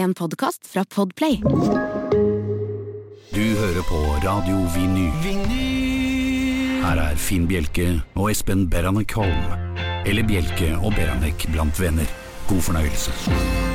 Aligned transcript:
En 0.00 0.14
podkast 0.14 0.66
fra 0.66 0.84
Podplay. 0.94 1.36
Du 3.30 3.42
hører 3.58 3.82
på 3.84 3.98
Radio 4.24 4.62
Vinyl. 4.72 5.12
Her 6.80 7.02
er 7.02 7.20
Finn 7.20 7.44
Bjelke 7.50 7.90
og 8.14 8.30
Espen 8.32 8.64
Beranek 8.72 9.12
Holm. 9.20 9.76
Eller 10.08 10.24
Bjelke 10.24 10.72
og 10.78 10.96
Beranek 10.96 11.44
blant 11.52 11.82
venner. 11.82 12.08
God 12.48 12.64
fornøyelse. 12.70 13.69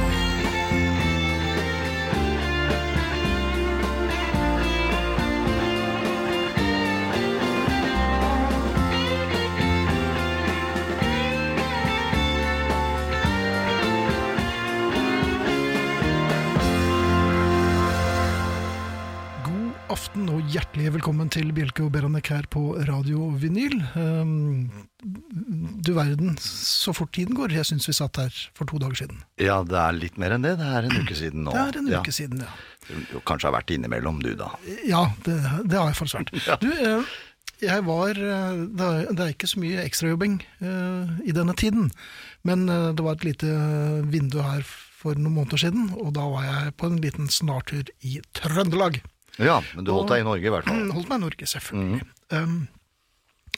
Velkommen 20.95 21.27
til 21.33 21.49
Bjelke 21.51 21.83
og 21.83 21.89
Beranek 21.91 22.29
her 22.31 22.45
på 22.51 22.61
Radio 22.87 23.25
Vinyl. 23.35 23.73
Um, 23.99 24.69
du 25.83 25.89
verden, 25.95 26.37
så 26.39 26.93
fort 26.95 27.11
tiden 27.15 27.35
går. 27.35 27.51
Jeg 27.51 27.67
syns 27.67 27.87
vi 27.89 27.95
satt 27.97 28.19
her 28.21 28.35
for 28.55 28.69
to 28.69 28.79
dager 28.79 29.01
siden. 29.01 29.17
Ja, 29.41 29.57
det 29.67 29.75
er 29.75 29.97
litt 29.97 30.19
mer 30.21 30.37
enn 30.37 30.45
det. 30.45 30.53
Det 30.61 30.67
er 30.77 30.87
en 30.87 30.95
uke 30.95 31.17
siden 31.17 31.43
nå. 31.43 31.51
Det 31.51 31.63
er 31.65 31.79
en 31.81 31.89
ja. 31.91 31.99
uke 31.99 32.13
siden, 32.15 32.45
ja. 32.45 32.53
Du 33.09 33.17
kanskje 33.27 33.49
har 33.49 33.55
vært 33.57 33.73
innimellom, 33.75 34.21
du 34.23 34.31
da. 34.39 34.53
Ja, 34.87 35.01
det, 35.25 35.35
det 35.67 35.79
har 35.81 35.89
jeg 35.91 35.97
faktisk 35.99 36.21
vært. 36.21 36.31
Du, 36.63 36.69
eh, 36.71 37.15
jeg 37.65 37.83
var 37.87 38.21
eh, 38.29 38.61
Det 38.71 39.17
er, 39.17 39.33
ikke 39.33 39.49
så 39.51 39.63
mye 39.63 39.83
ekstrajobbing 39.83 40.37
eh, 40.45 41.11
i 41.27 41.35
denne 41.35 41.57
tiden, 41.59 41.89
men 42.47 42.69
det 42.69 43.03
var 43.03 43.17
et 43.17 43.27
lite 43.27 43.51
vindu 44.13 44.39
her 44.45 44.63
for 44.69 45.19
noen 45.19 45.41
måneder 45.41 45.65
siden, 45.65 45.89
og 45.97 46.13
da 46.15 46.29
var 46.29 46.47
jeg 46.47 46.77
på 46.79 46.87
en 46.87 47.01
liten 47.03 47.27
snartur 47.33 47.91
i 48.05 48.21
Trøndelag. 48.37 49.01
Ja, 49.41 49.59
men 49.75 49.85
du 49.85 49.91
holdt 49.95 50.13
deg 50.13 50.23
i 50.23 50.27
Norge 50.27 50.47
i 50.47 50.53
hvert 50.53 50.69
fall. 50.69 50.87
Holdt 50.95 51.11
meg 51.11 51.19
i 51.19 51.25
Norge, 51.25 51.49
selvfølgelig. 51.51 52.01
Um, 52.33 52.57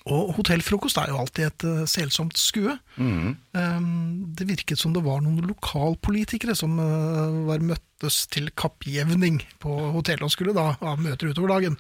og 0.08 0.32
hotellfrokost 0.38 1.00
er 1.02 1.12
jo 1.12 1.18
alltid 1.20 1.48
et 1.48 1.66
uh, 1.68 1.82
selsomt 1.90 2.38
skue. 2.40 2.78
Um, 2.98 4.30
det 4.38 4.48
virket 4.48 4.80
som 4.80 4.94
det 4.96 5.04
var 5.06 5.20
noen 5.24 5.42
lokalpolitikere 5.50 6.56
som 6.58 6.78
uh, 6.80 7.44
var 7.50 7.66
møttes 7.66 8.24
til 8.32 8.50
kappjevning 8.56 9.42
på 9.64 9.74
hotellet 9.98 10.28
og 10.28 10.34
skulle 10.34 10.56
da 10.56 10.70
ha 10.80 10.96
møter 11.02 11.34
utover 11.34 11.58
dagen. 11.58 11.78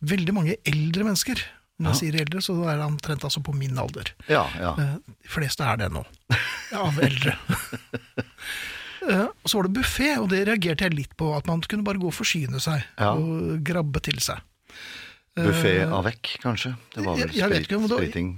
Veldig 0.00 0.36
mange 0.36 0.58
eldre 0.64 1.08
mennesker. 1.10 1.42
Når 1.76 1.92
jeg 1.92 1.98
sier 2.00 2.22
eldre, 2.22 2.40
så 2.40 2.54
er 2.64 2.78
det 2.78 2.86
omtrent 2.86 3.24
altså 3.28 3.42
på 3.44 3.52
min 3.52 3.76
alder. 3.76 4.08
Ja, 4.32 4.46
ja. 4.56 4.72
Uh, 4.78 4.96
de 5.12 5.32
fleste 5.34 5.66
er 5.66 5.82
det 5.82 5.90
nå, 5.92 6.06
av 6.86 7.02
eldre. 7.04 7.36
Og 9.06 9.48
så 9.50 9.58
var 9.60 9.68
det 9.68 9.74
buffé, 9.78 10.08
og 10.18 10.28
det 10.32 10.44
reagerte 10.48 10.84
jeg 10.88 10.94
litt 10.96 11.16
på. 11.16 11.30
At 11.36 11.46
man 11.46 11.60
kunne 11.62 11.84
bare 11.86 11.98
gå 12.02 12.08
og 12.10 12.14
forsyne 12.16 12.58
seg 12.60 12.82
Ja. 12.98 13.12
og 13.14 13.62
grabbe 13.64 14.00
til 14.02 14.18
seg. 14.20 14.40
Buffé 15.36 15.74
avec, 15.84 16.38
kanskje? 16.42 16.74
Det 16.94 17.04
var 17.04 17.16
vel 17.16 17.28
jeg- 17.28 17.36
jeg 17.36 17.64
sprit, 17.66 17.80
var- 17.80 17.98
spriting. 17.98 18.30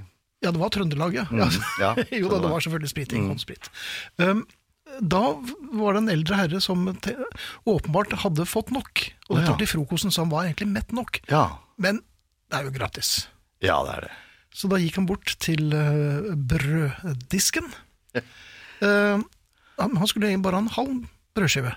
Ja, 0.42 0.50
det 0.50 0.60
var 0.60 0.69
Trøndelag, 0.70 1.14
ja. 1.14 1.25
Mm, 1.30 1.38
ja, 1.80 1.94
jo 2.20 2.28
da, 2.28 2.34
det 2.38 2.42
var- 2.42 2.50
var 2.50 2.60
selvfølgelig 2.60 2.88
spriting, 2.91 3.28
håndsprit. 3.28 3.69
Um, 4.19 4.47
da 5.00 5.20
var 5.72 5.92
det 5.94 6.02
en 6.02 6.08
eldre 6.08 6.34
herre 6.36 6.60
som 6.60 6.86
åpenbart 7.66 8.12
hadde 8.22 8.44
fått 8.47 8.70
nok. 8.72 9.12
Og 9.30 9.36
det 9.36 9.44
Ja. 9.44 9.47
tok 9.53 9.58
til 9.58 9.66
frokosten, 9.66 10.10
så 10.10 10.22
han 10.25 10.30
var 10.30 10.44
egentlig 10.47 10.69
mett 10.69 10.92
nok. 10.92 11.20
Ja. 11.30 11.58
Men 11.78 12.03
det 12.50 12.58
er 12.60 12.64
jo 12.64 12.70
gratis. 12.70 13.28
ja, 13.62 13.82
det 13.84 13.94
er 13.97 14.00
det. 14.03 14.10
Så 14.55 14.69
da 14.69 14.77
gikk 14.77 14.97
han 14.97 15.06
bort 15.06 15.36
til 15.38 15.72
uh, 15.72 16.34
brøddisken. 16.34 17.69
Uh, 18.82 19.22
han, 19.79 19.97
han 20.01 20.11
skulle 20.11 20.31
bare 20.43 20.59
ha 20.59 20.65
en 20.65 20.75
halv 20.77 21.07
brødskive. 21.39 21.73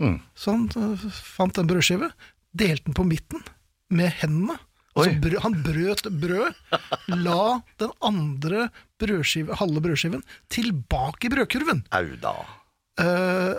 Mm. 0.00 0.16
Så 0.34 0.54
han 0.54 0.68
uh, 0.76 1.08
fant 1.36 1.58
en 1.60 1.68
brødskive, 1.70 2.10
delte 2.54 2.88
den 2.88 2.96
på 2.98 3.06
midten 3.06 3.42
med 3.94 4.10
hendene. 4.22 4.58
Brød, 4.94 5.40
han 5.42 5.56
brøt 5.66 6.04
brød, 6.22 6.54
la 7.26 7.38
den 7.82 7.90
andre 8.06 8.68
brødskive, 9.02 9.56
halve 9.58 9.80
brødskiven 9.82 10.22
tilbake 10.54 11.26
i 11.26 11.32
brødkurven. 11.34 11.80
Au 11.98 12.12
da. 12.22 12.34
Uh, 13.02 13.56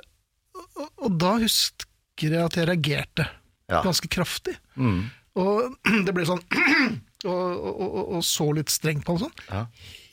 og, 0.80 0.88
og 1.08 1.18
da 1.20 1.34
husker 1.42 2.32
jeg 2.38 2.40
at 2.46 2.56
jeg 2.60 2.70
reagerte 2.72 3.26
Ja. 3.68 3.80
ganske 3.82 4.08
kraftig. 4.14 4.54
Mm. 4.78 5.08
Og 5.42 5.76
det 6.08 6.14
ble 6.16 6.24
sånn 6.30 6.40
og, 7.26 7.34
og, 7.34 7.80
og, 7.82 8.02
og 8.20 8.24
så 8.24 8.46
litt 8.56 8.70
strengt 8.72 9.04
på 9.08 9.16
ham 9.16 9.26
sånn. 9.26 9.40
Ja. 9.50 9.64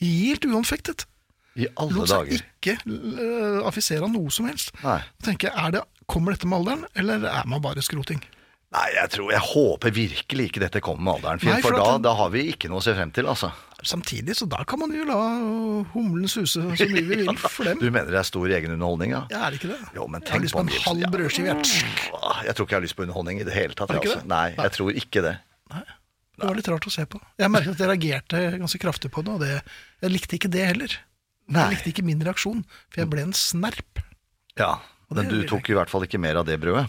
Helt 0.01 0.47
uanfektet. 0.49 1.05
I 1.55 1.67
alle 1.77 1.93
Lot 1.99 2.09
seg 2.09 2.23
dager. 2.29 2.45
ikke 2.57 2.77
uh, 2.89 3.67
affisere 3.69 4.03
av 4.07 4.09
noe 4.13 4.31
som 4.33 4.47
helst. 4.49 4.71
Nei. 4.83 4.99
Da 5.19 5.27
tenker 5.31 5.49
jeg, 5.51 5.57
er 5.67 5.71
det, 5.79 5.83
Kommer 6.09 6.33
dette 6.35 6.47
med 6.49 6.57
alderen, 6.59 6.81
eller 6.99 7.23
er 7.29 7.45
man 7.47 7.61
bare 7.63 7.79
skroting? 7.85 8.19
Nei, 8.73 8.87
jeg 8.95 9.09
tror, 9.13 9.27
jeg 9.31 9.39
håper 9.39 9.91
virkelig 9.93 10.47
ikke 10.49 10.59
dette 10.63 10.81
kommer 10.83 11.03
med 11.05 11.13
alderen. 11.19 11.39
For, 11.39 11.53
Nei, 11.53 11.61
for 11.61 11.77
da, 11.77 11.83
den- 11.93 12.01
da 12.03 12.13
har 12.17 12.29
vi 12.33 12.41
ikke 12.51 12.67
noe 12.71 12.81
å 12.81 12.83
se 12.83 12.95
frem 12.97 13.11
til, 13.13 13.27
altså. 13.29 13.51
Samtidig, 13.85 14.33
så 14.35 14.47
da 14.49 14.63
kan 14.67 14.79
man 14.81 14.91
jo 14.95 15.03
la 15.05 15.19
humlen 15.93 16.27
suse 16.31 16.57
så 16.57 16.65
mye 16.65 16.87
vi 16.89 17.03
vil 17.23 17.31
for 17.37 17.69
dem. 17.69 17.77
Du 17.79 17.85
mener 17.91 18.09
det 18.11 18.19
er 18.19 18.27
stor 18.27 18.49
egenunderholdning, 18.49 19.13
ja? 19.13 19.21
Ja, 19.31 19.45
er 19.45 19.53
det 19.53 19.61
ikke 19.61 19.71
det? 19.75 19.79
Jo, 19.95 20.07
men 20.09 20.25
jeg 20.25 20.33
har 20.33 20.43
lyst 20.43 20.57
på 20.57 20.63
en 20.65 20.73
halv 20.87 21.05
Ja. 21.05 21.11
brødskive. 21.13 21.53
jeg. 21.53 21.85
Jeg 22.49 22.55
tror 22.57 22.65
ikke 22.67 22.73
jeg 22.75 22.79
har 22.81 22.85
lyst 22.87 22.97
på 22.97 23.05
underholdning 23.05 23.39
i 23.39 23.47
det 23.47 23.53
hele 23.53 23.77
tatt. 23.77 23.93
Det 23.93 24.01
Altså. 24.01 24.19
det? 24.23 24.27
Nei, 24.33 24.45
jeg 24.57 24.71
tror 24.79 24.91
ikke 25.05 25.23
det. 25.29 25.35
Det 26.33 26.47
var 26.49 26.55
litt 26.57 26.67
rart 26.73 26.87
å 26.89 26.91
se 26.91 27.05
på. 27.05 27.19
Jeg 27.39 27.51
merket 27.53 27.75
at 27.77 27.83
jeg 27.85 27.91
reagerte 27.93 28.43
ganske 28.59 28.79
kraftig 28.81 29.11
på 29.13 29.21
det, 29.23 29.33
og 29.37 29.43
det, 29.45 29.61
jeg 30.01 30.11
likte 30.17 30.35
ikke 30.39 30.49
det 30.51 30.65
heller. 30.73 30.97
Nei. 31.51 31.67
Jeg 31.69 31.77
likte 31.77 31.91
ikke 31.91 32.05
min 32.07 32.21
reaksjon, 32.23 32.63
for 32.89 33.03
jeg 33.03 33.09
ble 33.11 33.25
en 33.27 33.33
snerp. 33.35 33.99
Ja, 34.59 34.77
men 35.13 35.27
du 35.29 35.41
tok 35.49 35.67
i 35.69 35.75
hvert 35.77 35.91
fall 35.91 36.05
ikke 36.07 36.21
mer 36.21 36.39
av 36.41 36.47
det 36.47 36.59
brødet. 36.61 36.87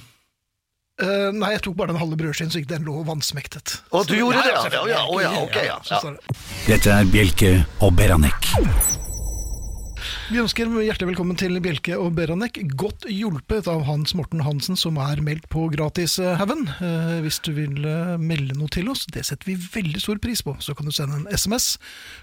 Uh, 1.03 1.32
nei, 1.34 1.48
jeg 1.56 1.65
tok 1.66 1.75
bare 1.75 1.91
den 1.91 1.98
halve 1.98 2.15
brødskiven, 2.20 2.53
så 2.54 2.60
ikke 2.62 2.70
den 2.76 2.84
lå 2.87 3.00
vannsmektet. 3.09 3.81
Å, 3.91 4.04
du 4.06 4.15
Så- 4.15 4.20
gjorde 4.20 4.44
det, 4.44 4.53
ja. 4.54 4.60
selvfølgelig. 4.62 4.94
Ja, 4.94 5.06
ja, 5.10 5.32
ja, 5.32 5.42
ok, 5.42 5.56
ja. 5.66 5.78
det. 6.06 6.38
Dette 6.69 6.94
er 7.00 7.10
Bjelke 7.10 7.54
og 7.82 7.97
Beranek. 7.98 8.53
Vi 10.32 10.38
ønsker 10.40 10.70
hjertelig 10.80 11.10
velkommen 11.10 11.36
til 11.36 11.58
Bjelke 11.60 11.98
og 12.00 12.14
Beranek, 12.16 12.56
godt 12.80 13.04
hjulpet 13.12 13.66
av 13.68 13.82
Hans 13.84 14.14
Morten 14.16 14.40
Hansen, 14.40 14.72
som 14.80 14.96
er 14.96 15.20
meldt 15.20 15.44
på 15.52 15.66
gratishaugen. 15.68 16.62
Eh, 16.80 17.18
hvis 17.20 17.42
du 17.44 17.50
vil 17.58 17.84
eh, 17.84 18.14
melde 18.16 18.56
noe 18.56 18.72
til 18.72 18.88
oss, 18.88 19.02
det 19.12 19.26
setter 19.28 19.50
vi 19.50 19.58
veldig 19.60 20.00
stor 20.00 20.22
pris 20.24 20.40
på, 20.40 20.56
så 20.64 20.72
kan 20.72 20.88
du 20.88 20.94
sende 20.96 21.20
en 21.20 21.28
SMS. 21.28 21.74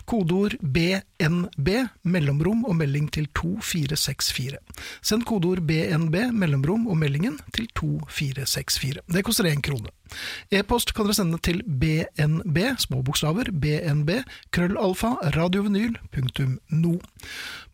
Kodeord 0.09 0.57
BNB, 0.66 1.69
mellomrom 2.01 2.66
og 2.66 2.79
melding 2.81 3.12
til 3.13 3.29
2464. 3.38 4.57
Send 5.06 5.29
kodeord 5.29 5.62
BNB, 5.69 6.31
mellomrom 6.33 6.89
og 6.89 6.97
meldingen 7.03 7.38
til 7.53 7.69
2464. 7.78 9.06
Det 9.13 9.28
koster 9.29 9.53
én 9.53 9.62
krone. 9.62 9.94
E-post 10.54 10.94
kan 10.96 11.08
dere 11.08 11.18
sende 11.18 11.40
til 11.44 11.62
BNB, 11.66 12.58
små 12.82 13.02
bokstaver, 13.06 13.52
BNB, 13.52 14.22
krøllalfa, 14.56 15.16
radiovenyl.no. 15.38 16.98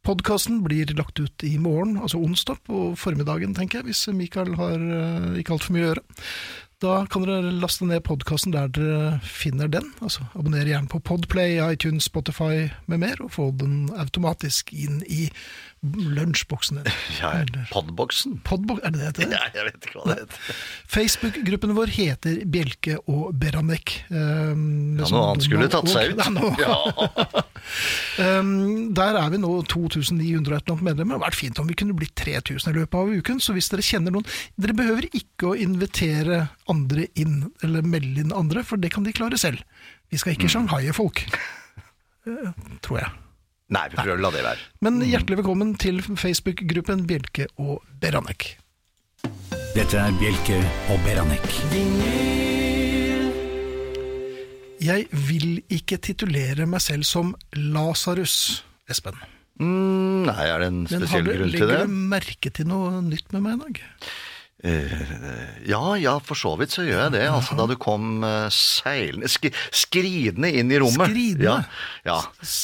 Podkasten 0.08 0.62
blir 0.64 0.94
lagt 0.96 1.20
ut 1.20 1.44
i 1.44 1.58
morgen, 1.60 1.98
altså 2.00 2.22
onsdag 2.24 2.62
på 2.68 2.94
formiddagen, 3.00 3.58
tenker 3.58 3.82
jeg, 3.82 3.90
hvis 3.90 4.06
Mikael 4.16 4.54
har 4.56 4.80
uh, 4.80 5.34
ikke 5.40 5.58
altfor 5.58 5.76
mye 5.76 5.84
å 5.84 5.92
gjøre. 5.92 6.06
Da 6.78 7.00
kan 7.10 7.24
dere 7.26 7.56
laste 7.58 7.88
ned 7.90 8.04
podkasten 8.06 8.54
der 8.54 8.70
dere 8.70 9.18
finner 9.26 9.70
den. 9.72 9.90
altså 9.98 10.28
Abonner 10.38 10.68
gjerne 10.70 10.92
på 10.92 11.02
Podplay, 11.02 11.58
iTunes, 11.74 12.06
Spotify 12.06 12.68
med 12.86 13.02
mer, 13.02 13.18
og 13.26 13.34
få 13.34 13.50
den 13.58 13.88
automatisk 13.98 14.70
inn 14.78 15.02
i 15.10 15.26
lunsjboksen 15.84 16.80
din. 16.82 16.94
Ja, 17.22 17.32
Podboksen? 17.72 18.40
Podbok, 18.46 18.80
er 18.86 18.92
det 18.96 19.00
det 19.00 19.08
heter? 19.12 19.32
Ja, 19.38 19.44
jeg 19.56 19.66
vet 19.68 19.86
ikke 19.88 20.00
hva 20.02 20.06
det 20.10 20.16
heter. 20.24 20.62
Facebook-gruppen 20.96 21.74
vår 21.78 21.92
heter 21.94 22.40
Bjelke 22.50 22.98
og 23.10 23.36
Beranek. 23.40 23.94
Um, 24.10 24.98
Ja, 24.98 25.08
noe 25.12 25.24
annet 25.32 25.46
skulle 25.48 25.70
tatt 25.72 25.90
seg 25.92 26.12
ut. 26.18 26.24
Ja, 26.62 26.78
Ja. 26.98 27.44
Um, 28.18 28.94
der 28.96 29.18
er 29.20 29.30
vi 29.34 29.38
nå 29.42 29.50
2900 29.70 30.56
og 30.72 30.78
et 30.80 30.84
medlemmer. 30.88 31.18
Det 31.18 31.20
hadde 31.20 31.26
vært 31.28 31.40
fint 31.42 31.60
om 31.62 31.68
vi 31.70 31.76
kunne 31.78 31.96
blitt 31.98 32.16
3000 32.18 32.72
i 32.72 32.78
løpet 32.80 32.98
av 33.02 33.12
uken. 33.20 33.42
Så 33.44 33.54
hvis 33.58 33.70
dere 33.74 33.84
kjenner 33.86 34.16
noen 34.16 34.26
Dere 34.58 34.74
behøver 34.78 35.10
ikke 35.12 35.52
å 35.52 35.58
invitere 35.60 36.46
andre 36.72 37.06
inn, 37.20 37.52
eller 37.64 37.86
melde 37.86 38.24
inn 38.24 38.34
andre, 38.36 38.64
for 38.66 38.80
det 38.82 38.90
kan 38.96 39.06
de 39.06 39.14
klare 39.16 39.38
selv. 39.42 39.62
Vi 40.10 40.18
skal 40.18 40.34
Mm. 40.34 40.40
ikke 40.40 40.50
shanghaie 40.54 40.94
folk. 40.96 41.22
Uh, 42.28 42.52
tror 42.82 43.02
jeg. 43.04 43.12
Nei, 43.68 43.84
vi 43.92 43.98
prøver 44.00 44.16
å 44.16 44.24
la 44.24 44.30
det 44.32 44.44
være. 44.46 44.62
Men 44.86 45.02
hjertelig 45.04 45.42
velkommen 45.42 45.74
til 45.82 45.98
Facebook-gruppen 46.06 47.02
Bjelke 47.10 47.50
og 47.60 47.82
Beranek. 48.00 48.54
Dette 49.76 50.00
er 50.00 50.14
Bjelke 50.22 50.62
og 50.94 51.02
Beranek. 51.04 51.50
Jeg 54.88 55.08
vil 55.28 55.58
ikke 55.74 55.98
titulere 56.00 56.68
meg 56.70 56.80
selv 56.86 57.04
som 57.10 57.34
Lasarus, 57.58 58.62
Espen. 58.88 59.20
Mm, 59.60 60.30
nei, 60.30 60.38
er 60.48 60.62
det 60.64 60.70
en 60.72 60.82
Men 60.86 61.02
har 61.02 61.04
spesiell 61.04 61.28
du, 61.28 61.32
grunn 61.34 61.52
til 61.52 61.58
legger 61.58 61.74
det? 61.74 61.80
du 61.90 62.02
merke 62.14 62.54
til 62.54 62.70
noe 62.70 63.02
nytt 63.04 63.36
med 63.36 63.44
meg 63.50 63.58
i 63.58 63.62
dag? 63.66 63.80
Eh, 64.64 65.68
ja, 65.70 65.82
ja, 66.02 66.16
for 66.24 66.34
så 66.40 66.56
vidt 66.58 66.74
så 66.74 66.82
gjør 66.82 67.04
jeg 67.06 67.12
det. 67.14 67.24
Altså, 67.30 67.54
da 67.60 67.68
du 67.70 67.76
kom 67.78 68.24
eh, 68.26 68.48
seilende 68.54 69.30
sk 69.30 69.52
Skridende 69.70 70.50
inn 70.50 70.72
i 70.74 70.80
rommet. 70.82 71.12
Skridende? 71.12 71.60
Ja, 72.08 72.18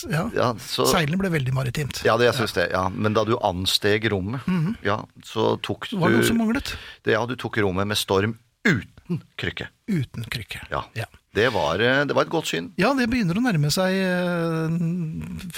ja. 0.10 0.24
Ja. 0.34 0.48
så, 0.58 0.88
seilende 0.90 1.20
ble 1.22 1.30
veldig 1.36 1.54
maritimt. 1.54 2.02
ja 2.08 2.18
det 2.18 2.32
jeg 2.32 2.40
synes 2.42 2.56
det. 2.58 2.70
Ja. 2.74 2.88
Men 2.90 3.14
da 3.18 3.26
du 3.30 3.36
ansteg 3.46 4.08
rommet, 4.12 4.42
ja, 4.86 5.04
så 5.26 5.54
tok 5.62 5.90
du 5.92 5.98
Det 5.98 6.02
var 6.06 6.16
noe 6.18 6.26
som 6.26 6.42
manglet. 6.42 6.74
det, 7.06 7.14
Ja, 7.14 7.26
du 7.30 7.36
tok 7.38 7.62
rommet 7.62 7.88
med 7.88 8.00
storm 8.00 8.40
uten 8.66 9.22
krykke. 9.38 9.70
Uten 9.92 10.26
krykke. 10.34 10.64
Ja. 10.74 10.86
Ja. 10.98 11.06
Det, 11.34 11.48
var, 11.50 11.82
eh, 11.82 12.04
det 12.06 12.14
var 12.14 12.28
et 12.28 12.34
godt 12.34 12.52
syn. 12.52 12.68
Ja, 12.78 12.92
det 12.94 13.08
begynner 13.10 13.40
å 13.40 13.42
nærme 13.42 13.72
seg 13.74 13.96
eh, 13.98 14.76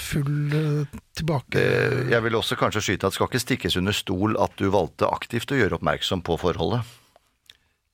full 0.00 0.54
eh, 0.56 1.00
tilbake... 1.18 1.64
Jeg 2.08 2.20
vil 2.24 2.38
også 2.38 2.56
kanskje 2.56 2.84
skyte 2.86 3.04
at 3.04 3.12
det 3.12 3.18
skal 3.18 3.28
ikke 3.28 3.42
stikkes 3.44 3.76
under 3.82 3.96
stol 3.96 4.38
at 4.40 4.56
du 4.56 4.70
valgte 4.72 5.10
aktivt 5.12 5.52
å 5.52 5.58
gjøre 5.60 5.76
oppmerksom 5.76 6.24
på 6.24 6.38
forholdet. 6.40 6.96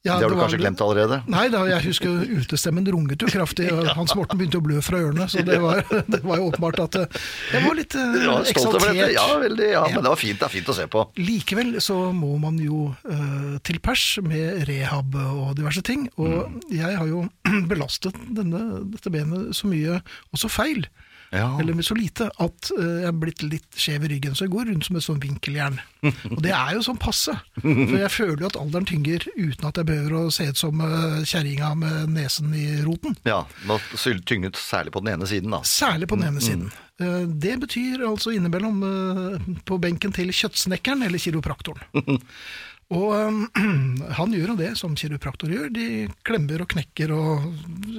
Ja, 0.03 0.17
det 0.19 0.25
har 0.27 0.33
du 0.33 0.41
kanskje 0.41 0.59
glemt 0.59 0.81
allerede? 0.83 1.21
Nei 1.31 1.45
da, 1.53 1.61
jeg 1.71 1.85
husker 1.85 2.25
utestemmen 2.41 2.83
runget 2.91 3.23
jo 3.23 3.29
kraftig, 3.31 3.69
og 3.71 3.87
Hans 3.99 4.15
Morten 4.19 4.41
begynte 4.41 4.59
å 4.59 4.65
blø 4.65 4.81
fra 4.83 4.99
ørene, 4.99 5.29
så 5.31 5.45
det 5.47 5.61
var, 5.63 5.85
det 6.13 6.19
var 6.27 6.41
jo 6.41 6.49
åpenbart 6.49 6.81
at 6.83 6.99
eh, 7.05 7.21
jeg 7.55 7.63
var 7.69 7.79
litt 7.79 7.95
uh, 7.95 8.17
Ja, 8.25 8.35
eksaltert. 8.51 8.99
Ja, 9.15 9.27
veldig, 9.45 9.69
ja, 9.71 9.85
Ja. 9.87 9.93
men 9.95 10.03
det 10.03 10.11
var 10.11 10.19
fint, 10.19 10.41
det 10.43 10.49
er 10.49 10.55
fint 10.57 10.73
å 10.73 10.75
se 10.75 10.89
på. 10.91 11.05
Likevel 11.23 11.77
så 11.85 12.01
må 12.17 12.33
man 12.43 12.59
jo 12.59 12.89
uh, 13.07 13.55
til 13.63 13.79
pers 13.85 14.09
med 14.27 14.65
rehab 14.67 15.15
og 15.23 15.55
diverse 15.61 15.85
ting, 15.87 16.09
og 16.19 16.49
Mm. 16.51 16.59
jeg 16.75 16.97
har 16.99 17.07
jo 17.07 17.23
belastet 17.71 18.17
denne, 18.35 18.83
dette 18.91 19.11
benet 19.15 19.55
så 19.55 19.71
mye, 19.71 20.01
og 20.33 20.41
så 20.43 20.51
feil, 20.51 20.87
Ja. 21.32 21.46
eller 21.61 21.73
med 21.75 21.87
så 21.87 21.96
lite, 21.96 22.26
at 22.44 22.70
eh, 22.76 22.88
jeg 23.02 23.08
er 23.08 23.17
blitt 23.17 23.43
litt 23.46 23.79
skjev 23.81 24.05
i 24.05 24.11
ryggen, 24.12 24.34
så 24.37 24.44
jeg 24.44 24.52
går 24.52 24.69
rundt 24.69 24.84
som 24.84 24.99
et 24.99 25.06
sånn 25.06 25.23
vinkeljern. 25.23 25.79
Og 26.34 26.43
det 26.44 26.52
er 26.52 26.75
jo 26.76 26.84
sånn 26.84 27.00
passe, 27.00 27.34
for 27.62 27.96
jeg 27.96 28.12
føler 28.12 28.44
jo 28.44 28.50
at 28.50 28.58
alderen 28.61 28.88
tynger 28.90 29.25
uten 29.32 29.69
at 29.69 29.81
jeg 29.81 29.88
behøver 29.88 30.17
å 30.19 30.23
se 30.34 30.50
ut 30.50 30.61
som 30.61 30.82
uh, 30.84 31.23
kjerringa 31.25 31.73
med 31.79 32.12
nesen 32.19 32.52
i 32.58 32.67
roten. 32.84 33.17
Ja, 33.29 33.44
nå 33.69 33.79
tynget 34.29 34.61
særlig 34.61 34.93
på 34.93 35.00
den 35.00 35.14
ene 35.14 35.29
siden, 35.31 35.55
da. 35.55 35.62
Særlig 35.64 36.11
på 36.11 36.19
den 36.20 36.29
ene 36.32 36.43
siden. 36.44 36.69
Eh, 37.00 37.25
Det 37.26 37.56
betyr 37.61 38.05
altså 38.06 38.32
innimellom 38.34 38.82
eh, 38.87 39.46
på 39.64 39.79
benken 39.81 40.12
til 40.14 40.32
kjøttsnekkeren 40.34 41.06
eller 41.06 41.23
kiropraktoren. 41.23 41.82
Og 42.93 43.15
um, 43.17 43.47
han 44.19 44.35
gjør 44.37 44.53
jo 44.53 44.59
det 44.61 44.73
som 44.81 44.94
kiropraktor 44.99 45.49
gjør. 45.53 45.71
De 45.73 45.87
klemmer 46.29 46.61
og 46.65 46.69
knekker 46.75 47.15
og 47.17 47.49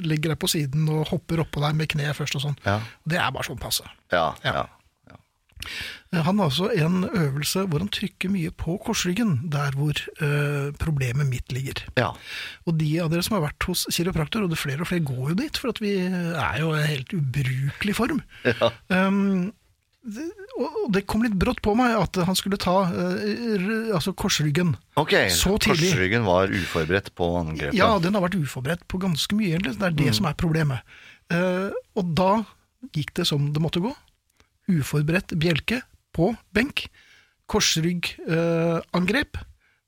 legger 0.05 0.33
deg 0.35 0.39
på 0.43 0.51
siden 0.51 0.85
og 0.93 1.07
hopper 1.09 1.41
oppå 1.45 1.63
deg 1.65 1.75
med 1.79 1.89
kneet 1.95 2.17
først 2.19 2.37
og 2.37 2.45
sånn. 2.47 2.57
Ja. 2.67 2.77
Det 3.09 3.17
er 3.17 3.33
bare 3.33 3.47
sånn 3.49 3.61
passe. 3.63 3.87
Ja, 4.13 4.31
Ja. 4.45 4.53
ja. 4.61 4.69
Eh, 6.11 6.19
Han 6.27 6.37
har 6.41 6.49
altså 6.49 6.67
en 6.75 7.05
øvelse 7.07 7.61
hvor 7.71 7.79
han 7.79 7.87
trykker 7.93 8.29
mye 8.33 8.51
på 8.51 8.75
korsryggen, 8.83 9.49
der 9.53 9.71
hvor 9.79 9.95
uh, 10.21 10.73
problemet 10.81 11.29
mitt 11.31 11.51
ligger. 11.55 11.85
ja. 11.97 12.09
Og 12.67 12.77
de 12.79 12.89
av 13.01 13.09
dere 13.13 13.23
som 13.23 13.37
har 13.37 13.45
vært 13.47 13.63
hos 13.69 13.85
kiropraktor, 13.95 14.43
og 14.43 14.51
det 14.51 14.59
flere 14.59 14.83
og 14.83 14.89
flere 14.91 15.05
går 15.07 15.29
jo 15.31 15.37
dit, 15.39 15.57
for 15.57 15.71
at 15.71 15.79
vi 15.81 15.93
er 16.03 16.59
jo 16.59 16.73
i 16.75 16.83
helt 16.85 17.15
ubrukelig 17.15 17.95
form. 17.95 18.21
Ja. 18.45 18.69
Um, 18.91 19.53
og 20.03 20.91
det 20.91 21.05
kom 21.07 21.23
litt 21.23 21.35
brått 21.39 21.61
på 21.63 21.73
meg 21.79 21.93
at 21.95 22.17
han 22.27 22.35
skulle 22.35 22.57
ta 22.59 22.73
uh, 22.91 23.93
altså 23.95 24.11
korsryggen. 24.13 24.73
Ok, 24.99 25.13
Så 25.31 25.55
tidlig. 25.63 25.91
korsryggen 25.93 26.25
var 26.27 26.51
uforberedt 26.51 27.13
på 27.15 27.29
angrepet. 27.39 27.77
Ja, 27.79 27.93
den 28.03 28.13
har 28.17 28.21
vært 28.25 28.35
uforberedt 28.35 28.83
på 28.91 28.99
ganske 28.99 29.35
mye, 29.39 29.53
egentlig. 29.55 29.77
Det 29.79 29.87
er 29.87 29.95
Mm. 29.95 30.01
det 30.03 30.15
som 30.15 30.25
er 30.27 30.33
problemet. 30.35 30.81
Uh, 31.31 31.71
og 31.95 32.13
da 32.15 32.43
gikk 32.93 33.13
det 33.15 33.25
som 33.27 33.53
det 33.53 33.61
måtte 33.63 33.79
gå. 33.79 33.93
Uforberedt 34.67 35.31
bjelke 35.39 35.81
på 36.13 36.35
benk. 36.53 36.87
Korsryggangrep 37.47 39.37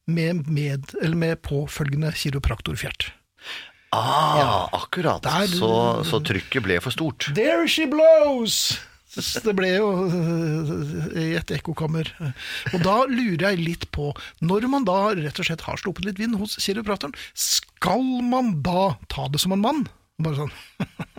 med, 0.07 0.47
med, 0.47 0.91
eller 1.01 1.15
med 1.15 1.41
påfølgende 1.41 2.11
kiropraktorfjert. 2.15 3.11
Ah, 3.91 4.67
akkurat. 4.73 5.21
Der- 5.23 5.47
Så, 5.47 6.03
så 6.03 6.19
trykket 6.23 6.63
ble 6.63 6.79
for 6.81 6.91
stort. 6.91 7.29
There 7.35 7.67
she 7.67 7.85
blows! 7.87 8.79
Det 9.15 9.53
ble 9.55 9.69
jo 9.77 9.89
øh, 10.05 11.05
i 11.21 11.27
et 11.39 11.51
ekkokammer. 11.55 12.09
Og 12.73 12.81
da 12.83 12.95
lurer 13.07 13.45
jeg 13.51 13.61
litt 13.63 13.85
på, 13.95 14.09
når 14.43 14.67
man 14.71 14.87
da 14.87 14.97
rett 15.15 15.39
og 15.39 15.47
slett 15.47 15.63
har 15.67 15.79
sluppet 15.79 16.07
litt 16.09 16.19
vind 16.19 16.35
hos 16.41 16.57
kiropraktoren, 16.59 17.15
skal 17.37 18.03
man 18.27 18.57
da 18.65 18.95
ta 19.11 19.27
det 19.31 19.39
som 19.43 19.55
en 19.55 19.63
mann? 19.63 19.85
Bare 20.19 20.45
sånn. 20.45 20.53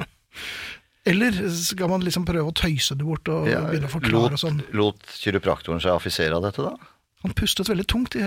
Eller 1.07 1.37
skal 1.55 1.89
man 1.93 2.03
liksom 2.03 2.25
prøve 2.27 2.51
å 2.51 2.55
tøyse 2.57 2.97
det 2.99 3.07
bort 3.07 3.29
og 3.31 3.47
Ja, 3.47 3.61
begynne 3.69 3.87
å 3.87 3.93
forklare 3.93 4.25
lot, 4.27 4.35
og 4.35 4.43
sånn? 4.43 4.57
lot 4.75 5.05
kiropraktoren 5.21 5.83
seg 5.85 5.95
affisere 5.95 6.35
av 6.35 6.43
dette, 6.49 6.65
da? 6.67 6.75
Han 7.25 7.33
pustet 7.33 7.69
veldig 7.71 7.87
tungt 7.89 8.15
i 8.19 8.23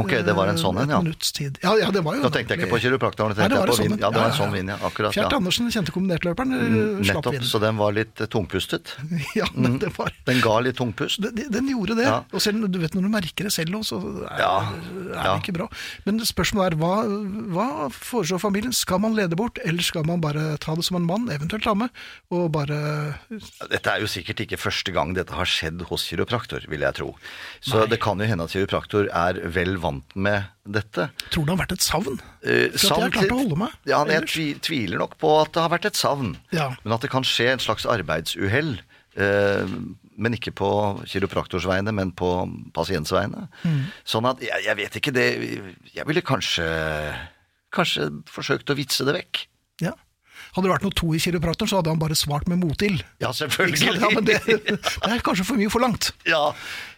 Ok, 0.00 0.14
det 0.24 0.32
var 0.32 0.48
en 0.48 0.58
sånn 0.58 0.78
en, 0.80 0.88
et 0.88 0.94
ja. 0.94 1.00
minutts 1.04 1.32
tid. 1.36 1.58
Ja, 1.60 1.74
ja, 1.76 1.90
det 1.92 2.00
var 2.06 2.16
jo 2.16 2.24
Nå 2.24 2.30
tenkte 2.32 2.56
jeg 2.56 2.62
ikke 2.62 2.70
på 2.72 2.80
kiropraktoren, 2.82 3.34
Nei, 3.36 3.48
det 3.52 3.58
var 3.60 3.72
sånn 3.76 3.98
Ja, 4.00 4.08
det 4.08 4.22
var 4.22 4.30
en 4.30 4.38
sånn 4.38 4.54
vind, 4.54 4.72
ja. 4.72 4.78
Akkurat, 4.88 5.14
Fjert. 5.14 5.34
Andersen, 5.36 5.68
kjente 5.70 5.92
kombinertløperen, 5.92 6.54
øh, 6.56 7.02
slapp 7.04 7.28
Nettopp, 7.28 7.46
så 7.50 7.60
den 7.62 7.76
var 7.78 7.92
litt 7.94 8.22
eh, 8.22 8.30
tungpustet. 8.32 8.94
Ja, 9.38 9.46
men 9.54 9.76
det 9.82 9.92
var... 9.94 10.10
Den 10.26 10.40
ga 10.42 10.56
litt 10.64 10.78
tungpust. 10.80 11.20
Den, 11.22 11.52
den 11.52 11.68
gjorde 11.70 11.98
det. 12.00 12.08
Og 12.32 12.42
selv 12.42 12.64
du 12.72 12.80
vet 12.82 12.96
når 12.96 13.06
du 13.06 13.10
merker 13.12 13.46
det 13.46 13.52
selv 13.54 13.76
så 13.86 14.00
er, 14.26 14.40
er 14.40 15.20
det 15.20 15.36
ikke 15.44 15.54
bra. 15.60 15.68
Men 16.08 16.18
spørsmålet 16.26 16.74
er, 16.74 16.78
hva, 16.80 16.94
hva 17.54 17.68
foreslår 17.94 18.40
familien? 18.42 18.74
Skal 18.74 19.02
man 19.04 19.14
lede 19.14 19.38
bort, 19.38 19.60
eller 19.68 19.84
skal 19.84 20.08
man 20.08 20.24
bare 20.24 20.56
ta 20.62 20.74
det 20.78 20.86
som 20.88 20.98
en 20.98 21.06
mann, 21.06 21.28
eventuelt 21.32 21.64
ta 21.68 21.76
med, 21.78 21.92
og 22.34 22.48
bare 22.56 22.80
Dette 23.30 23.92
er 23.92 24.02
jo 24.02 24.10
sikkert 24.10 24.42
ikke 24.46 24.58
første 24.60 24.94
gang 24.96 25.14
dette 25.16 25.36
har 25.36 25.48
skjedd 25.48 25.84
hos 25.90 26.08
kiropraktor, 26.10 26.66
vil 26.72 26.82
jeg 26.88 26.98
tro. 26.98 27.12
Så 27.62 27.84
det 27.90 28.00
kan 28.02 28.20
jo 28.20 28.29
hende 28.32 28.46
at 28.46 28.54
kiropraktor 28.54 29.08
er 29.08 29.40
vel 29.54 29.76
vant 29.82 30.14
med 30.14 30.48
dette. 30.64 31.08
Tror 31.34 31.46
det 31.46 31.54
har 31.54 31.60
vært 31.62 31.74
et 31.76 31.84
savn? 31.84 32.20
Eh, 32.42 32.76
savn 32.76 33.04
jeg 33.04 33.08
har 33.08 33.16
klart 33.16 33.34
å 33.34 33.40
holde 33.42 33.58
meg 33.60 33.90
Ja, 33.90 34.02
jeg 34.08 34.28
tvi, 34.30 34.46
tviler 34.62 35.02
nok 35.02 35.16
på 35.20 35.32
at 35.40 35.52
det 35.56 35.64
har 35.64 35.72
vært 35.72 35.90
et 35.90 35.98
savn. 35.98 36.36
Ja. 36.54 36.70
Men 36.84 36.96
at 36.96 37.04
det 37.04 37.12
kan 37.12 37.26
skje 37.26 37.50
et 37.54 37.64
slags 37.64 37.88
arbeidsuhell. 37.90 38.78
Eh, 39.20 39.74
men 40.20 40.36
ikke 40.36 40.52
på 40.56 40.70
kiropraktors 41.08 41.66
vegne, 41.68 41.94
men 41.96 42.12
på 42.16 42.28
pasients 42.76 43.12
vegne. 43.14 43.48
Mm. 43.64 43.82
Sånn 44.08 44.28
at 44.30 44.42
jeg, 44.44 44.66
jeg 44.66 44.78
vet 44.78 44.98
ikke 45.00 45.14
det 45.16 45.28
Jeg 45.94 46.06
ville 46.08 46.24
kanskje 46.24 46.66
Kanskje 47.70 48.08
forsøkt 48.26 48.72
å 48.72 48.74
vitse 48.74 49.04
det 49.06 49.14
vekk. 49.14 49.44
Ja. 49.84 49.92
Hadde 50.54 50.66
det 50.66 50.72
vært 50.74 50.86
noe 50.86 50.96
to 50.98 51.10
i 51.14 51.20
kiropraktoren, 51.22 51.70
så 51.70 51.80
hadde 51.80 51.92
han 51.92 52.00
bare 52.02 52.16
svart 52.18 52.48
med 52.50 52.60
motild. 52.62 53.04
Ja, 53.22 53.32
selvfølgelig. 53.36 53.92
Ja, 54.00 54.10
men 54.14 54.26
det, 54.26 54.38
det 54.46 54.78
er 55.06 55.22
kanskje 55.26 55.46
for 55.46 55.60
mye 55.60 55.70
forlangt. 55.72 56.10
ja, 56.32 56.42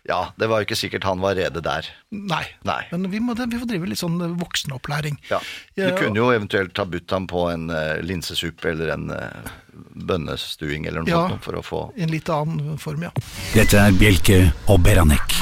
ja, 0.09 0.21
det 0.41 0.49
var 0.51 0.61
jo 0.63 0.67
ikke 0.67 0.79
sikkert 0.79 1.05
han 1.07 1.21
var 1.23 1.37
rede 1.39 1.63
der. 1.63 1.87
Nei. 2.11 2.43
Nei. 2.67 2.81
Men 2.91 3.07
vi 3.13 3.21
må, 3.23 3.37
vi 3.39 3.61
får 3.61 3.69
drive 3.71 3.91
litt 3.91 4.01
sånn 4.01 4.19
voksenopplæring. 4.41 5.21
Ja. 5.31 5.39
Du 5.79 5.93
kunne 6.01 6.19
jo 6.19 6.33
eventuelt 6.35 6.79
ha 6.81 6.87
budt 6.89 7.15
ham 7.15 7.29
på 7.31 7.47
en 7.53 7.69
uh, 7.71 8.01
linsesuppe 8.03 8.73
eller 8.75 8.97
en 8.97 9.13
uh, 9.15 9.53
bønnestuing 9.95 10.89
eller 10.91 11.05
noe 11.05 11.13
Ja. 11.13 11.25
sånt 11.31 11.47
for 11.47 11.61
å 11.61 11.65
få 11.65 11.83
en 11.97 12.11
litt 12.13 12.29
annen 12.33 12.79
form, 12.83 13.07
ja. 13.07 13.15
Dette 13.55 13.79
er 13.79 13.95
Bjelke 13.97 14.45
og 14.67 14.83
Beranek. 14.83 15.39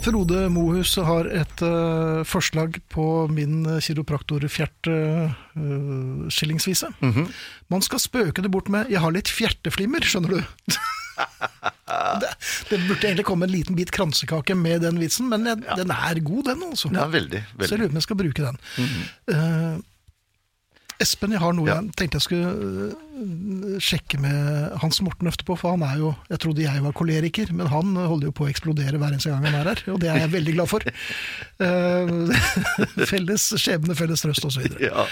Frode 0.00 0.46
Mohus 0.48 0.94
har 1.04 1.28
et 1.28 1.62
uh, 1.66 2.22
forslag 2.24 2.78
på 2.88 3.04
min 3.28 3.66
uh, 3.68 3.76
kiropraktorfjert 3.84 4.88
uh, 4.88 5.34
skillingsvise. 6.32 6.88
-hmm. 7.00 7.26
Man 7.68 7.82
skal 7.82 8.00
spøke 8.00 8.42
det 8.42 8.50
bort 8.50 8.68
med 8.68 8.86
'jeg 8.88 9.00
har 9.00 9.10
litt 9.10 9.28
fjerteflimmer', 9.28 10.00
skjønner 10.00 10.28
du. 10.28 10.40
det, 12.22 12.30
det 12.70 12.78
burde 12.88 13.06
egentlig 13.06 13.24
komme 13.24 13.44
en 13.44 13.52
liten 13.52 13.76
bit 13.76 13.90
kransekake 13.90 14.54
med 14.54 14.80
den 14.80 15.00
vitsen, 15.00 15.28
men 15.28 15.46
jeg, 15.46 15.56
den 15.76 15.90
er 15.90 16.20
god, 16.20 16.44
den, 16.44 16.62
altså. 16.70 16.90
Ja, 16.94 17.06
veldig. 17.06 17.44
Så 17.60 17.74
jeg 17.74 17.78
lurer 17.78 17.90
på 17.90 17.92
om 17.92 18.00
jeg 18.00 18.02
skal 18.08 18.16
bruke 18.16 18.46
den. 18.46 18.60
Eh, 19.28 19.78
Espen, 21.00 21.32
jeg 21.32 21.40
har 21.40 21.54
noe 21.56 21.68
jeg 21.70 21.92
tenkte 21.96 22.18
jeg 22.18 22.24
skulle 22.26 22.50
øh, 22.52 23.78
sjekke 23.80 24.18
med 24.20 24.74
Hans 24.82 24.98
Morten 25.04 25.28
etterpå, 25.30 25.56
for 25.60 25.74
han 25.74 25.82
er 25.84 25.98
jo 26.00 26.10
Jeg 26.30 26.40
trodde 26.44 26.62
jeg 26.64 26.82
var 26.84 26.94
koleriker, 26.96 27.52
men 27.56 27.68
han 27.72 27.94
holder 27.96 28.28
jo 28.30 28.34
på 28.36 28.46
å 28.46 28.50
eksplodere 28.52 29.00
hver 29.00 29.14
eneste 29.14 29.32
gang 29.32 29.44
han 29.48 29.56
er 29.60 29.70
her, 29.72 29.82
og 29.92 29.98
det 30.02 30.10
er 30.12 30.20
jeg 30.24 30.32
veldig 30.34 30.54
glad 30.58 30.70
for. 30.72 30.86
Eh, 31.64 32.12
felles 33.12 33.46
skjebne, 33.60 33.96
felles 33.98 34.24
trøst 34.24 34.46
osv. 34.48 34.68
Ja, 34.82 35.06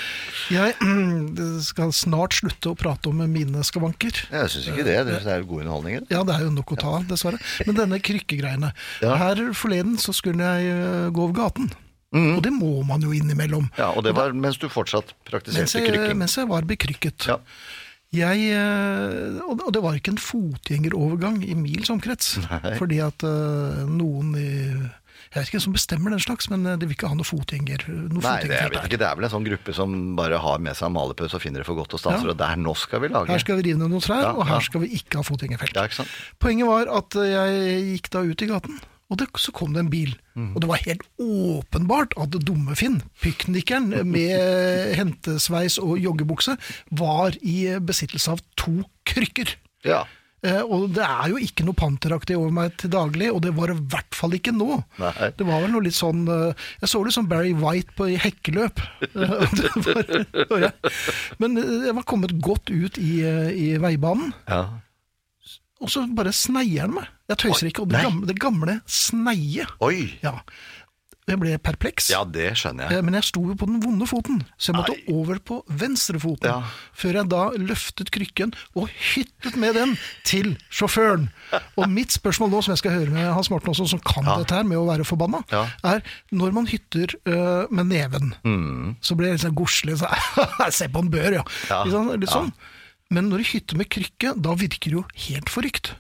Jeg 0.53 0.77
skal 1.71 1.93
snart 1.97 2.37
slutte 2.39 2.73
å 2.73 2.79
prate 2.79 3.13
om 3.13 3.25
mine 3.29 3.65
skavanker. 3.67 4.23
jeg 4.33 4.53
syns 4.55 4.71
ikke 4.73 4.87
det. 4.89 4.99
Det 5.09 5.19
er 5.25 5.43
jo 5.43 5.51
god 5.55 5.65
underholdning. 5.67 6.01
Ja, 6.13 6.23
det 6.29 6.37
er 6.39 6.47
jo 6.47 6.55
nok 6.55 6.73
å 6.77 6.81
ta 6.81 6.95
av, 7.01 7.09
dessverre. 7.11 7.41
Men 7.69 7.77
denne 7.81 8.01
krykkegreiene. 8.05 8.73
Ja. 9.05 9.17
Her 9.21 9.45
forleden 9.57 9.99
så 10.01 10.15
skulle 10.17 10.45
jeg 10.59 10.73
øh, 10.77 11.11
gå 11.13 11.29
over 11.29 11.37
gaten. 11.45 11.71
Mhm. 12.15 12.37
Og 12.39 12.43
det 12.43 12.53
må 12.57 12.71
man 12.89 13.03
jo 13.05 13.11
innimellom. 13.13 13.67
Ja, 13.77 13.91
Og 13.93 14.03
det 14.05 14.15
var 14.17 14.33
mens 14.33 14.57
du 14.57 14.69
fortsatt 14.73 15.11
Mens 15.13 15.29
praktiserte 15.29 15.83
jeg, 15.83 15.93
krykking. 15.93 16.17
mens 16.17 16.37
jeg 16.37 16.49
var 16.49 16.63
bekrykket. 16.63 17.27
Ja. 17.29 17.37
Jeg, 18.11 18.47
eh, 18.57 19.43
og 19.45 19.61
det 19.75 19.83
var 19.85 19.93
ikke 19.99 20.15
en 20.15 20.23
fotgjengerovergang 20.23 21.43
i 21.45 21.53
mils 21.59 21.91
omkrets. 21.93 22.39
Nei. 22.49 22.73
Fordi 22.79 23.03
at 23.05 23.21
eh, 23.29 23.85
noen 23.85 24.33
i 24.41 24.49
Jeg 25.29 25.43
vet 25.43 25.49
ikke 25.51 25.59
hvem 25.59 25.65
som 25.67 25.75
bestemmer 25.77 26.11
den 26.15 26.23
slags, 26.25 26.49
men 26.49 26.65
eh, 26.65 26.79
de 26.81 26.87
vil 26.89 26.97
ikke 26.97 27.11
ha 27.11 27.15
noe 27.19 27.29
fotgjenger. 27.29 27.85
Noe 27.91 28.23
Nei, 28.25 28.39
det, 28.49 28.63
vet 28.73 28.87
ikke, 28.89 28.97
det 29.03 29.05
er 29.11 29.15
vel 29.19 29.29
en 29.29 29.35
sånn 29.37 29.45
gruppe 29.45 29.75
som 29.77 30.17
bare 30.17 30.39
har 30.41 30.59
med 30.65 30.73
seg 30.79 30.89
en 30.89 30.95
malerpøs 30.97 31.35
og 31.37 31.43
finner 31.45 31.61
det 31.61 31.69
for 31.69 31.77
godt 31.77 31.93
og 31.99 32.01
stanser, 32.01 32.25
Ja. 32.25 32.33
og 32.33 32.39
der 32.41 32.57
nå 32.57 32.73
skal 32.81 33.03
vi 33.05 33.09
lage 33.13 33.29
Her 33.29 33.39
skal 33.45 33.61
vi 33.61 33.69
rive 33.69 33.77
ned 33.83 33.93
noen 33.93 34.01
trær, 34.01 34.23
Ja, 34.25 34.33
og 34.33 34.47
her 34.49 34.57
ja. 34.63 34.65
skal 34.65 34.81
vi 34.81 34.89
ikke 34.97 35.21
ha 35.21 35.27
fotgjengerfelt. 35.29 36.09
Poenget 36.41 36.67
var 36.73 36.89
at 36.89 37.13
jeg 37.13 37.85
gikk 37.93 38.09
da 38.17 38.25
ut 38.25 38.41
i 38.41 38.49
gaten, 38.49 38.81
Og 39.09 39.17
det, 39.21 39.31
så 39.41 39.53
kom 39.57 39.73
det 39.73 39.81
en 39.85 39.93
bil. 39.93 40.13
Og 40.39 40.61
det 40.63 40.69
var 40.69 40.83
helt 40.85 41.07
åpenbart 41.19 42.13
at 42.21 42.37
dumme 42.45 42.77
Finn, 42.79 43.01
piknikeren 43.25 43.89
med 44.07 44.93
hentesveis 44.99 45.79
og 45.83 45.97
joggebukse, 45.99 46.59
var 47.01 47.35
i 47.41 47.73
besittelse 47.81 48.37
av 48.37 48.45
to 48.61 48.83
krykker. 49.09 49.57
Ja. 49.89 50.05
Eh, 50.47 50.61
og 50.63 50.93
det 50.95 51.03
er 51.03 51.33
jo 51.33 51.41
ikke 51.43 51.65
noe 51.67 51.75
panteraktig 51.75 52.37
over 52.39 52.53
meg 52.55 52.77
til 52.79 52.93
daglig, 52.93 53.31
og 53.35 53.41
det 53.43 53.51
var 53.57 53.73
det 53.73 53.79
i 53.81 53.87
hvert 53.91 54.19
fall 54.19 54.37
ikke 54.37 54.53
nå. 54.55 54.77
Nei. 55.03 55.31
Det 55.35 55.47
var 55.49 55.65
vel 55.65 55.73
noe 55.75 55.83
litt 55.89 55.97
sånn 55.99 56.21
eh, 56.31 56.69
Jeg 56.85 56.93
så 56.93 57.01
litt 57.03 57.17
sånn 57.17 57.31
Barry 57.31 57.55
White 57.59 57.97
på 57.99 58.11
i 58.13 58.19
hekkeløp. 58.21 58.83
Eh, 59.19 59.55
det 59.59 59.71
var, 59.83 60.11
var 60.53 60.61
jeg. 60.63 60.91
Men 61.43 61.57
eh, 61.59 61.87
jeg 61.89 61.95
var 61.97 62.05
kommet 62.07 62.37
godt 62.45 62.71
ut 62.71 62.99
i, 63.03 63.19
eh, 63.27 63.49
i 63.51 63.69
veibanen, 63.83 64.31
ja. 64.47 64.61
Og 65.81 65.89
så 65.93 66.07
bare 66.15 66.33
sneier 66.35 66.87
han 66.87 66.95
meg. 66.99 67.07
Jeg 67.29 67.39
tøyser 67.45 67.69
ikke. 67.71 67.83
Og 67.85 67.89
det 67.93 68.03
gamle, 68.03 68.27
det 68.27 68.39
gamle 68.41 68.81
sneiet. 68.89 69.69
Oi! 69.85 70.19
Ja. 70.25 70.41
Jeg 71.29 71.37
ble 71.43 71.59
perpleks. 71.61 72.07
Ja, 72.09 72.23
det 72.25 72.55
skjønner 72.57 72.87
jeg. 72.89 72.97
Eh, 72.97 73.03
Men 73.05 73.13
jeg 73.19 73.27
sto 73.29 73.43
jo 73.45 73.53
på 73.61 73.67
den 73.69 73.83
vonde 73.85 74.07
foten, 74.09 74.39
så 74.57 74.71
jeg 74.73 74.79
måtte 74.79 74.95
Ai. 74.97 75.03
over 75.13 75.37
på 75.45 75.59
venstrefoten. 75.69 76.49
Ja. 76.49 76.63
Før 76.97 77.19
jeg 77.19 77.29
da 77.29 77.43
løftet 77.61 78.09
krykken 78.15 78.55
og 78.75 78.89
hyttet 79.11 79.59
med 79.61 79.77
den 79.77 79.93
til 80.25 80.55
sjåføren. 80.73 81.27
Og 81.77 81.85
mitt 81.93 82.17
spørsmål 82.17 82.49
nå, 82.55 82.63
som 82.65 82.73
jeg 82.73 82.81
skal 82.81 82.97
høre 82.97 83.13
med 83.13 83.29
Hans 83.37 83.51
Morten 83.53 83.75
også, 83.75 83.91
som 83.93 84.01
kan 84.01 84.25
Ja. 84.25 84.39
dette 84.41 84.57
her 84.57 84.65
med 84.65 84.79
å 84.81 84.87
være 84.89 85.05
forbanna, 85.05 85.43
Ja. 85.53 85.67
er 85.85 86.01
når 86.33 86.53
man 86.55 86.67
hytter 86.67 87.13
øh, 87.27 87.67
med 87.71 87.87
neven, 87.93 88.33
Mm. 88.43 88.97
så 89.03 89.15
blir 89.15 89.29
jeg 89.29 89.33
litt 89.37 89.45
sånn 89.45 89.55
godslig. 89.55 89.99
Så, 90.01 90.09
Se 90.73 90.89
på 90.89 90.99
en 91.05 91.11
bør, 91.11 91.31
ja. 91.43 91.45
Litt 91.85 91.93
sånn, 91.93 92.09
litt 92.19 92.31
sånn. 92.31 92.53
Men 93.15 93.31
når 93.31 93.41
du 93.43 93.49
hytter 93.55 93.79
med 93.81 93.89
krykke, 93.93 94.35
da 94.37 94.53
virker 94.59 94.91
det 94.93 94.99
jo 94.99 95.05
helt 95.29 95.49
forrykt. 95.53 95.95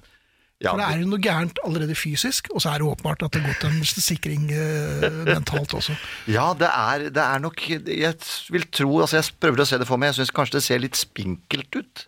Ja, 0.59 0.73
For 0.73 0.81
det 0.83 0.87
er 0.91 1.03
jo 1.05 1.07
noe 1.12 1.23
gærent 1.23 1.59
allerede 1.62 1.95
fysisk, 1.95 2.49
og 2.50 2.59
så 2.65 2.73
er 2.73 2.83
det 2.83 2.88
åpenbart 2.91 3.21
at 3.23 3.31
det 3.37 3.45
har 3.45 3.53
gått 3.55 3.67
en 3.69 3.77
sikring 3.87 4.49
eh, 4.50 5.05
mentalt 5.29 5.71
også. 5.79 5.95
Ja, 6.27 6.49
det 6.59 6.67
er, 6.67 7.05
det 7.15 7.23
er 7.23 7.38
nok 7.45 7.62
Jeg 7.71 8.17
vil 8.50 8.67
tro 8.75 8.88
altså 9.05 9.21
Jeg 9.21 9.37
prøver 9.38 9.62
å 9.62 9.69
se 9.71 9.79
det 9.79 9.87
for 9.87 10.03
meg. 10.03 10.11
Jeg 10.11 10.19
syns 10.25 10.35
kanskje 10.35 10.59
det 10.59 10.65
ser 10.67 10.83
litt 10.83 10.99
spinkelt 10.99 11.79
ut. 11.79 12.05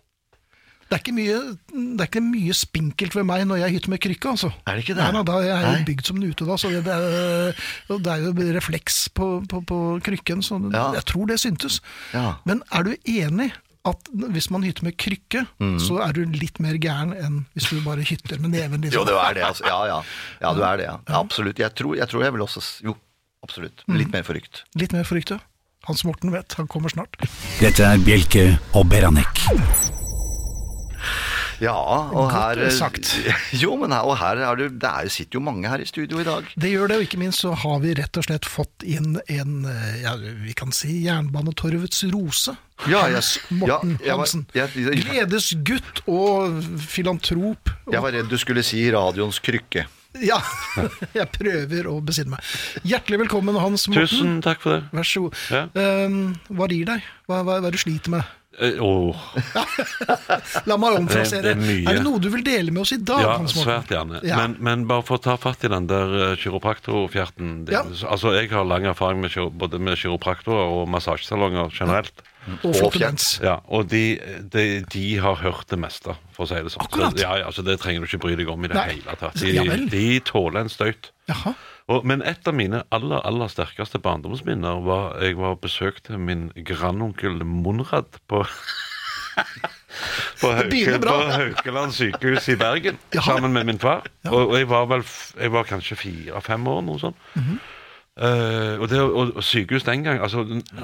Det 0.91 0.97
er, 0.97 1.03
ikke 1.05 1.15
mye, 1.15 1.39
det 1.71 2.03
er 2.03 2.09
ikke 2.11 2.25
mye 2.27 2.55
spinkelt 2.59 3.15
ved 3.15 3.29
meg 3.31 3.45
når 3.47 3.61
jeg 3.63 3.77
hytter 3.77 3.93
med 3.93 4.01
krykke, 4.03 4.33
altså. 4.35 4.49
Er 4.67 4.75
det 4.75 4.83
ikke 4.83 4.97
det? 4.99 5.05
Nei, 5.15 5.23
da 5.29 5.37
jeg 5.47 5.55
er 5.55 5.67
jo 5.71 5.85
bygd 5.87 6.09
som 6.11 6.19
en 6.19 6.25
ute 6.27 6.49
da, 6.49 6.57
så 6.59 6.71
det, 6.75 6.81
det, 6.89 6.97
er, 6.99 7.61
det 7.95 8.11
er 8.17 8.25
jo 8.27 8.49
refleks 8.59 8.97
på, 9.15 9.29
på, 9.47 9.61
på 9.71 9.79
krykken, 10.03 10.43
så 10.43 10.59
Ja. 10.75 10.89
jeg 10.99 11.07
tror 11.07 11.31
det 11.31 11.39
syntes. 11.39 11.79
Ja. 12.11 12.33
Men 12.51 12.65
er 12.75 12.89
du 12.91 12.97
enig 13.07 13.53
at 13.89 14.09
hvis 14.13 14.51
man 14.53 14.63
hytter 14.67 14.85
med 14.85 14.97
krykke, 15.01 15.47
Mm. 15.61 15.79
så 15.81 16.01
er 16.05 16.13
du 16.13 16.25
litt 16.37 16.59
mer 16.61 16.75
gæren 16.77 17.15
enn 17.17 17.39
hvis 17.55 17.71
du 17.71 17.81
bare 17.85 18.05
hytter 18.05 18.39
med 18.41 18.51
neven? 18.53 18.81
Liksom. 18.83 19.01
Jo, 19.01 19.05
det 19.09 19.15
er 19.17 19.35
det, 19.35 19.43
altså. 19.47 19.65
Ja, 19.67 19.79
ja. 19.89 20.01
Ja, 20.43 20.53
du 20.55 20.61
er 20.63 20.77
det, 20.77 20.85
ja. 20.85 20.97
ja 21.09 21.21
absolutt. 21.21 21.59
Jeg 21.59 21.73
tror, 21.75 21.97
jeg 21.97 22.09
tror 22.09 22.23
jeg 22.27 22.33
vil 22.37 22.45
også 22.45 22.65
Jo, 22.85 22.97
absolutt. 23.43 23.85
Mm. 23.89 23.97
Litt 24.03 24.13
mer 24.13 24.23
forrykt. 24.23 24.65
Litt 24.77 24.93
mer 24.93 25.05
forrykt, 25.09 25.31
ja. 25.31 25.39
Hans 25.89 26.05
Morten 26.05 26.31
vet, 26.31 26.53
han 26.61 26.69
kommer 26.69 26.93
snart. 26.93 27.17
Dette 27.61 27.81
er 27.89 27.97
Bjelke 28.05 28.59
og 28.77 28.85
Beranek. 28.93 29.90
Ja, 31.61 31.75
og 31.77 32.31
Godt 32.31 32.33
her 32.59 32.71
sagt. 32.73 33.11
Jo, 33.63 33.75
men 33.77 33.93
her, 33.93 34.07
og 34.09 34.17
her 34.17 34.41
er 34.47 34.57
det, 34.57 34.69
det 34.81 34.89
er, 34.91 35.11
sitter 35.13 35.37
jo 35.39 35.43
mange 35.45 35.69
her 35.69 35.83
i 35.83 35.89
studio 35.89 36.21
i 36.23 36.25
dag. 36.25 36.47
Det 36.57 36.71
gjør 36.73 36.89
det, 36.89 36.97
og 36.97 37.05
ikke 37.05 37.21
minst 37.21 37.43
så 37.45 37.53
har 37.53 37.79
vi 37.83 37.93
rett 37.99 38.17
og 38.17 38.25
slett 38.25 38.49
fått 38.49 38.87
inn 38.89 39.19
en, 39.29 39.55
eh, 39.69 40.01
ja, 40.07 40.15
vi 40.17 40.55
kan 40.57 40.73
si 40.73 41.03
Jernbanetorvets 41.05 42.05
rose. 42.15 42.57
Ja, 42.89 43.03
jeg- 43.11 43.19
Hans 43.19 43.35
Morten 43.53 43.99
ja, 44.01 44.07
jeg 44.07 44.17
var- 44.17 44.25
Hansen. 44.25 44.47
jeg- 44.57 44.75
jeg- 44.87 45.05
Gledesgutt 45.05 46.01
og 46.09 46.63
filantrop. 46.81 47.69
Jeg 47.93 48.01
var 48.03 48.13
redd 48.17 48.29
du 48.33 48.39
skulle 48.41 48.63
si 48.65 48.87
radioens 48.91 49.39
krykke. 49.45 49.85
Ja, 50.21 50.41
jeg 51.15 51.29
prøver 51.37 51.87
å 51.87 52.01
besinne 52.03 52.31
meg. 52.35 52.41
Hjertelig 52.89 53.21
velkommen, 53.29 53.55
Hans 53.61 53.85
Morten. 53.87 54.09
Tusen 54.09 54.41
takk 54.43 54.65
for 54.65 54.79
det. 54.81 54.89
Vær 54.97 55.07
så 55.07 55.23
god. 55.29 55.37
Ja. 55.53 55.61
Um, 56.07 56.35
hva 56.51 56.67
rir 56.73 56.89
deg? 56.89 57.05
Hva, 57.29 57.45
hva, 57.45 57.61
hva 57.61 57.69
er 57.69 57.71
det 57.71 57.77
du 57.79 57.85
sliter 57.85 58.17
med? 58.17 58.25
Åh, 58.59 59.17
La 60.67 60.77
meg 60.77 60.97
omfrasere. 60.99 61.53
Det- 61.55 61.61
det 61.63 61.77
er 61.87 61.91
er 61.93 61.99
det 62.01 62.03
noe 62.05 62.19
du 62.21 62.29
vil 62.35 62.43
dele 62.45 62.73
med 62.75 62.83
oss 62.83 62.93
i 62.93 62.99
dag, 62.99 63.21
ja, 63.23 63.37
svært 63.47 63.93
gjerne. 63.95 64.19
Ja. 64.27 64.37
Men, 64.43 64.57
men 64.59 64.83
bare 64.91 65.05
for 65.07 65.21
å 65.21 65.23
ta 65.23 65.37
fatt 65.41 65.63
i 65.65 65.71
den 65.71 65.87
der 65.87 66.33
eh, 66.33 66.37
kiropraktorfjerten. 66.37 67.69
Ja. 67.71 67.85
Altså, 68.11 68.35
Jeg 68.35 68.51
har 68.51 68.65
lang 68.67 68.85
erfaring 68.91 69.21
med, 69.23 69.31
både 69.57 69.79
med 69.79 69.97
kiropraktorer 69.97 70.67
og 70.81 70.89
massasjesalonger 70.91 71.71
generelt. 71.71 72.23
Og 72.49 72.65
Og 72.71 72.75
flatulens. 72.79 73.27
Ja, 73.45 73.59
Og 73.69 73.89
de, 73.91 74.19
de, 74.53 74.65
de 74.93 75.05
har 75.21 75.35
hørt 75.43 75.67
det 75.69 75.79
meste, 75.79 76.15
for 76.33 76.47
å 76.47 76.49
si 76.49 76.55
det 76.65 76.73
sånn. 76.73 76.87
Akkurat. 76.87 77.13
Så, 77.17 77.23
ja, 77.23 77.35
ja, 77.43 77.51
så 77.53 77.63
Det 77.67 77.77
trenger 77.83 78.01
du 78.01 78.09
ikke 78.09 78.23
bry 78.25 78.35
deg 78.41 78.49
om 78.49 78.65
i 78.65 78.71
det 78.73 78.79
Nei. 78.79 78.87
hele 78.95 79.17
tatt. 79.21 79.43
Ja. 79.45 79.65
De, 79.69 79.87
de 79.93 80.07
tåler 80.25 80.65
en 80.65 80.73
støyt. 80.73 81.11
Jaha. 81.29 81.53
Og, 81.91 82.05
men 82.07 82.23
et 82.23 82.47
av 82.47 82.55
mine 82.55 82.85
aller 82.95 83.21
aller 83.27 83.51
sterkeste 83.51 83.99
barndomsminner 84.03 84.81
var 84.87 85.17
jeg 85.25 85.37
var 85.41 85.57
og 85.57 85.61
besøkte 85.65 86.17
min 86.19 86.49
grandonkel 86.55 87.43
Monrad 87.45 88.21
på 88.31 88.45
På, 90.41 90.51
Hauke, 90.55 90.99
på 91.03 91.15
Haukeland 91.33 91.93
sykehus 91.95 92.47
i 92.53 92.57
Bergen 92.61 92.97
sammen 93.25 93.53
med 93.53 93.67
min 93.69 93.79
far. 93.83 94.07
Og, 94.31 94.53
og 94.53 94.55
jeg 94.59 94.69
var 94.71 94.87
vel 94.91 95.03
jeg 95.05 95.53
var 95.53 95.67
kanskje 95.69 95.97
fire-fem 95.99 96.67
år, 96.71 96.81
noe 96.87 97.03
sånt. 97.03 97.17
Mhm. 97.37 97.59
Eh, 98.21 98.75
og, 98.77 98.89
det, 98.93 98.99
og, 99.01 99.31
og 99.41 99.45
sykehus 99.45 99.87
den 99.87 100.03
gang 100.05 100.19
altså, 100.21 100.43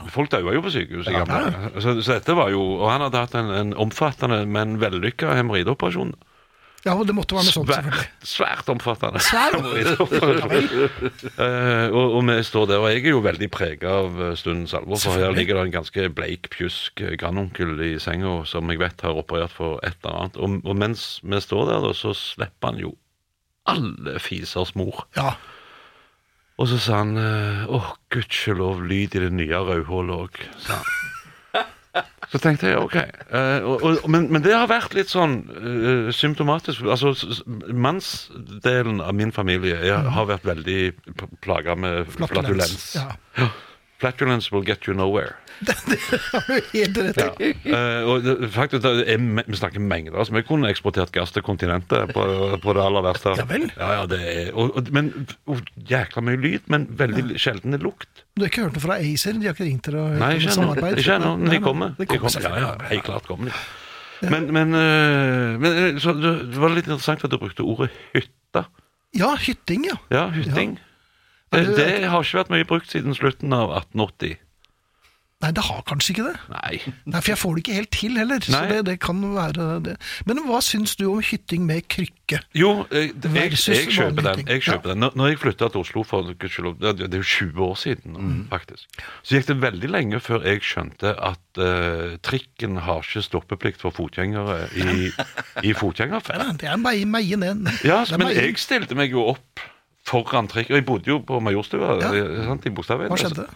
Folk 0.08 0.30
daua 0.32 0.54
jo 0.56 0.62
på 0.64 0.70
sykehus 0.72 1.10
i 1.10 1.12
gamle 1.12 1.42
dager. 1.44 1.74
Så, 1.84 1.92
så 2.00 2.14
dette 2.16 2.32
var 2.32 2.48
jo 2.48 2.62
Og 2.78 2.86
han 2.88 3.04
hadde 3.04 3.20
hatt 3.26 3.36
en, 3.36 3.50
en 3.52 3.74
omfattende, 3.76 4.38
men 4.48 4.78
vellykka 4.80 5.34
hemoroideoperasjon. 5.36 6.14
Ja, 6.86 6.94
og 6.94 7.08
det 7.08 7.16
måtte 7.18 7.34
være 7.34 7.48
noe 7.48 7.54
sånt, 7.54 7.70
selvfølgelig. 7.72 8.08
svært 8.36 8.68
omfattende. 8.70 9.20
Svært. 9.26 9.56
Eh, 11.26 11.86
og, 11.90 12.14
og 12.16 12.22
vi 12.28 12.36
står 12.46 12.68
der, 12.70 12.78
og 12.84 12.92
jeg 12.92 13.02
er 13.02 13.10
jo 13.10 13.22
veldig 13.24 13.48
prega 13.52 13.96
av 14.04 14.20
eh, 14.22 14.36
stundens 14.38 14.74
alvor. 14.78 15.00
For 15.02 15.18
her 15.18 15.34
ligger 15.34 15.58
det 15.58 15.64
en 15.66 15.74
ganske 15.80 16.06
bleik, 16.14 16.46
pjusk 16.54 17.02
grandonkel 17.18 17.74
i 17.82 17.90
senga 18.02 18.38
som 18.46 18.70
jeg 18.70 18.80
vet 18.84 19.02
har 19.02 19.18
operert 19.18 19.52
for 19.56 19.82
et 19.82 19.98
eller 19.98 20.22
annet. 20.22 20.38
Og, 20.38 20.60
og 20.62 20.78
mens 20.78 21.08
vi 21.26 21.42
står 21.42 21.66
der, 21.72 21.82
da, 21.88 21.92
så 21.98 22.14
slipper 22.16 22.70
han 22.70 22.80
jo 22.84 22.94
alle 23.66 24.20
fisers 24.22 24.76
mor. 24.78 25.04
Ja. 25.18 25.34
Og 26.56 26.70
så 26.70 26.78
sa 26.80 27.02
han 27.02 27.18
eh, 27.20 27.66
åh, 27.68 27.92
gudskjelov 28.12 28.80
lyd 28.88 29.16
i 29.18 29.26
det 29.26 29.32
nye 29.34 29.60
rødhullet 29.60 30.24
òg, 30.26 30.40
sa 30.64 30.80
han. 30.80 30.94
Så 32.26 32.40
tenkte 32.42 32.66
jeg 32.66 32.80
ok. 32.82 32.96
Uh, 33.30 33.60
og, 33.70 33.84
og, 33.86 34.08
men, 34.10 34.26
men 34.34 34.42
det 34.42 34.50
har 34.50 34.66
vært 34.68 34.96
litt 34.98 35.12
sånn 35.12 35.36
uh, 35.46 36.08
symptomatisk. 36.12 36.82
Altså, 36.90 37.12
Mannsdelen 37.70 38.98
av 39.00 39.14
min 39.16 39.30
familie 39.32 39.78
jeg, 39.78 40.10
har 40.16 40.26
vært 40.28 40.48
veldig 40.48 40.80
plaga 41.44 41.76
med 41.78 42.10
flatulens. 42.10 42.96
Ja. 42.98 43.46
Flatulence 43.98 44.52
will 44.52 44.64
get 44.66 44.86
you 44.88 44.96
nowhere. 44.96 45.36
Det 45.60 45.76
har 46.32 46.44
du 46.46 46.60
helt 46.72 46.98
rett 46.98 47.40
i. 47.40 47.50
Eh, 47.72 48.02
og 48.04 48.24
det, 48.24 48.50
faktisk, 48.52 48.82
det 48.84 49.06
er, 49.08 49.22
Vi 49.46 49.56
snakker 49.56 49.80
mengder. 49.80 50.18
Altså, 50.18 50.34
vi 50.36 50.42
kunne 50.44 50.68
eksportert 50.68 51.12
gass 51.14 51.32
til 51.32 51.44
kontinentet 51.46 52.12
på, 52.12 52.26
på 52.62 52.74
det 52.76 52.82
aller 52.84 53.06
verste. 53.06 53.32
Ja 53.40 53.46
vel. 53.48 53.64
Ja, 53.72 53.88
ja, 54.00 54.04
det 54.10 54.20
er, 54.20 54.50
og, 54.52 54.76
og, 54.76 54.92
men 54.92 55.12
og, 55.48 55.64
Jækla 55.88 56.24
mye 56.28 56.40
lyd, 56.42 56.68
men 56.72 56.86
veldig 56.98 57.40
sjelden 57.40 57.78
lukt. 57.80 58.24
Du 58.36 58.44
har 58.44 58.52
ikke 58.52 58.66
hørt 58.66 58.76
noe 58.76 58.84
fra 58.84 59.00
Acer? 59.00 59.40
De 59.40 59.48
har 59.48 59.56
ikke 59.56 59.68
ringt 59.70 59.88
dere 59.88 60.02
og 60.02 60.14
hørt 60.18 60.36
ennå. 60.36 60.54
samarbeid? 60.58 61.00
Ikke 61.00 61.16
ennå, 61.16 61.34
de 61.48 61.60
kommer. 61.64 61.96
De 61.96 62.08
kommer. 62.12 62.48
Ja, 62.50 62.56
ja, 62.60 62.72
helt 62.92 63.08
klart 63.08 63.28
kommer 63.30 63.52
de. 63.52 63.60
Men, 64.24 64.48
men, 64.52 64.72
eh, 64.76 65.56
men 65.60 65.72
eh, 65.72 66.00
så, 66.00 66.12
det 66.16 66.56
var 66.60 66.72
litt 66.72 66.88
interessant 66.88 67.24
at 67.24 67.32
du 67.32 67.40
brukte 67.40 67.64
ordet 67.64 67.90
hytte. 68.14 68.64
Ja, 69.16 69.32
hytting, 69.40 69.88
ja. 69.88 69.96
Ja, 70.12 70.26
hytting. 70.32 70.76
Det, 71.52 71.62
det- 71.76 72.00
det 72.02 72.10
har 72.10 72.22
ikke 72.26 72.40
vært 72.42 72.50
mye 72.56 72.66
brukt 72.66 72.90
siden 72.90 73.14
slutten 73.14 73.52
av 73.54 73.70
1880. 73.70 74.36
Nei, 75.44 75.50
det 75.52 75.62
har 75.66 75.82
kanskje 75.84 76.14
ikke 76.14 76.24
det. 76.30 76.38
Nei. 76.48 76.78
Nei, 77.12 77.20
For 77.20 77.28
jeg 77.34 77.38
får 77.38 77.54
det 77.56 77.60
ikke 77.62 77.74
helt 77.76 77.90
til 77.92 78.14
heller. 78.16 78.38
Så 78.40 78.52
Nei. 78.54 78.68
det, 78.70 78.78
det 78.86 78.94
kan 79.04 79.18
være 79.34 79.66
det. 79.84 79.96
Men 80.24 80.38
hva 80.48 80.62
syns 80.64 80.94
du 80.96 81.04
om 81.10 81.20
hytting 81.20 81.66
med 81.68 81.84
krykke? 81.92 82.38
Jo, 82.56 82.86
jeg, 82.90 83.10
jeg, 83.20 83.52
jeg 83.68 83.90
kjøper 83.92 84.24
den. 84.30 84.46
Jeg 84.48 84.64
kjøper 84.64 84.94
den. 84.94 85.04
Når, 85.04 85.28
jeg 85.28 85.38
flytta 85.42 85.68
til 85.74 85.82
Oslo 85.84 86.06
for 86.08 86.24
det, 86.32 86.48
er 86.48 87.18
jo 87.18 87.22
20 87.22 87.62
år 87.68 87.76
siden, 87.76 88.16
Mm. 88.16 88.48
faktisk, 88.48 88.88
så 89.22 89.36
gikk 89.36 89.46
det 89.52 89.58
veldig 89.60 89.90
lenge 89.92 90.20
før 90.24 90.48
jeg 90.48 90.64
skjønte 90.64 91.12
at 91.20 91.60
uh, 91.60 92.16
trikken 92.24 92.80
har 92.88 93.04
ikke 93.04 93.22
stoppeplikt 93.28 93.84
for 93.84 93.92
fotgjengere 93.92 94.70
i, 94.72 95.12
i 95.68 95.76
fotgjengerfelt. 95.76 96.62
Det 96.64 96.72
er 96.72 96.80
meie, 96.80 97.36
ned. 97.36 97.68
Ja, 97.84 98.06
men 98.16 98.32
jeg 98.32 98.56
stilte 98.58 98.96
meg 98.96 99.12
jo 99.12 99.28
opp 99.36 99.60
foran 100.06 100.48
trikk. 100.50 100.70
Og 100.72 100.78
jeg 100.80 100.86
bodde 100.88 101.10
jo 101.10 101.20
på 101.26 101.40
Majorstua 101.42 101.96
Ja. 102.00 102.12
eh, 102.14 102.52
i 102.66 102.70
Bogstadveien. 102.74 103.10
Hva 103.12 103.18
skjedde? 103.20 103.48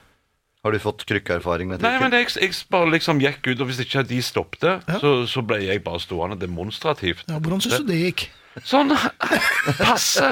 Har 0.61 0.75
du 0.75 0.79
fått 0.83 1.07
krykkeerfaring 1.09 1.71
med 1.71 1.81
Nei, 1.81 1.95
men 2.03 2.13
jeg, 2.13 2.27
jeg 2.37 2.53
bare 2.69 2.91
liksom 2.93 3.21
gikk 3.23 3.47
ut, 3.49 3.61
og 3.63 3.71
hvis 3.71 3.79
ikke 3.81 4.03
de 4.11 4.19
stoppet, 4.21 4.83
Ja. 4.91 4.99
så, 5.01 5.25
så 5.27 5.41
ble 5.47 5.63
jeg 5.65 5.81
bare 5.87 6.03
stående 6.03 6.37
demonstrativt. 6.43 7.25
Ja, 7.33 7.39
hvordan 7.41 7.63
syns 7.65 7.79
du 7.81 7.87
det 7.89 7.97
gikk? 8.03 8.27
Sånn 8.67 8.91
passe! 9.79 10.27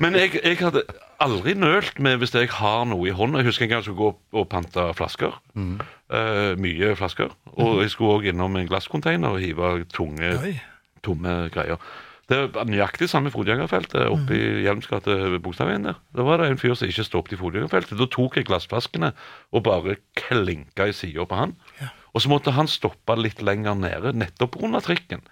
Men 0.00 0.16
jeg, 0.18 0.38
jeg 0.42 0.56
hadde 0.58 0.82
aldri 1.22 1.54
nølt 1.54 1.98
med 2.02 2.18
hvis 2.22 2.32
jeg 2.34 2.48
har 2.58 2.86
noe 2.88 3.06
i 3.06 3.14
hånda. 3.14 3.38
Jeg 3.42 3.50
husker 3.50 3.66
en 3.66 3.70
gang 3.74 3.82
jeg 3.84 3.88
skulle 3.90 4.00
gå 4.02 4.08
opp 4.14 4.40
og 4.40 4.48
pante 4.52 4.86
flasker. 4.98 5.36
Eh, 5.56 6.52
mye 6.58 6.94
flasker. 6.98 7.30
Og 7.56 7.82
jeg 7.84 7.92
skulle 7.94 8.18
òg 8.18 8.28
innom 8.32 8.56
en 8.58 8.66
glasscontainer 8.70 9.36
og 9.36 9.40
hive 9.44 9.84
tunge, 9.94 10.32
Oi. 10.42 10.54
tomme 11.06 11.36
greier. 11.54 11.78
Det 12.26 12.38
er 12.42 12.66
nøyaktig 12.66 13.06
samme 13.10 13.30
fotgjengerfeltet 13.30 14.08
oppe 14.10 14.34
i 14.34 14.64
Hjelms 14.64 14.88
gate 14.90 15.14
Bogstadveien 15.44 15.86
der. 15.86 16.00
Da 16.16 16.24
var 16.26 16.40
det 16.42 16.48
en 16.50 16.58
fyr 16.58 16.74
som 16.74 16.90
ikke 16.90 17.04
stoppet 17.06 17.36
i 17.36 17.38
fotgjengerfeltet. 17.38 17.94
Da 18.00 18.08
tok 18.10 18.40
jeg 18.40 18.48
glassflaskene 18.48 19.12
og 19.54 19.62
bare 19.68 19.94
klinka 20.18 20.88
i 20.90 20.96
sida 20.96 21.26
på 21.30 21.38
han. 21.38 21.54
Ja. 21.78 21.92
Og 22.16 22.24
så 22.24 22.32
måtte 22.32 22.56
han 22.56 22.66
stoppe 22.70 23.14
litt 23.20 23.44
lenger 23.46 23.78
nede, 23.78 24.14
nettopp 24.16 24.58
under 24.58 24.82
trikken. 24.82 25.22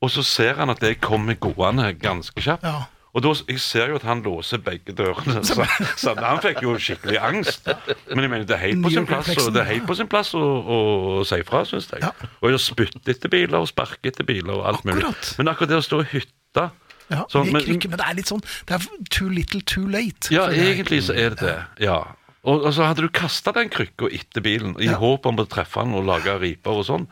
Og 0.00 0.12
så 0.14 0.22
ser 0.24 0.60
han 0.60 0.70
at 0.70 0.82
jeg 0.84 1.00
kommer 1.02 1.34
gående 1.34 1.90
ganske 1.98 2.44
kjapt. 2.44 2.64
Ja. 2.64 2.86
Og 3.14 3.22
da, 3.24 3.32
jeg 3.50 3.58
ser 3.58 3.88
jo 3.90 3.96
at 3.98 4.04
han 4.06 4.20
låser 4.22 4.60
begge 4.62 4.92
dørene, 4.94 5.40
så, 5.48 5.64
så 5.98 6.12
han 6.14 6.38
fikk 6.44 6.60
jo 6.62 6.76
skikkelig 6.78 7.18
angst. 7.26 7.66
Men 8.12 8.22
jeg 8.26 8.30
mener, 8.30 8.44
det 8.46 8.54
er 8.54 8.62
helt 8.68 8.84
på 8.84 8.92
sin 8.94 9.08
plass 9.08 9.32
og 9.34 9.50
det 9.56 9.64
er 9.64 9.70
helt 9.72 9.88
på 9.88 9.96
sin 9.98 10.10
plass 10.12 10.30
å, 10.38 10.42
å, 10.44 10.78
si 11.26 11.40
fra, 11.48 11.64
syns 11.66 11.90
jeg. 11.90 12.04
Ja. 12.06 12.12
Og 12.40 12.54
å 12.54 12.60
spytte 12.62 13.02
etter 13.10 13.32
biler 13.32 13.58
og 13.58 13.66
sparke 13.72 14.12
etter 14.12 14.28
biler 14.28 14.54
og 14.60 14.68
alt 14.70 14.86
mulig. 14.86 15.02
Men 15.40 15.50
akkurat 15.50 15.72
det 15.74 15.80
å 15.82 15.88
stå 15.88 16.04
i 16.04 16.08
hytta 16.14 16.68
Ja, 17.10 17.24
sånn, 17.32 17.50
men- 17.50 17.66
men 17.66 17.80
det 17.98 18.04
er 18.06 18.14
litt 18.14 18.28
sånn 18.30 18.42
Det 18.68 18.76
er 18.76 18.84
too 19.10 19.26
little 19.28 19.60
too 19.66 19.88
late. 19.90 20.30
Ja, 20.30 20.46
egentlig 20.54 21.02
så 21.08 21.16
er 21.18 21.34
det 21.34 21.42
det. 21.42 21.58
Ja. 21.82 21.98
Og, 22.46 22.62
og 22.64 22.72
så 22.72 22.86
hadde 22.86 23.02
du 23.04 23.10
kasta 23.12 23.50
den 23.52 23.68
krykka 23.68 24.06
etter 24.14 24.40
bilen 24.40 24.76
i 24.80 24.86
Ja. 24.86 24.94
Håp 25.02 25.26
om 25.28 25.36
å 25.42 25.44
treffe 25.50 25.82
den 25.82 25.92
og 25.98 26.06
lage 26.06 26.38
riper 26.40 26.78
og 26.78 26.86
sånn. 26.86 27.08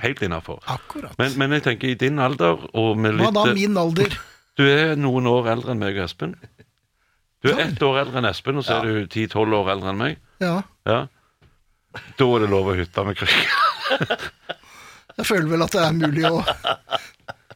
Helt 0.00 0.22
innafor. 0.22 0.62
Men, 1.18 1.34
men 1.36 1.50
jeg 1.58 1.66
tenker 1.66 1.90
i 1.90 1.98
din 1.98 2.22
alder 2.22 2.62
og 2.72 2.94
med 2.96 3.18
Hva 3.18 3.32
da, 3.34 3.48
min 3.52 3.76
alder? 3.76 4.14
Du 4.58 4.64
er 4.68 4.96
noen 5.00 5.26
år 5.30 5.48
eldre 5.54 5.72
enn 5.72 5.80
meg 5.80 5.96
og 5.96 6.04
Espen. 6.06 6.34
Du 7.42 7.50
er 7.50 7.64
ett 7.64 7.82
år 7.82 8.02
eldre 8.04 8.20
enn 8.20 8.28
Espen, 8.28 8.60
og 8.60 8.66
så 8.66 8.78
er 8.78 8.86
du 8.86 9.06
ti-tolv 9.10 9.56
år 9.62 9.72
eldre 9.74 9.92
enn 9.94 10.00
meg. 10.02 10.18
Ja. 10.44 10.58
Ja. 10.88 11.00
Da 12.18 12.26
er 12.36 12.44
det 12.44 12.50
lov 12.52 12.70
å 12.72 12.76
hytte 12.76 13.04
med 13.06 13.18
krykker. 13.20 14.28
Jeg 15.18 15.28
føler 15.28 15.48
vel 15.50 15.64
at 15.66 15.74
det 15.76 15.82
er 15.84 15.96
mulig 15.96 16.22
å 16.28 16.38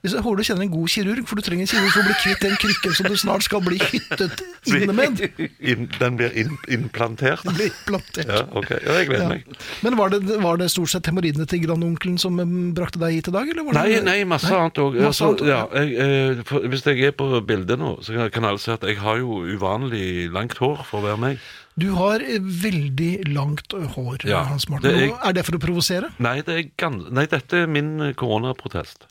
Hvis 0.06 0.14
jeg 0.14 0.22
håper 0.22 0.38
du 0.38 0.46
kjenner 0.46 0.62
en 0.62 0.70
god 0.70 0.90
kirurg, 0.92 1.24
for 1.26 1.34
du 1.34 1.42
trenger 1.42 1.66
en 1.66 1.70
kirurg 1.72 1.90
for 1.90 2.02
å 2.04 2.06
bli 2.06 2.16
kvitt 2.22 2.42
den 2.46 2.52
krykken 2.62 2.92
som 2.94 3.08
du 3.10 3.16
snart 3.18 3.42
skal 3.42 3.62
bli 3.66 3.78
hyttet 3.82 4.42
inne 4.70 4.94
med. 4.94 5.18
Den 6.00 6.14
blir 6.20 6.30
in, 6.38 6.52
implantert. 6.76 7.42
Den 7.42 7.56
blir 7.58 7.72
implantert. 7.72 8.30
Ja, 8.30 8.44
ok. 8.54 8.70
Ja, 8.76 8.94
jeg 9.00 9.08
gleder 9.10 9.24
Ja. 9.24 9.28
meg. 9.32 9.58
Men 9.82 9.96
var 9.98 10.14
det, 10.14 10.20
var 10.44 10.60
det 10.62 10.68
stort 10.70 10.92
sett 10.94 11.10
hemoroidene 11.10 11.46
til 11.50 11.64
grandonkelen 11.64 12.20
som 12.22 12.38
um, 12.38 12.54
brakte 12.76 13.00
deg 13.02 13.16
hit 13.18 13.32
i 13.32 13.34
dag? 13.34 13.50
Eller 13.50 13.66
var 13.66 13.78
Nei, 13.80 13.86
det, 13.96 14.04
nei, 14.06 14.16
masse 14.30 14.52
annet 14.54 14.78
òg. 14.82 15.00
Altså, 15.10 15.32
ja, 15.48 15.64
eh, 15.74 16.38
hvis 16.70 16.86
jeg 16.86 17.02
er 17.10 17.16
på 17.18 17.28
bildet 17.50 17.82
nå, 17.82 17.96
så 18.06 18.14
kan- 18.14 18.30
kan 18.38 18.48
alle 18.52 18.62
se 18.62 18.76
at 18.78 18.86
jeg 18.86 19.00
har 19.02 19.18
jo 19.18 19.42
uvanlig 19.56 20.30
langt 20.30 20.54
hår 20.62 20.84
for 20.86 21.02
å 21.02 21.06
være 21.10 21.18
meg. 21.26 21.42
Du 21.76 21.90
har 21.98 22.22
eh, 22.24 22.38
veldig 22.40 23.10
langt 23.34 23.74
hår, 23.96 24.22
Ja, 24.30 24.44
Hans 24.48 24.68
Morten. 24.70 24.86
det 24.86 25.10
er- 25.10 25.28
Er 25.28 25.32
det 25.36 25.44
for 25.44 25.58
å 25.58 25.60
provosere? 25.66 26.12
Nei, 26.18 26.40
det 26.46 26.70
nei 27.10 27.26
dette 27.26 27.52
er 27.64 27.66
min 27.66 28.00
eh, 28.00 28.12
koronaprotest. 28.14 29.08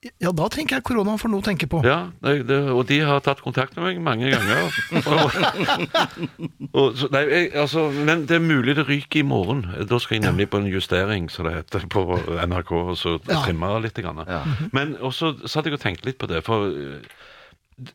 Ja, 0.00 0.30
da 0.32 0.46
tenker 0.48 0.78
jeg 0.78 0.84
korona 0.88 1.12
får 1.20 1.28
noe 1.28 1.42
å 1.42 1.44
tenke 1.44 1.66
på. 1.68 1.82
Ja, 1.84 2.06
det, 2.24 2.46
det, 2.48 2.56
og 2.72 2.86
de 2.88 2.96
har 3.04 3.18
tatt 3.20 3.42
kontakt 3.44 3.74
med 3.76 3.84
meg 3.84 3.98
mange 4.00 4.30
ganger. 4.32 4.70
og, 6.72 6.94
så, 6.96 7.10
nei, 7.12 7.20
jeg, 7.28 7.50
altså, 7.60 7.82
men 7.92 8.22
det 8.30 8.38
er 8.38 8.44
mulig 8.44 8.78
det 8.78 8.86
ryker 8.88 9.20
i 9.20 9.26
morgen. 9.28 9.60
Da 9.90 9.98
skal 10.00 10.16
jeg 10.16 10.24
nemlig 10.24 10.48
på 10.52 10.60
en 10.62 10.70
justering, 10.72 11.28
som 11.32 11.44
det 11.50 11.52
heter, 11.58 11.84
på 11.92 12.06
NRK, 12.46 12.72
og 12.80 12.96
så 12.96 13.18
Ja. 13.28 13.42
trimme 13.44 13.74
litt. 13.84 13.98
Grann. 14.00 14.22
Ja. 14.24 14.40
Men 14.72 14.94
også 15.04 15.34
satt 15.44 15.66
jeg 15.68 15.76
og 15.76 15.82
tenkte 15.84 16.08
litt 16.08 16.16
på 16.22 16.30
det, 16.30 16.40
for 16.48 16.70
eh, 16.72 17.04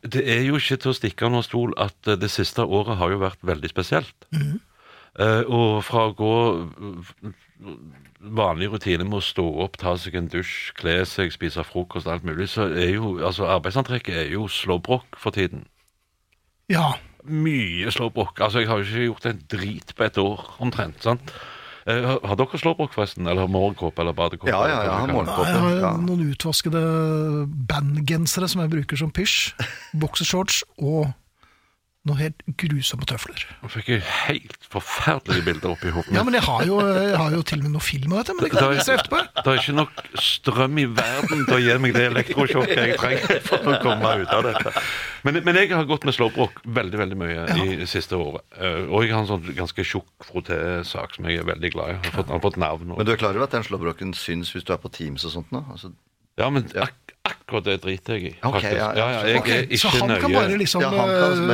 det 0.06 0.22
er 0.30 0.44
jo 0.46 0.60
ikke 0.60 0.78
til 0.84 0.92
å 0.92 0.98
stikke 1.00 1.26
under 1.26 1.42
stol 1.42 1.74
at 1.82 1.96
eh, 2.06 2.14
det 2.22 2.30
siste 2.30 2.62
året 2.62 3.00
har 3.00 3.10
jo 3.16 3.18
vært 3.24 3.42
veldig 3.42 3.72
spesielt. 3.72 4.28
Eh, 4.30 5.42
og 5.48 5.82
fra 5.88 6.06
å 6.12 6.14
gå 6.14 6.32
vanlig 8.34 8.68
rutine 8.72 9.04
med 9.04 9.18
å 9.20 9.24
stå 9.24 9.44
opp, 9.64 9.76
ta 9.78 9.96
seg 9.98 10.14
en 10.18 10.28
dusj, 10.32 10.72
kle 10.78 10.98
seg, 11.06 11.32
spise 11.34 11.62
frokost, 11.64 12.06
alt 12.10 12.24
mulig, 12.26 12.48
så 12.52 12.66
er 12.72 12.94
jo 12.96 13.16
altså 13.24 13.46
arbeidsantrekket 13.54 14.14
er 14.26 14.30
jo 14.34 14.48
slåbrok 14.50 15.18
for 15.20 15.30
tiden. 15.36 15.66
Ja, 16.72 16.94
Mye 17.26 17.90
slåbrok. 17.90 18.38
Altså, 18.38 18.60
jeg 18.62 18.68
har 18.70 18.78
jo 18.78 18.84
ikke 18.86 19.06
gjort 19.08 19.24
en 19.26 19.38
drit 19.50 19.88
på 19.98 20.04
et 20.06 20.18
år, 20.22 20.44
omtrent. 20.62 21.00
sant? 21.02 21.32
Eh, 21.86 22.04
har, 22.22 22.36
dere 22.38 22.58
slåbrok, 22.58 22.92
forresten? 22.94 23.26
Eller 23.26 23.48
morgenkåpe 23.50 23.98
eller 24.02 24.14
badekåpe? 24.14 24.46
Ja, 24.52 24.60
ja, 24.70 24.76
ja, 24.86 24.92
hva 25.10 25.24
ja, 25.26 25.32
jeg 25.42 25.58
har 25.58 25.74
Ja. 25.82 25.90
noen 25.98 26.22
utvaskede 26.30 26.82
bandgensere 27.66 28.46
som 28.48 28.62
jeg 28.62 28.70
bruker 28.70 28.96
som 29.00 29.10
pysj. 29.10 29.54
Boksershorts 30.02 30.62
og 30.78 31.08
noen 32.06 32.20
helt 32.20 32.42
grusomme 32.60 33.06
tøfler. 33.08 33.42
Du 33.62 33.68
fikk 33.72 33.88
jo 33.92 33.98
helt 34.26 34.56
forferdelige 34.72 35.44
bilder 35.46 35.72
oppi 35.74 35.90
hodet 35.94 36.14
Ja, 36.14 36.22
men 36.26 36.34
jeg 36.38 36.44
har 36.46 36.64
jo, 36.68 36.78
jeg 36.86 37.16
har 37.18 37.34
jo 37.34 37.42
til 37.46 37.58
og 37.60 37.64
med 37.66 37.74
noe 37.76 37.84
film 37.84 38.12
av 38.14 38.22
dette, 38.22 38.36
men 38.38 38.46
det 38.46 38.50
kan 38.52 38.62
jeg 38.62 38.70
er- 38.70 38.78
vise 38.80 38.94
etterpå. 38.96 39.20
Det 39.36 39.52
er 39.52 39.60
ikke 39.62 39.74
nok 39.76 39.92
strøm 40.22 40.78
i 40.78 40.86
verden 40.86 41.44
til 41.48 41.54
å 41.56 41.60
gi 41.64 41.76
meg 41.82 41.94
det 41.98 42.04
elektrosjokket 42.12 42.82
jeg 42.82 42.98
trenger 43.00 43.40
for 43.48 43.70
å 43.72 43.76
komme 43.82 44.00
meg 44.06 44.24
ut 44.26 44.34
av 44.38 44.42
dette. 44.46 44.72
Men, 45.26 45.40
men 45.44 45.58
jeg 45.60 45.72
har 45.74 45.84
gått 45.90 46.04
med 46.06 46.14
slåbrok 46.14 46.60
veldig 46.66 46.98
veldig 47.02 47.18
mye 47.18 47.46
i 47.66 47.76
det 47.82 47.88
siste 47.90 48.14
året. 48.16 48.44
Eh, 48.56 48.84
Og 48.86 49.02
jeg 49.04 49.12
har 49.16 49.24
en 49.24 49.30
sånn 49.32 49.48
ganske 49.56 49.82
tjukk 49.84 50.28
frottésak 50.30 51.16
som 51.18 51.26
jeg 51.26 51.40
er 51.42 51.48
veldig 51.48 51.72
glad 51.74 51.90
i. 51.90 51.96
Jeg 51.98 52.04
har 52.12 52.16
fått, 52.20 52.30
har 52.30 52.42
fått 52.44 52.56
navn. 52.62 52.90
Og, 52.92 52.98
Men 52.98 53.06
du 53.08 53.12
er 53.12 53.20
klar 53.20 53.34
over 53.34 53.48
at 53.48 53.56
den 53.56 53.66
slåbroken 53.66 54.14
syns 54.14 54.52
hvis 54.54 54.64
du 54.66 54.72
er 54.72 54.78
på 54.82 54.92
Teams 54.94 55.24
og 55.26 55.34
sånt 55.34 55.50
nå? 55.54 55.64
Altså, 55.72 55.92
ja, 56.38 56.50
men 56.52 56.66
ak 56.76 57.05
akkurat 57.26 57.64
det 57.66 57.74
driter 57.84 58.14
jeg 58.16 58.22
i. 58.28 58.32
Ok, 58.42 58.56
faktisk. 58.56 58.76
ja, 58.78 58.88
ja. 58.96 59.06
jeg 59.26 59.40
okay, 59.40 59.58
er 59.66 59.80
så 59.82 59.90
han 59.94 60.12
kan 60.22 60.32
bare 60.34 60.56
liksom 60.60 60.82
Ja, 60.84 60.90
kan 60.90 60.98
bare 60.98 61.28
rundt 61.30 61.46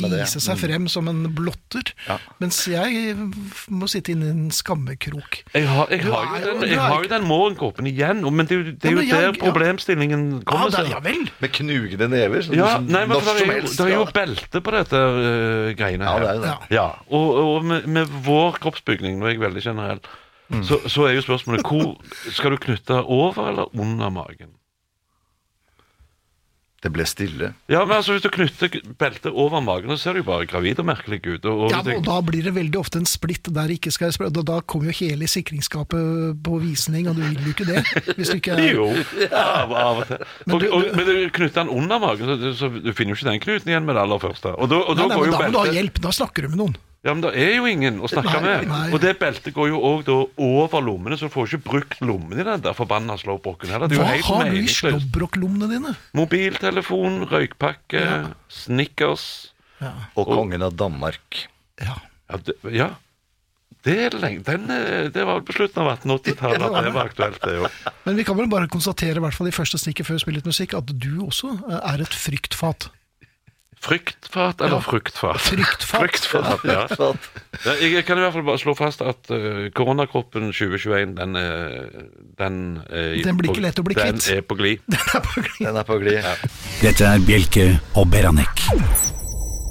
med 0.00 0.10
det. 0.10 0.20
vise 0.20 0.40
seg 0.44 0.56
Mm. 0.56 0.60
frem 0.62 0.88
som 0.88 1.08
en 1.08 1.20
blotter, 1.34 1.92
Ja. 2.08 2.18
mens 2.40 2.58
jeg 2.68 3.16
må 3.70 3.88
sitte 3.88 4.12
inne 4.14 4.26
i 4.26 4.30
en 4.30 4.50
skammekrok. 4.50 5.40
Jeg 5.54 5.66
har, 5.68 5.86
jeg 5.90 6.04
har, 6.04 6.24
jo 6.40 6.52
den, 6.60 6.68
jeg 6.70 6.78
har 6.78 7.02
jo 7.02 7.08
den 7.08 7.26
morgenkåpen 7.28 7.86
igjen, 7.90 8.22
men 8.32 8.46
det 8.46 8.60
det 8.80 8.90
er 8.90 8.96
jo 8.96 9.06
der 9.10 9.32
problemstillingen 9.40 10.24
Ja, 10.40 10.44
kommer 10.46 10.70
seg. 10.70 10.90
ja 10.90 11.00
vel. 11.00 11.30
med 11.40 11.52
knugende 11.52 12.08
never? 12.08 12.40
Sånn, 12.42 12.56
Ja, 12.56 12.76
som 12.76 12.86
nei, 12.86 13.06
men 13.06 13.16
når 13.16 13.20
det 13.20 13.26
som 13.26 13.36
er 13.36 13.46
jo, 13.46 13.52
helst, 13.60 13.76
det 13.78 13.86
er 13.86 13.94
jo 13.96 14.04
belte 14.14 14.60
på 14.60 14.70
dette 14.78 14.96
uh, 14.96 15.72
greiene 15.74 16.04
Ja, 16.04 16.18
det 16.18 16.28
er 16.28 16.40
det. 16.40 16.46
Ja. 16.46 16.58
Ja, 16.70 16.88
og, 17.10 17.34
og 17.44 17.64
med, 17.64 17.86
med 17.86 18.06
vår 18.24 18.58
kroppsbygning, 18.60 19.18
nå 19.20 19.26
er 19.26 19.36
jeg 19.36 19.40
veldig 19.40 19.62
generell, 19.62 20.00
Mm. 20.50 20.64
så, 20.66 20.80
så 20.90 21.04
er 21.06 21.12
jo 21.14 21.20
spørsmålet 21.22 21.62
hvor 21.62 21.92
skal 22.34 22.50
du 22.50 22.56
knytte 22.58 22.96
over 23.06 23.48
eller 23.52 23.68
under 23.78 24.10
magen? 24.10 24.48
Det 26.80 26.88
ble 26.94 27.04
stille. 27.04 27.50
Ja, 27.68 27.82
men 27.84 27.92
altså 27.98 28.14
Hvis 28.14 28.22
du 28.24 28.30
knytter 28.32 28.70
beltet 28.96 29.34
over 29.36 29.60
magen, 29.60 29.90
så 29.92 29.98
ser 30.00 30.14
du 30.16 30.22
jo 30.22 30.26
bare 30.30 30.46
gravid 30.48 30.78
og 30.80 30.86
merkelig 30.88 31.18
ut. 31.26 31.44
Og, 31.44 31.66
og 31.66 31.74
Ja, 31.74 31.82
og 31.84 32.06
da 32.06 32.14
blir 32.24 32.46
det 32.46 32.54
veldig 32.56 32.78
ofte 32.80 33.02
en 33.02 33.04
splitt 33.10 33.50
der 33.52 33.68
ikke 33.74 33.92
skal 33.92 34.14
spre- 34.16 34.30
da, 34.32 34.40
da 34.48 34.60
kommer 34.64 34.88
jo 34.88 34.96
hele 35.04 35.28
sikringsskapet 35.28 36.40
på 36.42 36.56
visning, 36.64 37.10
og 37.12 37.20
du 37.20 37.22
vil 37.26 37.36
jo 37.50 37.52
ikke 37.52 37.68
det. 37.68 37.84
Hvis 38.16 38.32
du 38.32 38.38
ikke 38.40 38.56
er 38.56 38.64
Jo, 38.78 38.88
av, 39.28 39.72
av 39.76 40.00
og 40.00 40.06
til. 40.08 40.24
Men 40.46 40.54
Og, 40.56 40.60
du- 40.64 40.70
og, 40.72 40.88
men 40.96 41.06
du 41.10 41.14
knytter 41.36 41.60
den 41.66 41.74
under 41.76 42.00
magen, 42.00 42.32
så, 42.40 42.54
så 42.62 42.72
du 42.72 42.92
finner 42.96 43.12
jo 43.12 43.20
ikke 43.20 43.28
den 43.30 43.44
knuten 43.44 43.74
igjen 43.74 43.84
med 43.84 44.00
det 44.00 44.06
aller 44.08 44.22
første. 44.24 44.56
Og 44.56 44.72
da, 44.72 44.80
og 44.80 44.96
da 44.96 45.04
Nei, 45.04 45.08
nei, 45.12 45.16
går 45.20 45.26
men 45.26 45.34
jo 45.34 45.36
da 45.36 45.44
må 45.44 45.52
du 45.52 45.60
ha 45.66 45.76
hjelp, 45.76 46.00
da 46.08 46.14
snakker 46.16 46.48
du 46.48 46.54
med 46.54 46.62
noen. 46.64 46.78
Ja, 47.00 47.14
men 47.16 47.22
det 47.24 47.30
er 47.40 47.54
jo 47.56 47.64
ingen 47.64 47.96
å 48.04 48.08
snakke 48.12 48.42
Nei, 48.42 48.44
med. 48.44 48.66
nei. 48.68 48.90
Og 48.92 49.00
det 49.00 49.14
beltet 49.16 49.54
går 49.56 49.70
jo 49.70 49.78
òg 49.88 50.10
over 50.36 50.82
lommene, 50.84 51.16
så 51.16 51.30
du 51.30 51.32
får 51.32 51.46
ikke 51.48 51.62
brukt 51.70 52.02
lommene 52.04 52.42
i 52.42 52.44
den 52.44 52.60
der 52.66 52.76
forbanna 52.76 53.16
slowbroken 53.16 53.72
heller. 53.72 53.88
Det 53.88 53.96
er 53.96 54.02
Hva 54.04 54.18
jo 54.18 54.26
har 54.26 54.44
du 54.44 54.50
i 54.50 54.58
meningsløst. 54.58 55.06
slåbroklommene 55.06 55.70
dine? 55.72 55.94
Mobiltelefon, 56.18 57.22
røykpakke, 57.30 58.04
Snickers 58.52 59.24
Og 60.14 60.28
kongen 60.28 60.60
av 60.66 60.76
Danmark. 60.76 61.46
Ja. 61.80 61.96
Ja, 62.30 62.36
det, 62.44 62.58
ja. 62.76 62.90
Det, 63.80 63.94
er 63.96 64.14
lenge, 64.20 64.44
den, 64.44 64.68
eh, 64.68 65.08
det 65.08 65.24
var 65.24 65.38
vel 65.40 65.46
på 65.48 65.54
slutten 65.56 65.80
av 65.80 65.94
1880-tallet 65.96 66.66
at 66.68 66.84
det 66.84 66.92
var 66.92 67.08
aktuelt, 67.08 67.40
det 67.40 67.54
òg. 67.64 67.78
Men 68.04 68.18
vi 68.20 68.26
kan 68.28 68.36
vel 68.36 68.50
bare 68.52 68.68
konstatere, 68.68 69.16
i 69.16 69.24
hvert 69.24 69.32
fall 69.38 69.48
i 69.48 69.56
første 69.56 69.80
stikket 69.80 70.04
før 70.04 70.18
vi 70.18 70.24
spiller 70.26 70.42
litt 70.42 70.50
musikk, 70.52 70.76
at 70.76 70.92
du 70.92 71.24
også 71.24 71.54
eh, 71.64 71.78
er 71.94 72.04
et 72.04 72.12
fryktfat. 72.28 72.90
Fryktfat 73.80 74.60
eller 74.60 74.76
Ja. 74.76 74.80
fruktfat? 74.84 75.40
Fryktfat. 75.40 76.00
Fruktfat, 76.00 76.64
ja. 76.68 76.86
Ja, 77.64 77.72
Jeg 77.80 78.04
kan 78.04 78.18
i 78.18 78.20
hvert 78.20 78.32
fall 78.34 78.44
bare 78.44 78.58
slå 78.60 78.74
fast 78.76 79.00
at 79.02 79.30
uh, 79.32 79.70
koronakroppen 79.74 80.50
2021, 80.52 81.14
den, 81.16 81.36
er- 81.36 81.88
den 82.38 82.58
er 82.90 83.22
Den 83.24 83.36
blir 83.40 83.48
på- 83.48 83.56
ikke 83.56 83.64
lett 83.64 83.80
å 83.80 83.86
bli 83.88 83.94
Den 84.00 84.20
er 84.36 84.42
på 84.42 84.54
glid. 84.60 84.80
Den 85.58 85.76
er 85.76 85.82
på 85.88 85.98
glid. 86.02 86.20
Ja. 86.20 86.34
Dette 86.82 87.08
er 87.14 87.18
Bjelke 87.24 87.80
og 87.96 88.10
Beranek. 88.12 88.68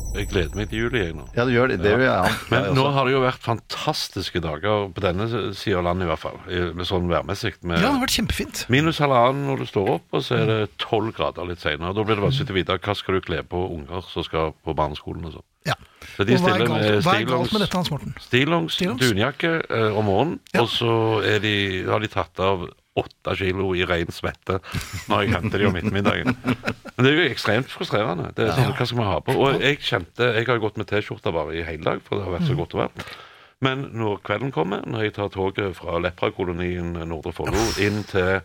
Jeg 0.09 0.25
gleder 0.31 0.55
meg 0.57 0.69
til 0.71 0.79
juli, 0.85 0.99
jeg 1.03 1.13
nå. 1.15 1.25
ja, 1.37 1.43
du 1.45 1.51
gjør 1.53 1.69
det. 1.69 1.75
Det 1.83 1.91
gjør 1.93 2.01
jeg. 2.01 2.37
Men 2.49 2.69
nå 2.75 2.85
har 2.95 3.05
det 3.05 3.13
jo 3.13 3.19
vært 3.21 3.43
fantastiske 3.45 4.41
dager 4.41 4.87
på 4.95 5.03
denne 5.03 5.27
sida 5.55 5.77
av 5.79 5.85
landet, 5.85 6.07
i 6.07 6.09
hvert 6.09 6.23
fall. 6.23 6.39
Med 6.75 6.87
sånn 6.89 7.05
værmessig. 7.11 7.51
Med 7.61 7.77
Ja, 7.77 7.85
det 7.85 7.91
har 7.93 8.01
vært 8.07 8.15
kjempefint. 8.17 8.63
minus 8.73 8.97
halvannen 9.03 9.45
når 9.51 9.61
du 9.61 9.65
står 9.69 9.91
opp, 9.99 10.07
og 10.17 10.23
så 10.25 10.39
er 10.41 10.45
det 10.49 10.57
tolv 10.81 11.13
grader 11.15 11.45
litt 11.51 11.61
seinere. 11.61 11.93
Da 11.93 12.03
blir 12.03 12.17
det 12.17 12.25
vanskelig 12.25 12.49
å 12.55 12.57
vite 12.57 12.79
hva 12.79 12.95
skal 12.97 13.19
du 13.19 13.21
kle 13.29 13.43
på 13.43 13.61
unger 13.77 14.01
som 14.09 14.25
skal 14.25 14.51
på 14.65 14.75
barneskolen 14.75 15.29
og 15.29 15.37
sånn. 15.37 15.47
Ja. 15.69 15.77
Så 16.17 16.25
de 16.25 16.33
Og 16.33 16.41
hva 16.41 16.49
er, 16.49 16.57
stiller 16.57 16.65
galt, 16.65 16.69
med 16.69 17.03
hva 17.05 17.13
er 17.13 17.23
galt 17.29 17.29
stillongs- 17.29 17.53
med 17.53 17.61
dette, 17.61 17.77
Hans 17.77 17.91
Morten? 17.93 18.13
Stillongs, 18.19 18.73
Stillongs? 18.79 19.01
dunjakke 19.05 19.53
eh, 19.69 19.97
om 19.99 20.05
morgenen, 20.09 20.39
Ja. 20.55 20.61
og 20.65 20.69
så 20.73 21.21
er 21.23 21.39
de, 21.39 21.55
har 21.85 21.99
de 21.99 22.07
tatt 22.07 22.39
av 22.39 22.65
åtte 22.99 23.35
kilo 23.39 23.71
i 23.77 23.85
ren 23.87 24.11
svette 24.13 24.59
når 25.09 25.23
jeg 25.23 25.33
henter 25.35 25.61
de 25.61 25.69
om 25.69 25.79
ettermiddagen. 25.79 26.35
Men 26.35 27.05
det 27.05 27.11
er 27.11 27.17
jo 27.17 27.31
ekstremt 27.31 27.71
frustrerende. 27.71 28.29
Det 28.37 28.45
er 28.45 28.53
sånn, 28.57 28.75
Hva 28.75 28.87
skal 28.89 28.99
vi 28.99 29.07
ha 29.09 29.17
på? 29.23 29.35
Og 29.39 29.63
jeg 29.63 29.81
kjente, 29.85 30.29
jeg 30.37 30.47
har 30.49 30.61
gått 30.61 30.79
med 30.81 30.89
T-skjorte 30.91 31.33
bare 31.35 31.57
i 31.57 31.65
hele 31.65 31.85
dag, 31.85 32.03
for 32.05 32.19
det 32.19 32.27
har 32.27 32.37
vært 32.37 32.49
så 32.49 32.57
godt 32.59 32.75
å 32.77 32.81
være. 32.83 33.09
Men 33.65 33.89
når 33.99 34.21
kvelden 34.23 34.53
kommer, 34.55 34.85
når 34.87 35.07
jeg 35.07 35.15
tar 35.17 35.31
toget 35.33 35.75
fra 35.75 35.99
Lepra-kolonien 35.99 36.93
Nordre 37.09 37.33
Follo 37.35 37.65
inn 37.83 38.05
til 38.07 38.39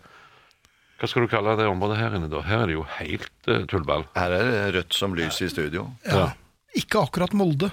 Hva 0.98 1.10
skal 1.10 1.26
du 1.26 1.30
kalle 1.30 1.54
det 1.58 1.68
området 1.70 2.00
her 2.00 2.16
inne, 2.18 2.30
da? 2.32 2.42
Her 2.46 2.64
er 2.64 2.70
det 2.70 2.76
jo 2.76 2.84
helt 2.96 3.50
uh, 3.50 3.62
tullball. 3.70 4.06
Her 4.16 4.34
er 4.34 4.50
det 4.50 4.64
rødt 4.78 4.96
som 4.96 5.14
lys 5.14 5.38
i 5.44 5.50
studio. 5.52 5.88
Ja. 6.06 6.28
Ikke 6.74 7.02
akkurat 7.06 7.34
Molde, 7.36 7.70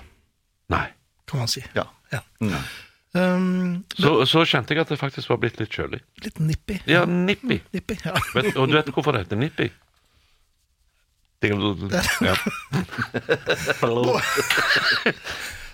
Nei. 0.74 0.88
kan 1.30 1.42
man 1.42 1.50
si. 1.50 1.64
Ja. 1.78 1.88
Ja. 2.12 2.22
Mm. 2.44 2.58
Um, 3.14 3.84
Så, 3.92 4.22
så 4.30 4.46
kjente 4.48 4.72
jeg 4.72 4.80
at 4.86 4.92
det 4.94 5.00
faktisk 5.02 5.28
var 5.34 5.40
blitt 5.42 5.58
litt 5.60 5.74
kjølig. 5.76 6.00
litt 6.24 6.38
nippy. 6.40 6.78
Ja, 6.88 7.02
nippi. 7.06 7.58
Nippy, 7.76 7.98
ja. 8.06 8.14
Vet, 8.36 8.54
og 8.56 8.70
du 8.72 8.78
vet 8.78 8.92
hvorfor 8.96 9.12
det 9.18 9.26
heter 9.26 9.42
nippi? 9.42 9.72
Ja. 12.22 12.36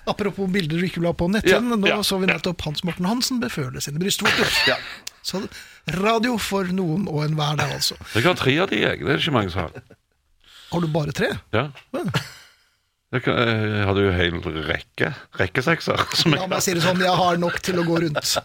Apropos 0.07 0.47
bilder 0.47 0.79
du 0.79 0.85
ikke 0.87 1.01
vil 1.01 1.09
ha 1.09 1.11
på 1.19 1.25
netthinnen, 1.27 1.73
Ja, 1.73 1.79
nå 1.81 1.87
ja, 1.89 1.97
så 2.07 2.15
vi 2.21 2.29
nettopp 2.29 2.61
Hans 2.63 2.85
Morten 2.87 3.03
Hansen 3.09 3.41
beføle 3.43 3.81
sine 3.83 3.99
brystvorter. 3.99 4.47
Ja. 4.69 4.77
Så 5.19 5.41
radio 5.99 6.37
for 6.39 6.63
noen 6.71 7.03
og 7.11 7.25
enhver 7.25 7.59
der, 7.59 7.73
altså. 7.75 7.97
Jeg 8.15 8.23
har 8.23 8.39
tre 8.39 8.53
av 8.63 8.71
de, 8.71 8.79
jeg. 8.85 9.03
Det 9.03 9.17
er 9.17 9.19
ikke 9.19 9.35
mange 9.35 9.51
som 9.51 9.65
har. 9.65 9.83
Har 10.71 10.83
du 10.83 10.87
bare 10.95 11.11
tre? 11.15 11.33
Ja. 11.55 11.67
Jeg, 13.15 13.23
hadde 13.87 14.01
jo 14.03 14.11
hel 14.11 14.39
rekke. 14.67 15.13
Rekkesekser. 15.39 16.01
Som 16.19 16.33
La 16.35 16.41
jeg 16.43 16.51
meg 16.51 16.63
si 16.65 16.73
det 16.75 16.83
sånn, 16.83 16.99
jeg 16.99 17.13
har 17.21 17.37
nok 17.39 17.59
til 17.63 17.79
å 17.79 17.85
gå 17.87 18.01
rundt. 18.03 18.33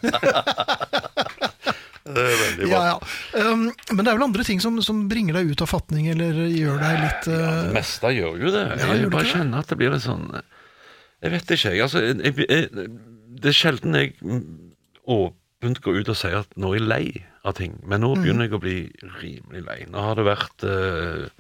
Det 2.13 2.19
er 2.19 2.35
veldig 2.37 2.67
bra. 2.67 2.71
Ja, 2.73 2.81
ja. 2.91 3.43
Um, 3.47 3.69
men 3.95 4.03
det 4.05 4.11
er 4.11 4.17
vel 4.19 4.25
andre 4.27 4.45
ting 4.45 4.59
som, 4.61 4.75
som 4.85 5.05
bringer 5.09 5.37
deg 5.39 5.53
ut 5.55 5.63
av 5.65 5.71
fatning, 5.71 6.09
eller 6.13 6.35
gjør 6.51 6.81
deg 6.83 6.97
litt 6.99 7.29
Det 7.31 7.37
uh, 7.39 7.69
meste 7.77 8.11
gjør 8.13 8.41
jo 8.43 8.51
det. 8.53 8.65
Ja, 8.83 8.89
Jeg 8.91 9.05
det 9.07 9.13
bare 9.15 9.25
det? 9.25 9.31
kjenner 9.33 9.63
at 9.63 9.71
det 9.71 9.79
blir 9.81 9.95
litt 9.95 10.05
sånn 10.05 10.27
Jeg 11.23 11.33
vet 11.37 11.55
ikke, 11.55 11.71
jeg. 11.73 11.85
Altså, 11.87 12.03
jeg, 12.03 12.35
jeg, 12.43 12.89
det 13.43 13.53
er 13.53 13.57
sjelden 13.57 13.97
jeg 13.97 14.13
mm, 14.19 14.43
åpent 15.15 15.81
går 15.87 16.01
ut 16.03 16.11
og 16.13 16.19
sier 16.19 16.41
at 16.43 16.59
nå 16.59 16.75
er 16.75 16.81
jeg 16.83 16.89
lei 16.91 17.05
av 17.47 17.57
ting. 17.63 17.79
Men 17.87 18.03
Mm. 18.03 18.05
nå 18.05 18.13
begynner 18.19 18.49
jeg 18.51 18.59
å 18.59 18.63
bli 18.67 18.77
rimelig 19.23 19.63
lei. 19.71 19.79
Nå 19.95 20.03
har 20.11 20.19
det 20.19 20.27
vært 20.27 20.67
eh, 20.69 21.31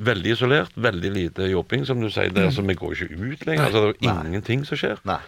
veldig 0.00 0.32
isolert, 0.36 0.74
veldig 0.76 1.12
lite 1.12 1.50
jobbing, 1.50 1.86
som 1.86 2.00
du 2.00 2.08
sier. 2.10 2.32
Det, 2.32 2.48
altså, 2.48 2.64
Vi 2.66 2.74
går 2.78 2.96
ikke 2.96 3.20
ut 3.20 3.46
lenger. 3.46 3.64
Altså, 3.68 3.84
det 3.84 4.08
er 4.08 4.12
jo 4.12 4.32
ingenting 4.32 4.66
som 4.68 4.80
skjer. 4.80 5.02
Nei. 5.08 5.20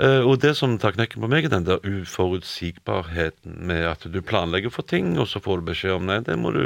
Eh, 0.00 0.24
og 0.24 0.38
det 0.40 0.54
som 0.56 0.78
tar 0.80 0.94
knekken 0.96 1.20
på 1.22 1.28
meg, 1.28 1.44
er 1.46 1.52
den 1.52 1.66
der 1.68 1.82
uforutsigbarheten 1.84 3.58
med 3.68 3.84
at 3.90 4.06
du 4.08 4.20
planlegger 4.24 4.72
for 4.72 4.86
ting, 4.88 5.12
og 5.20 5.28
så 5.28 5.42
får 5.42 5.60
du 5.60 5.68
beskjed 5.72 5.98
om 5.98 6.08
nei, 6.08 6.20
det 6.24 6.38
må 6.40 6.54
du 6.54 6.62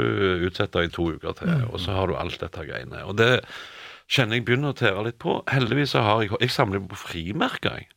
utsette 0.47 0.85
i 0.85 0.91
to 0.93 1.09
uker 1.17 1.35
til, 1.37 1.51
og 1.67 1.81
så 1.83 1.97
har 1.97 2.07
du 2.07 2.15
alt 2.17 2.39
dette 2.39 2.63
greiene. 2.69 3.03
Og 3.09 3.17
det 3.19 3.43
kjenner 4.07 4.39
jeg 4.39 4.47
begynner 4.47 4.71
å 4.71 4.79
tære 4.79 5.03
litt 5.09 5.19
på. 5.19 5.41
Heldigvis 5.51 5.91
så 5.95 6.05
har 6.05 6.23
jeg 6.23 6.39
Jeg 6.39 6.55
samler 6.55 6.79
på 6.87 6.95
frimerker, 6.95 7.81
jeg. 7.81 7.89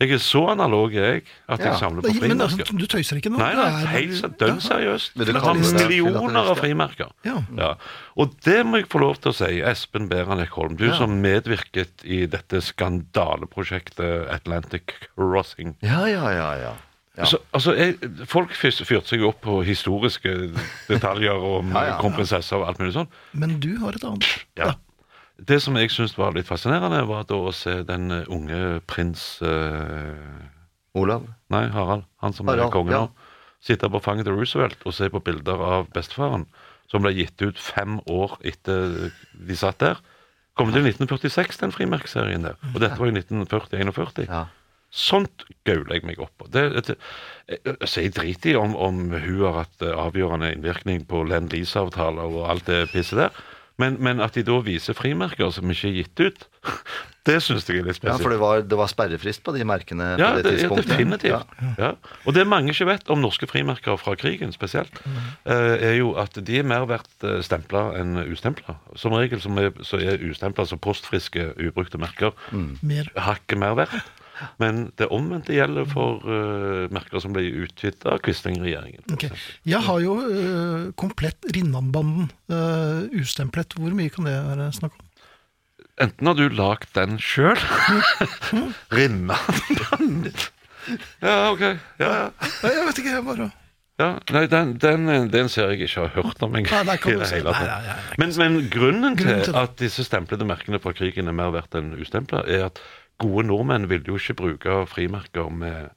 Jeg 0.00 0.12
er 0.14 0.20
så 0.22 0.44
analog, 0.52 0.92
jeg, 0.94 1.22
at 1.48 1.58
jeg 1.58 1.66
Ja. 1.72 1.76
samler 1.78 2.02
på 2.02 2.12
frimerker. 2.12 2.28
Men 2.28 2.40
altså, 2.44 2.76
du 2.78 2.86
tøyser 2.86 3.16
ikke 3.18 3.30
nå? 3.32 3.38
Nei, 3.38 3.48
Det 3.50 3.56
nei, 3.58 3.82
er- 3.82 3.86
helt 3.96 4.38
dønn 4.38 4.60
seriøst. 4.62 5.16
Jeg 5.26 5.34
har 5.42 5.54
millioner 5.54 6.50
av 6.52 6.56
frimerker. 6.60 7.10
Ja. 7.24 7.42
Ja. 7.56 7.72
Og 8.16 8.30
det 8.44 8.64
må 8.64 8.76
jeg 8.78 8.86
få 8.88 9.00
lov 9.02 9.16
til 9.18 9.32
å 9.32 9.34
si, 9.34 9.60
Espen 9.60 10.08
Beranek 10.08 10.50
Holm, 10.54 10.76
du 10.76 10.86
Ja. 10.86 10.94
som 10.96 11.20
medvirket 11.20 12.04
i 12.04 12.26
dette 12.26 12.60
skandaleprosjektet 12.62 14.28
Atlantic 14.30 14.94
Crossing. 15.16 15.74
Ja, 15.82 16.04
ja, 16.06 16.30
ja. 16.30 16.52
ja. 16.54 16.72
ja. 17.18 17.24
Så, 17.24 17.38
altså, 17.52 17.74
jeg, 17.76 17.98
folk 18.30 18.50
fyrte 18.54 19.02
seg 19.08 19.22
opp 19.26 19.40
på 19.42 19.64
historiske 19.66 20.52
detaljer 20.88 21.34
om 21.42 21.72
Ja, 21.74 21.80
ja, 21.82 21.86
ja. 21.94 21.98
kronprinsesser 22.00 22.60
og 22.60 22.68
alt 22.68 22.78
mulig 22.78 22.94
sånn. 22.94 23.08
Men 23.34 23.58
du 23.58 23.76
har 23.82 23.90
et 23.98 24.04
annet. 24.04 24.44
Ja. 24.56 24.74
Det 25.38 25.60
som 25.62 25.76
jeg 25.78 25.92
syntes 25.94 26.16
var 26.18 26.34
litt 26.34 26.48
fascinerende, 26.48 27.04
var 27.06 27.26
da 27.28 27.38
å 27.38 27.54
se 27.54 27.80
den 27.86 28.10
eh, 28.10 28.30
unge 28.34 28.80
prins 28.90 29.38
eh, 29.46 30.98
Olav? 30.98 31.28
Nei, 31.54 31.68
Harald. 31.70 32.08
Han 32.24 32.34
som 32.34 32.50
er 32.50 32.58
Harald, 32.58 32.74
konge 32.74 32.94
ja. 32.94 33.04
nå. 33.06 33.34
Sitte 33.62 33.90
på 33.90 34.00
fanget 34.02 34.26
til 34.26 34.34
Roosevelt 34.38 34.82
og 34.86 34.94
se 34.94 35.08
på 35.10 35.22
bilder 35.22 35.62
av 35.62 35.88
bestefaren, 35.94 36.46
som 36.90 37.02
ble 37.04 37.14
gitt 37.16 37.42
ut 37.42 37.58
fem 37.58 37.98
år 38.10 38.36
etter 38.46 39.10
de 39.34 39.58
satt 39.58 39.80
der. 39.82 39.98
Kom 40.58 40.72
til 40.74 40.86
1946, 40.86 41.60
den 41.60 41.74
frimerkeserien 41.74 42.46
der. 42.46 42.56
Og 42.72 42.80
dette 42.82 42.98
var 42.98 43.10
i 43.10 43.14
1940-41. 43.14 44.24
Ja. 44.26 44.46
Sånt 44.88 45.44
gauler 45.68 45.98
jeg 45.98 46.06
meg 46.08 46.22
opp 46.22 46.32
på. 46.40 46.48
Det, 46.50 46.64
det, 46.86 46.96
jeg, 47.50 47.76
så 47.84 48.02
jeg 48.02 48.14
driter 48.16 48.54
i 48.54 48.56
om, 48.58 48.74
om 48.74 49.02
hun 49.12 49.42
har 49.44 49.60
hatt 49.60 49.84
eh, 49.84 49.94
avgjørende 49.94 50.50
innvirkning 50.54 51.04
på 51.10 51.22
Lend 51.28 51.52
Lease-avtaler 51.52 52.38
og 52.40 52.48
alt 52.54 52.66
det 52.70 52.86
pisset 52.94 53.20
der. 53.20 53.42
Men, 53.78 53.96
men 54.02 54.18
at 54.24 54.34
de 54.34 54.42
da 54.42 54.58
viser 54.66 54.96
frimerker 54.98 55.52
som 55.54 55.70
ikke 55.70 55.90
er 55.92 55.96
gitt 56.00 56.22
ut, 56.22 56.46
det 57.28 57.36
syns 57.44 57.66
jeg 57.68 57.82
er 57.82 57.86
litt 57.86 57.98
spesielt. 57.98 58.18
ja, 58.18 58.24
for 58.24 58.34
det 58.34 58.38
var, 58.40 58.62
det 58.66 58.78
var 58.80 58.90
sperrefrist 58.90 59.44
på 59.46 59.54
de 59.54 59.62
merkene 59.68 60.08
Ja, 60.18 60.32
på 60.32 60.40
det, 60.40 60.44
det, 60.44 60.52
ja, 60.52 60.58
tidspunktet. 60.64 60.90
definitivt. 60.90 61.54
Ja. 61.78 61.92
Og 62.24 62.34
det 62.34 62.46
mange 62.50 62.74
ikke 62.74 62.88
vet 62.88 63.12
om 63.14 63.22
norske 63.22 63.46
frimerker 63.50 64.00
fra 64.00 64.16
krigen 64.18 64.54
spesielt, 64.56 64.98
mm. 65.04 65.20
er 65.46 65.94
jo 66.00 66.14
at 66.18 66.40
de 66.42 66.58
er 66.58 66.66
mer 66.66 66.88
verdt 66.90 67.28
stempla 67.46 67.90
enn 68.00 68.18
ustempla. 68.26 68.78
Som 68.98 69.14
regel 69.14 69.42
som 69.44 69.60
er, 69.62 69.70
så 69.86 70.00
er 70.02 70.18
ustempla, 70.26 70.66
altså 70.66 70.80
postfriske, 70.82 71.52
ubrukte 71.68 72.00
merker, 72.02 72.34
mm. 72.50 72.80
hakket 73.14 73.62
mer 73.62 73.78
verdt. 73.78 74.14
Men 74.62 74.88
det 75.00 75.10
omvendte 75.14 75.56
gjelder 75.56 75.88
for 75.90 76.22
uh, 76.26 76.86
merker 76.94 77.22
som 77.22 77.34
ble 77.34 77.46
utvidet 77.64 78.06
av 78.08 78.22
Quisling-regjeringen. 78.24 79.04
Okay. 79.16 79.32
Jeg 79.68 79.82
har 79.88 80.00
jo 80.04 80.18
uh, 80.22 80.88
komplett 81.00 81.48
Rinnan-banden 81.54 82.30
uh, 82.52 83.04
ustemplet. 83.18 83.76
Hvor 83.78 83.94
mye 83.96 84.12
kan 84.14 84.28
det 84.28 84.38
være 84.46 84.72
snakk 84.76 84.96
om? 84.96 85.04
Enten 85.98 86.30
har 86.30 86.36
du 86.38 86.46
lagd 86.54 86.92
den 86.94 87.16
sjøl 87.18 87.58
Rinna 88.94 89.34
Ja, 91.20 91.50
OK. 91.50 91.64
Ja, 91.98 92.10
ja. 92.10 92.28
Nei, 92.62 92.70
Jeg 92.76 92.84
vet 92.86 93.00
ikke, 93.02 93.14
jeg 93.16 93.24
bare 93.26 93.48
Ja, 93.98 94.12
nei, 94.30 94.44
den, 94.46 94.76
den, 94.78 95.10
den 95.32 95.50
ser 95.50 95.72
jeg 95.72 95.88
ikke 95.88 96.04
har 96.04 96.12
hørt 96.14 96.42
om 96.46 96.54
engang. 96.54 96.86
Men, 98.20 98.34
men 98.38 98.60
Grunnen 98.70 99.18
til 99.18 99.50
at 99.58 99.74
disse 99.80 100.06
stemplede 100.06 100.46
merkene 100.46 100.78
fra 100.78 100.94
krigen 100.94 101.26
er 101.26 101.34
mer 101.34 101.50
verdt 101.56 101.74
enn 101.74 101.96
ustempla, 101.98 102.44
er 102.46 102.68
at 102.68 102.78
gode 103.18 103.46
nordmenn 103.48 103.88
ville 103.90 104.06
jo 104.06 104.18
ikke 104.20 104.36
bruke 104.38 104.78
frimerker 104.90 105.50
med 105.50 105.90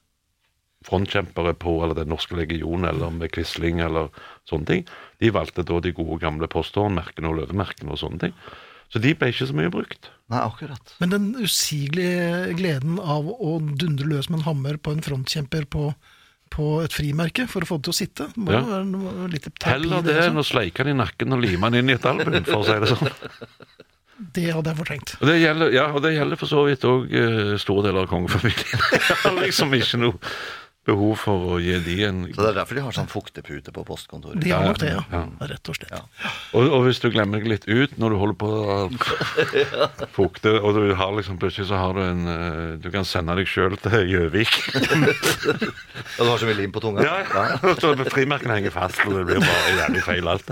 frontkjempere 0.82 1.52
på, 1.62 1.76
eller 1.84 1.94
Den 1.94 2.08
norske 2.10 2.34
legion, 2.34 2.84
eller 2.88 3.10
med 3.14 3.30
Quisling, 3.30 3.78
eller 3.84 4.08
sånne 4.50 4.66
ting. 4.66 4.86
De 5.22 5.30
valgte 5.30 5.62
da 5.68 5.76
de 5.84 5.92
gode 5.94 6.18
gamle 6.24 6.48
posthornmerkene 6.50 7.30
og 7.30 7.36
løvemerkene 7.38 7.94
og 7.94 8.00
sånne 8.02 8.18
ting. 8.24 8.34
Så 8.92 9.00
de 9.00 9.14
ble 9.16 9.30
ikke 9.30 9.46
så 9.48 9.54
mye 9.56 9.70
brukt. 9.72 10.10
Nei, 10.28 10.40
akkurat. 10.42 10.96
Men 11.00 11.12
den 11.14 11.28
usigelige 11.38 12.56
gleden 12.58 12.98
av 13.00 13.30
å 13.30 13.54
dundre 13.62 14.10
løs 14.10 14.28
med 14.28 14.40
en 14.42 14.48
hammer 14.50 14.76
på 14.82 14.92
en 14.92 15.00
frontkjemper 15.06 15.64
på, 15.72 15.86
på 16.52 16.66
et 16.84 16.92
frimerke 16.92 17.46
for 17.48 17.64
å 17.64 17.70
få 17.70 17.78
det 17.78 17.86
til 17.86 17.94
å 17.94 18.00
sitte, 18.02 18.26
må 18.36 18.52
Ja. 18.52 18.60
være 18.66 18.84
noe, 18.90 19.28
litt 19.32 19.46
terapi. 19.54 19.70
Heller 19.78 20.02
det 20.04 20.18
enn 20.26 20.42
å 20.42 20.44
sleike 20.44 20.82
den 20.84 20.96
i 20.98 21.00
nakken 21.04 21.32
og 21.32 21.40
lime 21.46 21.70
den 21.70 21.84
inn 21.86 21.94
i 21.94 21.96
et 21.96 22.04
album, 22.10 22.36
for 22.44 22.60
å 22.60 22.66
si 22.66 22.80
det 22.82 22.90
sånn. 22.90 23.14
Det 24.34 24.48
hadde 24.54 24.70
jeg 24.70 24.78
fortrengt. 24.78 25.14
Og 25.20 25.28
det 25.28 25.38
gjelder, 25.40 25.72
ja, 25.74 25.86
og 25.92 26.02
det 26.04 26.14
gjelder 26.14 26.38
for 26.40 26.50
så 26.50 26.64
vidt 26.68 26.84
òg 26.88 27.14
store 27.60 27.86
deler 27.88 28.04
av 28.04 28.10
kongefamilien. 28.12 28.84
Liksom 29.44 29.74
ikke 29.78 30.02
noe 30.02 30.34
behov 30.84 31.12
for 31.22 31.44
å 31.54 31.56
gi 31.62 31.76
de 31.84 31.96
en 32.08 32.24
Så 32.34 32.40
det 32.42 32.48
er 32.50 32.56
derfor 32.56 32.74
de 32.74 32.82
har 32.82 32.94
sånn 32.96 33.06
fuktepute 33.10 33.70
på 33.74 33.84
postkontoret. 33.86 34.40
De 34.42 34.50
har 34.50 34.64
nok 34.66 34.80
det, 34.82 34.88
ja. 34.96 35.02
Ja. 35.12 35.20
Rett 35.52 35.68
og 35.70 35.76
slett. 35.78 35.92
Og, 36.58 36.66
og 36.74 36.86
hvis 36.88 36.98
du 36.98 37.06
glemmer 37.14 37.38
deg 37.38 37.46
litt 37.52 37.68
ut 37.70 37.94
når 38.02 38.10
du 38.10 38.18
holder 38.18 38.38
på 38.40 38.48
å 38.50 38.78
fukte, 40.16 40.56
og 40.58 40.74
du 40.76 40.94
har 40.98 41.12
liksom 41.16 41.38
plutselig 41.38 41.68
så 41.70 41.78
har 41.78 41.94
du 41.94 42.02
en 42.02 42.24
eh, 42.32 42.72
Du 42.82 42.88
kan 42.90 43.06
sende 43.06 43.36
deg 43.38 43.46
sjøl 43.50 43.76
til 43.82 44.08
Gjøvik. 44.10 44.52
Og 46.18 46.26
du 46.26 46.28
har 46.28 46.40
så 46.42 46.48
mye 46.48 46.56
lim 46.58 46.72
på 46.74 46.80
tunga? 46.82 47.04
Ja, 47.06 47.46
så 47.80 47.92
frimerkene 48.12 48.56
henger 48.58 48.74
fast, 48.74 48.98
og 49.06 49.14
det 49.16 49.22
blir 49.30 49.38
bare 49.40 49.76
jævlig 49.78 50.02
feil 50.04 50.28
alt. 50.28 50.50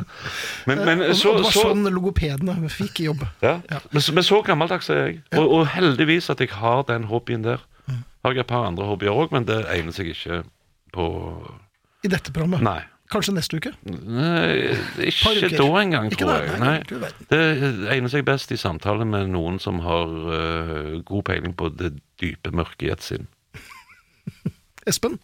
Men, 0.70 0.80
men 0.86 1.02
så, 1.18 1.34
og 1.34 1.40
det 1.42 1.48
var 1.50 1.56
sånn 1.56 1.90
logopedene 1.92 2.70
fikk 2.72 3.02
jobb. 3.08 3.26
ja. 3.44 3.58
Men, 3.90 4.00
så- 4.04 4.14
men 4.16 4.24
så 4.26 4.40
gammeldags 4.46 4.88
er 4.94 5.00
jeg. 5.02 5.18
Og, 5.36 5.44
og 5.58 5.66
heldigvis 5.74 6.30
at 6.32 6.40
jeg 6.40 6.54
har 6.56 6.84
den 6.88 7.04
hobbyen 7.10 7.44
der. 7.44 7.60
Har 8.24 8.34
jeg 8.36 8.44
et 8.44 8.50
par 8.50 8.66
andre 8.68 8.86
hobbyer 8.88 9.16
òg, 9.16 9.32
men 9.32 9.46
det 9.48 9.62
egner 9.72 9.94
seg 9.96 10.10
ikke 10.12 10.42
på 10.94 11.04
I 12.04 12.10
dette 12.12 12.32
programmet. 12.34 12.64
Nei. 12.64 12.80
Kanskje 13.10 13.32
neste 13.34 13.58
uke? 13.58 13.72
Nei, 13.90 14.70
ikke 15.08 15.48
da 15.56 15.64
engang, 15.80 16.12
tror 16.14 16.30
jeg. 16.30 16.58
nei, 16.62 16.76
Nei. 17.00 17.08
Det 17.32 17.40
egner 17.90 18.12
seg 18.12 18.22
best 18.28 18.52
i 18.54 18.58
samtale 18.60 19.06
med 19.08 19.32
noen 19.32 19.58
som 19.62 19.80
har 19.82 20.12
uh, 20.30 21.00
god 21.08 21.24
peiling 21.26 21.56
på 21.58 21.72
det 21.74 21.96
dype 22.22 22.52
mørket 22.54 22.86
i 22.86 22.92
et 22.94 23.02
sinn. 23.02 23.26
Espen? 24.88 25.18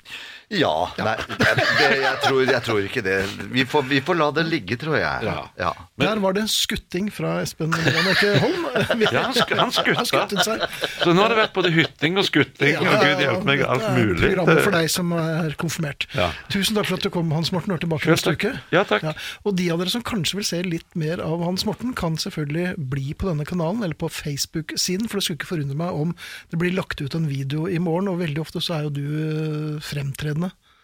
Ja. 0.55 0.73
Nei, 1.03 1.17
jeg, 1.19 1.57
det, 1.59 1.87
jeg, 2.05 2.19
tror, 2.23 2.41
jeg 2.47 2.63
tror 2.63 2.85
ikke 2.87 3.03
det. 3.03 3.15
Vi 3.51 3.65
får, 3.67 3.83
vi 3.91 3.99
får 4.07 4.19
la 4.21 4.29
det 4.37 4.45
ligge, 4.47 4.77
tror 4.79 4.95
jeg. 5.01 5.25
Ja. 5.27 5.41
Ja. 5.59 5.73
Der 5.99 6.21
var 6.23 6.37
det 6.37 6.45
en 6.45 6.51
skutting 6.53 7.09
fra 7.11 7.41
Espen 7.43 7.75
Jannicke 7.75 8.35
Holm. 8.45 8.63
Ja, 9.07 9.25
han 9.27 9.35
sk- 9.35 9.57
han 9.59 9.73
skutta. 9.75 9.97
Han 9.97 10.07
skuttet 10.07 10.45
seg. 10.47 10.63
Så 11.03 11.13
nå 11.17 11.23
har 11.25 11.33
det 11.33 11.39
vært 11.41 11.55
både 11.57 11.71
hytting 11.75 12.19
og 12.21 12.27
skutting, 12.29 12.77
og 12.79 12.87
gud 13.01 13.23
hjelpe 13.25 13.47
meg, 13.49 13.63
alt 13.65 13.83
det 13.83 13.89
er 13.89 13.97
mulig. 13.99 14.21
Programmet 14.37 14.61
for 14.67 14.77
deg 14.77 14.91
som 14.93 15.13
er 15.17 15.55
konfirmert. 15.59 16.07
Ja. 16.15 16.29
Tusen 16.53 16.77
takk 16.79 16.89
for 16.91 16.99
at 17.01 17.07
du 17.07 17.11
kom, 17.15 17.31
Hans 17.35 17.51
Morten. 17.55 17.75
Er 17.75 17.81
tilbake 17.83 18.11
neste 18.13 18.35
uke. 18.37 18.53
Ja, 18.75 18.85
takk. 18.89 19.07
Og 19.49 19.57
de 19.59 19.67
av 19.75 19.81
dere 19.83 19.91
som 19.93 20.05
kanskje 20.07 20.39
vil 20.41 20.47
se 20.49 20.61
litt 20.67 20.87
mer 20.99 21.23
av 21.25 21.43
Hans 21.47 21.65
Morten, 21.67 21.95
kan 21.97 22.19
selvfølgelig 22.21 22.75
bli 22.93 23.15
på 23.19 23.31
denne 23.31 23.47
kanalen, 23.49 23.83
eller 23.87 23.99
på 23.99 24.11
Facebook-siden, 24.13 25.09
for 25.11 25.19
det 25.19 25.27
skulle 25.27 25.41
ikke 25.41 25.51
forundre 25.55 25.79
meg 25.81 25.97
om 26.05 26.15
det 26.53 26.61
blir 26.63 26.77
lagt 26.77 27.01
ut 27.03 27.17
en 27.19 27.27
video 27.31 27.67
i 27.73 27.81
morgen, 27.83 28.13
og 28.13 28.21
veldig 28.23 28.43
ofte 28.45 28.63
så 28.63 28.79
er 28.79 28.87
jo 28.89 28.95
du 29.01 29.05
øh, 29.07 29.83
fremtredende 29.87 30.36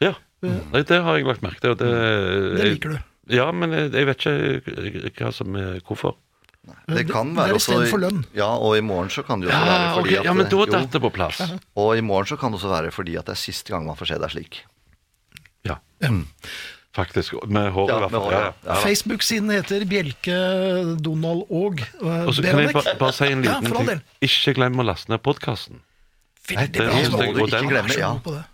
Ja. 0.02 0.12
Nei, 0.42 0.82
det 0.82 0.98
har 1.06 1.16
jeg 1.20 1.26
lagt 1.28 1.42
merke 1.44 1.60
til. 1.62 1.70
og 1.76 1.78
Det, 1.78 1.90
Det 2.58 2.68
liker 2.72 2.96
du. 2.96 2.98
Ja, 3.30 3.46
men 3.54 3.70
jeg, 3.76 3.92
jeg 3.94 4.06
vet 4.08 4.24
ikke 5.12 5.28
hva 5.28 5.32
som 5.34 5.54
er 5.56 5.78
hvorfor. 5.86 6.16
Det 6.90 7.04
kan 7.08 7.30
være 7.34 7.56
også. 7.58 7.78
Ja, 8.38 8.48
og 8.54 8.76
i 8.78 8.82
morgen 8.86 9.08
så 9.10 9.22
kan 9.26 9.40
det 9.42 9.48
jo 9.48 9.54
også 9.54 9.66
være 9.66 9.82
Ja, 9.82 9.94
fordi 9.96 10.08
okay, 10.12 10.18
at 10.20 10.26
ja, 10.28 10.32
men 10.38 10.46
da 10.50 10.66
datt 10.76 10.92
det 10.94 11.00
på 11.02 11.10
plass. 11.14 11.40
Og 11.78 11.96
i 11.98 12.02
morgen 12.06 12.26
så 12.30 12.36
kan 12.38 12.52
det 12.54 12.58
også 12.60 12.70
være 12.70 12.92
fordi 12.94 13.16
at 13.18 13.26
det 13.26 13.34
er 13.34 13.40
siste 13.40 13.72
gang 13.74 13.86
man 13.86 13.98
får 13.98 14.12
se 14.12 14.18
deg 14.22 14.30
slik. 14.34 14.60
Ja, 15.66 15.78
faktisk. 16.94 17.34
Med 17.48 17.70
håret, 17.74 17.90
Ja, 17.90 17.96
i 17.96 18.00
hvert 18.04 18.14
fall. 18.14 18.32
Ja, 18.34 18.52
ja. 18.66 18.74
Facebook-siden 18.82 19.50
heter 19.54 19.84
Bjelke, 19.88 20.38
Donald 21.02 21.46
og 21.50 21.80
uh, 22.02 22.26
Og 22.28 22.34
så 22.36 22.42
kan 22.46 22.60
jeg 22.62 22.74
bare, 22.76 22.96
bare 23.00 23.12
si 23.16 23.30
en 23.32 23.42
liten 23.46 23.70
ting. 23.86 24.02
Ikke 24.28 24.54
glem 24.58 24.78
å 24.82 24.86
laste 24.86 25.10
ned 25.14 25.22
podkasten. 25.24 25.80
Veldig 26.50 26.72
det 26.74 26.82
bra. 26.82 26.98
Det, 26.98 27.10
Donald. 27.10 27.22
jeg- 27.22 27.30
må 27.30 27.38
du 27.38 27.44
ikke 27.46 27.56
den- 27.58 27.70
glemme. 27.70 27.88
Jeg 27.88 27.98
er 27.98 28.02
så 28.02 28.06
Ja. 28.06 28.18
på 28.18 28.34
det. 28.34 28.44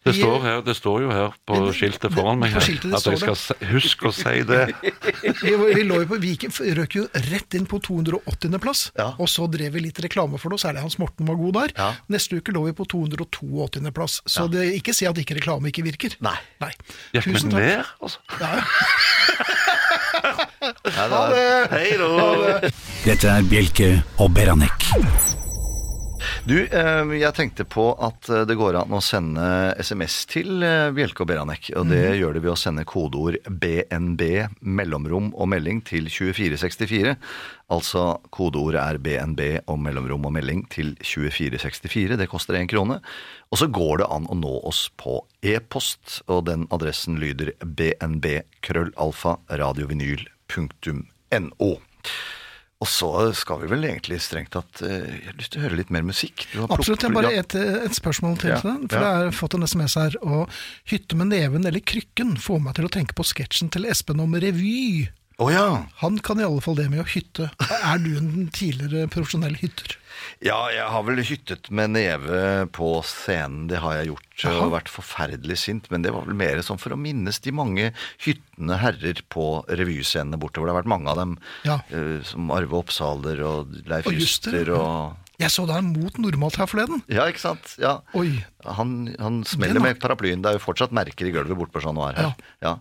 Det 0.00 0.14
står, 0.16 0.36
her, 0.40 0.60
det 0.64 0.74
står 0.78 1.02
jo 1.04 1.10
her 1.12 1.34
på 1.44 1.56
det, 1.66 1.72
skiltet 1.76 2.14
foran 2.16 2.38
meg 2.40 2.54
her, 2.54 2.62
skiltet 2.64 2.94
at 2.96 3.04
jeg 3.04 3.18
skal 3.20 3.66
huske 3.68 4.08
å 4.08 4.12
si 4.16 4.40
det. 4.48 4.62
Vi, 5.44 5.82
lå 5.84 5.98
jo 6.02 6.06
på 6.08 6.16
Viken, 6.22 6.54
røk 6.78 6.96
jo 6.96 7.04
rett 7.28 7.56
inn 7.58 7.66
på 7.68 7.76
280. 7.84 8.56
plass, 8.64 8.86
Ja. 8.96 9.10
og 9.20 9.28
så 9.28 9.44
drev 9.52 9.72
vi 9.76 9.80
litt 9.84 10.00
reklame 10.00 10.40
for 10.40 10.48
det, 10.48 10.56
og 10.56 10.62
særlig 10.64 10.80
Hans 10.86 10.96
Morten 11.02 11.28
var 11.28 11.36
god 11.36 11.52
der. 11.58 11.74
Ja. 11.76 11.90
Neste 12.08 12.40
uke 12.40 12.52
lå 12.56 12.64
vi 12.70 12.72
på 12.80 12.86
282. 12.88 13.92
plass, 13.92 14.20
så 14.24 14.46
Ja. 14.48 14.52
det, 14.56 14.64
ikke 14.80 14.94
si 14.96 15.04
at 15.06 15.20
ikke 15.20 15.36
reklame 15.36 15.68
ikke 15.68 15.84
virker. 15.84 16.16
Nei. 16.24 16.36
Nei. 16.64 16.72
Gikk 17.12 17.26
vi 17.28 17.34
Tusen 17.36 17.50
takk. 17.50 17.60
ned, 17.60 17.84
altså? 18.00 18.18
Ja, 18.40 18.46
ha 21.10 21.28
det 21.28 21.44
er- 21.44 21.68
Hei 21.76 21.90
da! 22.00 22.72
Dette 23.04 23.28
er 23.36 23.42
Bjelke 23.52 23.92
og 24.18 24.32
Beranek. 24.34 25.39
Du, 26.48 26.56
eh, 26.64 27.10
jeg 27.20 27.36
tenkte 27.36 27.66
på 27.68 27.90
at 28.00 28.28
eh, 28.32 28.46
det 28.48 28.54
går 28.56 28.78
an 28.80 28.94
å 28.96 29.00
sende 29.04 29.44
SMS 29.76 30.22
til 30.30 30.62
eh, 30.64 30.88
Bjelke 30.96 31.24
og 31.24 31.28
Beranek. 31.28 31.68
Og 31.76 31.90
det 31.90 32.16
gjør 32.16 32.36
det 32.36 32.42
ved 32.46 32.54
å 32.54 32.56
sende 32.56 32.86
kodeord 32.88 33.36
BNB, 33.44 34.22
mellomrom 34.64 35.28
og 35.36 35.50
melding 35.52 35.82
til 35.84 36.08
2464. 36.08 37.12
Altså 37.76 38.06
kodeordet 38.32 38.80
er 38.80 39.00
BNB 39.04 39.42
og 39.66 39.82
mellomrom 39.84 40.24
og 40.30 40.34
melding 40.38 40.64
til 40.72 40.94
2464. 40.96 42.16
Det 42.16 42.30
koster 42.32 42.56
én 42.56 42.72
krone. 42.72 43.02
Og 43.52 43.60
så 43.60 43.68
går 43.68 44.00
det 44.00 44.08
an 44.08 44.32
å 44.32 44.40
nå 44.40 44.56
oss 44.64 44.86
på 44.96 45.20
e-post, 45.44 46.22
og 46.32 46.48
den 46.48 46.64
adressen 46.72 47.20
lyder 47.20 47.52
bnb 47.60 48.32
krøllalfa 48.64 49.36
radiovinyl.no. 49.60 51.72
Og 52.80 52.88
så 52.88 53.10
skal 53.36 53.60
vi 53.60 53.68
vel 53.68 53.84
egentlig 53.84 54.16
strengt 54.24 54.54
tatt 54.54 54.80
eh, 54.86 55.02
Jeg 55.04 55.26
har 55.26 55.36
lyst 55.36 55.52
til 55.52 55.60
å 55.60 55.64
høre 55.66 55.76
litt 55.82 55.90
mer 55.92 56.04
musikk. 56.06 56.46
Du 56.54 56.62
har 56.62 56.70
Absolutt. 56.72 57.04
Jeg 57.04 57.12
har 57.12 57.16
bare 57.18 57.32
et, 57.36 57.56
et 57.84 57.96
spørsmål 57.96 58.38
til. 58.40 58.54
Ja, 58.54 58.60
For 58.64 58.96
ja. 58.96 59.02
jeg 59.04 59.26
har 59.26 59.36
fått 59.36 59.56
en 59.58 59.68
SMS 59.68 59.96
her. 60.00 60.16
Og 60.24 60.60
hytte 60.88 61.18
med 61.20 61.28
neven 61.34 61.68
eller 61.68 61.84
krykken 61.84 62.38
får 62.40 62.62
meg 62.64 62.78
til 62.78 62.88
å 62.88 62.92
tenke 62.96 63.16
på 63.18 63.26
sketsjen 63.28 63.68
til 63.74 63.84
Espen 63.90 64.24
om 64.24 64.32
revy. 64.32 65.10
Å 65.40 65.46
ja. 65.48 65.66
Han 66.02 66.18
kan 66.20 66.40
i 66.40 66.44
alle 66.44 66.60
fall 66.60 66.76
det 66.76 66.90
med 66.92 67.00
å 67.00 67.08
hytte. 67.08 67.48
Er 67.80 68.00
du 68.02 68.10
en 68.18 68.50
tidligere 68.52 69.08
profesjonell 69.12 69.56
hytter? 69.60 69.96
Ja, 70.44 70.58
jeg 70.72 70.84
har 70.92 71.04
vel 71.06 71.22
hyttet 71.24 71.70
med 71.72 71.94
neve 71.94 72.66
på 72.76 72.90
scenen. 73.08 73.66
Det 73.70 73.80
har 73.80 73.96
jeg 73.98 74.10
gjort. 74.10 74.26
Aha. 74.44 74.66
Og 74.66 74.74
vært 74.74 74.92
forferdelig 74.92 75.56
sint. 75.62 75.88
Men 75.92 76.04
det 76.04 76.12
var 76.12 76.26
vel 76.28 76.36
mer 76.36 76.60
sånn 76.64 76.80
for 76.80 76.92
å 76.92 77.00
minnes 77.00 77.40
de 77.44 77.54
mange 77.56 77.90
hyttende 78.24 78.78
herrer 78.82 79.22
på 79.32 79.46
revyscenene 79.80 80.40
bortover. 80.40 80.68
Det 80.68 80.74
har 80.74 80.80
vært 80.82 80.92
mange 80.92 81.12
av 81.12 81.20
dem. 81.22 81.34
Ja. 81.68 81.78
eh, 81.88 82.20
som 82.28 82.52
Arve 82.52 82.76
Oppsaler 82.82 83.40
og 83.48 83.74
Leif 83.88 84.08
Og 84.12 84.20
Juster, 84.20 84.72
og 84.76 85.29
Jeg 85.40 85.48
så 85.54 85.64
deg 85.68 85.80
mot 85.86 86.18
normalt 86.20 86.58
her 86.60 86.68
forleden. 86.68 87.00
Ja, 87.08 87.24
ikke 87.30 87.40
sant? 87.40 87.74
Ja. 87.80 87.94
Oi. 88.18 88.44
Han, 88.76 89.14
han 89.16 89.40
smeller 89.48 89.80
med 89.80 90.00
paraplyen. 90.02 90.42
Det 90.44 90.50
er 90.50 90.58
jo 90.58 90.62
fortsatt 90.66 90.92
merker 90.96 91.28
i 91.28 91.32
gulvet 91.32 91.56
bort 91.56 91.72
på 91.72 91.80
Chat 91.80 91.96
Noir 91.96 92.12
her. 92.18 92.34
Ja. 92.60 92.74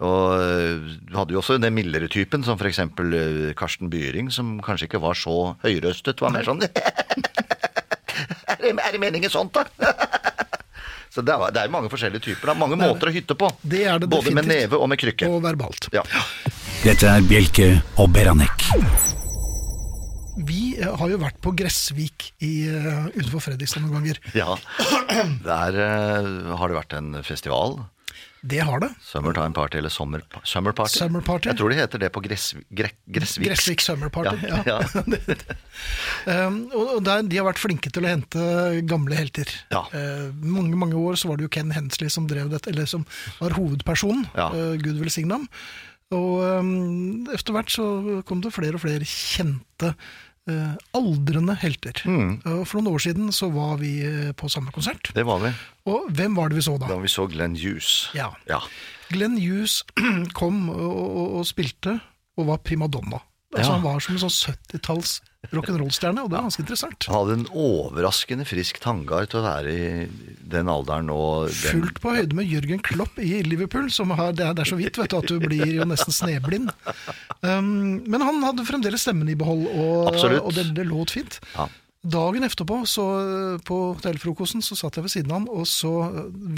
Og 0.00 0.40
øh, 0.40 0.88
du 1.04 1.12
hadde 1.18 1.36
jo 1.36 1.42
også 1.42 1.58
den 1.60 1.76
mildere 1.76 2.08
typen, 2.08 2.46
som 2.46 2.56
f.eks. 2.56 2.80
Karsten 3.58 3.92
Byring, 3.92 4.32
som 4.32 4.56
kanskje 4.64 4.88
ikke 4.88 5.02
var 5.04 5.18
så 5.18 5.36
høyrøstet. 5.64 6.24
Var 6.24 6.32
mer 6.32 6.48
sånn 6.48 6.64
er, 8.48 8.56
det, 8.62 8.72
er 8.72 8.92
det 8.96 9.02
meningen 9.02 9.30
sånt, 9.32 9.58
da? 9.58 9.68
Så 11.12 11.22
det 11.24 11.32
er, 11.32 11.50
det 11.50 11.62
er 11.64 11.70
mange 11.72 11.88
forskjellige 11.90 12.20
typer. 12.20 12.52
Da. 12.52 12.54
Mange 12.60 12.76
måter 12.78 13.08
å 13.08 13.12
hytte 13.14 13.34
på. 13.38 13.48
Det 13.64 13.80
er 13.88 13.98
det 14.02 14.10
Både 14.12 14.30
med 14.36 14.46
neve 14.46 14.78
og 14.78 14.90
med 14.92 15.00
krykke. 15.00 15.26
Og 15.32 15.40
verbalt. 15.42 15.88
Ja. 15.94 16.04
Dette 16.84 17.08
er 17.10 17.24
Bjelke 17.26 17.70
og 17.98 18.12
Beranek. 18.14 18.68
Vi 20.38 20.60
eh, 20.67 20.67
har 20.84 21.12
jo 21.12 21.20
vært 21.20 21.38
på 21.44 21.52
Gressvik 21.58 22.30
i, 22.44 22.68
eh, 22.70 23.06
utenfor 23.16 23.44
Fredrikstad 23.48 23.84
noen 23.84 23.98
ganger. 24.00 24.20
ja. 24.36 24.56
Der 25.44 25.78
uh, 25.78 26.56
har 26.58 26.70
det 26.70 26.78
vært 26.78 26.98
en 26.98 27.22
festival. 27.26 27.80
Det 28.46 28.60
har 28.62 28.78
det. 28.78 28.88
Summertime 29.02 29.50
Party 29.54 29.80
eller 29.80 29.90
Summer, 29.90 30.22
summer 30.46 30.72
Party. 30.72 31.00
Summer 31.00 31.22
Party. 31.26 31.48
Jeg 31.50 31.58
tror 31.58 31.72
de 31.72 31.78
heter 31.80 32.02
det 32.04 32.10
på 32.14 32.22
gress, 32.22 32.52
gre, 32.70 32.92
Gressvik. 33.10 33.48
Gressvik 33.48 33.82
Summer 33.82 34.12
Party. 34.14 34.36
Ja. 34.46 34.62
Ja, 34.66 34.78
Um, 36.28 36.64
og 36.74 37.02
der, 37.06 37.22
de 37.26 37.38
har 37.38 37.46
vært 37.46 37.60
flinke 37.62 37.90
til 37.94 38.04
å 38.04 38.10
hente 38.10 38.40
gamle 38.90 39.16
helter. 39.18 39.50
Ja. 39.72 39.84
Uh, 39.94 40.30
mange 40.42 40.78
mange 40.78 40.98
år 40.98 41.18
så 41.18 41.30
var 41.30 41.38
det 41.38 41.46
jo 41.46 41.52
Ken 41.54 41.70
Hensley 41.74 42.10
som 42.12 42.26
drev 42.30 42.50
dette, 42.52 42.70
eller 42.72 42.88
som 42.90 43.06
var 43.38 43.54
hovedpersonen. 43.58 44.26
Ja. 44.38 44.50
Uh, 44.54 44.74
Gud 44.82 44.98
velsigne 45.02 45.38
ham. 45.38 45.46
Og 46.14 46.40
um, 46.40 47.28
etter 47.34 47.52
hvert 47.52 47.72
så 47.72 47.86
kom 48.28 48.40
det 48.44 48.54
flere 48.54 48.78
og 48.78 48.82
flere 48.84 49.04
kjente 49.04 49.90
eh, 49.92 49.96
aldrende 50.96 51.56
helter. 51.60 52.02
Mm. 52.08 52.38
For 52.64 52.78
noen 52.78 52.94
år 52.94 53.04
siden 53.04 53.32
så 53.34 53.50
var 53.54 53.78
vi 53.82 53.92
eh, 54.06 54.30
på 54.36 54.50
samme 54.52 54.72
konsert. 54.74 55.10
Det 55.14 55.24
var 55.28 55.42
vi. 55.44 55.52
Og 55.88 56.08
hvem 56.14 56.36
var 56.38 56.50
det 56.50 56.58
vi 56.60 56.66
så 56.66 56.76
da? 56.80 56.88
Da 56.90 56.98
vi 57.02 57.10
så 57.12 57.26
Glenn 57.30 57.56
Hughes. 57.58 58.08
Ja. 58.16 58.30
Ja. 58.50 58.60
Glenn 59.12 59.38
Hughes 59.40 59.82
kom 60.38 60.68
og, 60.72 60.92
og, 60.98 61.26
og 61.40 61.48
spilte, 61.48 61.98
og 62.38 62.50
var 62.52 62.62
primadonna. 62.64 63.20
Altså, 63.54 63.70
Ja. 63.70 63.74
Han 63.78 63.84
var 63.86 64.00
som 64.04 64.14
en 64.14 64.22
sånn 64.26 64.54
70-talls 64.54 65.20
rock'n'roll-stjerne, 65.54 66.20
og 66.20 66.28
det 66.28 66.36
var 66.36 66.44
ganske 66.48 66.62
interessant. 66.64 67.06
Han 67.08 67.16
hadde 67.16 67.36
en 67.38 67.46
overraskende 67.56 68.44
frisk 68.44 68.80
tanngard 68.82 69.30
til 69.32 69.40
å 69.40 69.44
være 69.46 69.72
i 69.72 69.86
den 70.52 70.68
alderen. 70.68 71.08
Og 71.14 71.48
den, 71.48 71.78
Fullt 71.78 72.00
på 72.04 72.12
høyde 72.16 72.36
med 72.36 72.50
Jørgen 72.50 72.82
Klopp 72.84 73.16
i 73.22 73.38
Liverpool, 73.46 73.88
som 73.94 74.12
har, 74.18 74.34
det, 74.36 74.44
er, 74.44 74.58
det 74.58 74.66
er 74.66 74.72
så 74.72 74.78
vidt 74.80 74.98
vet 75.00 75.14
du, 75.14 75.16
at 75.16 75.30
du 75.30 75.38
blir 75.40 75.64
jo 75.78 75.86
nesten 75.88 76.12
sneblind. 76.12 76.74
Um, 77.40 78.02
men 78.04 78.24
han 78.24 78.42
hadde 78.44 78.66
fremdeles 78.68 79.06
stemmen 79.06 79.30
i 79.30 79.38
behold, 79.38 79.64
og, 79.72 80.12
og 80.42 80.52
det, 80.52 80.68
det 80.76 80.88
låt 80.90 81.14
fint. 81.16 81.40
Ja. 81.54 81.70
Dagen 82.08 82.44
etterpå, 82.46 82.82
så, 82.86 83.06
på 83.66 83.80
hotellfrokosten, 83.96 84.62
så 84.62 84.76
satt 84.78 84.98
jeg 84.98 85.06
ved 85.06 85.14
siden 85.16 85.32
av 85.32 85.40
han, 85.40 85.48
og 85.50 85.64
så 85.70 85.94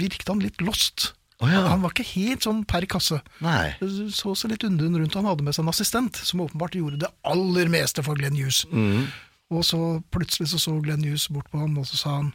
virket 0.01 0.29
han 0.29 0.43
litt 0.43 0.59
lost. 0.61 1.13
Å 1.41 1.49
ja. 1.49 1.61
Han 1.71 1.81
var 1.81 1.93
ikke 1.95 2.05
helt 2.13 2.45
sånn 2.45 2.61
per 2.69 2.85
kasse. 2.89 3.17
Nei. 3.41 3.73
Så 4.13 4.35
seg 4.37 4.53
litt 4.53 4.65
undrende 4.67 5.01
rundt. 5.01 5.17
Han 5.17 5.25
hadde 5.25 5.45
med 5.45 5.57
seg 5.57 5.65
en 5.65 5.73
assistent, 5.73 6.19
som 6.21 6.43
åpenbart 6.45 6.77
gjorde 6.77 7.01
det 7.01 7.09
aller 7.27 7.71
meste 7.73 8.03
for 8.05 8.19
Glenn 8.19 8.37
Hughes. 8.37 8.63
Mm. 8.69 9.07
Og 9.51 9.65
så 9.67 9.79
plutselig 10.13 10.51
så, 10.53 10.61
så 10.61 10.75
Glenn 10.85 11.03
Hughes 11.05 11.25
bort 11.33 11.49
på 11.51 11.59
ham, 11.63 11.73
og 11.81 11.89
så 11.89 11.97
sa 11.99 12.17
han 12.19 12.29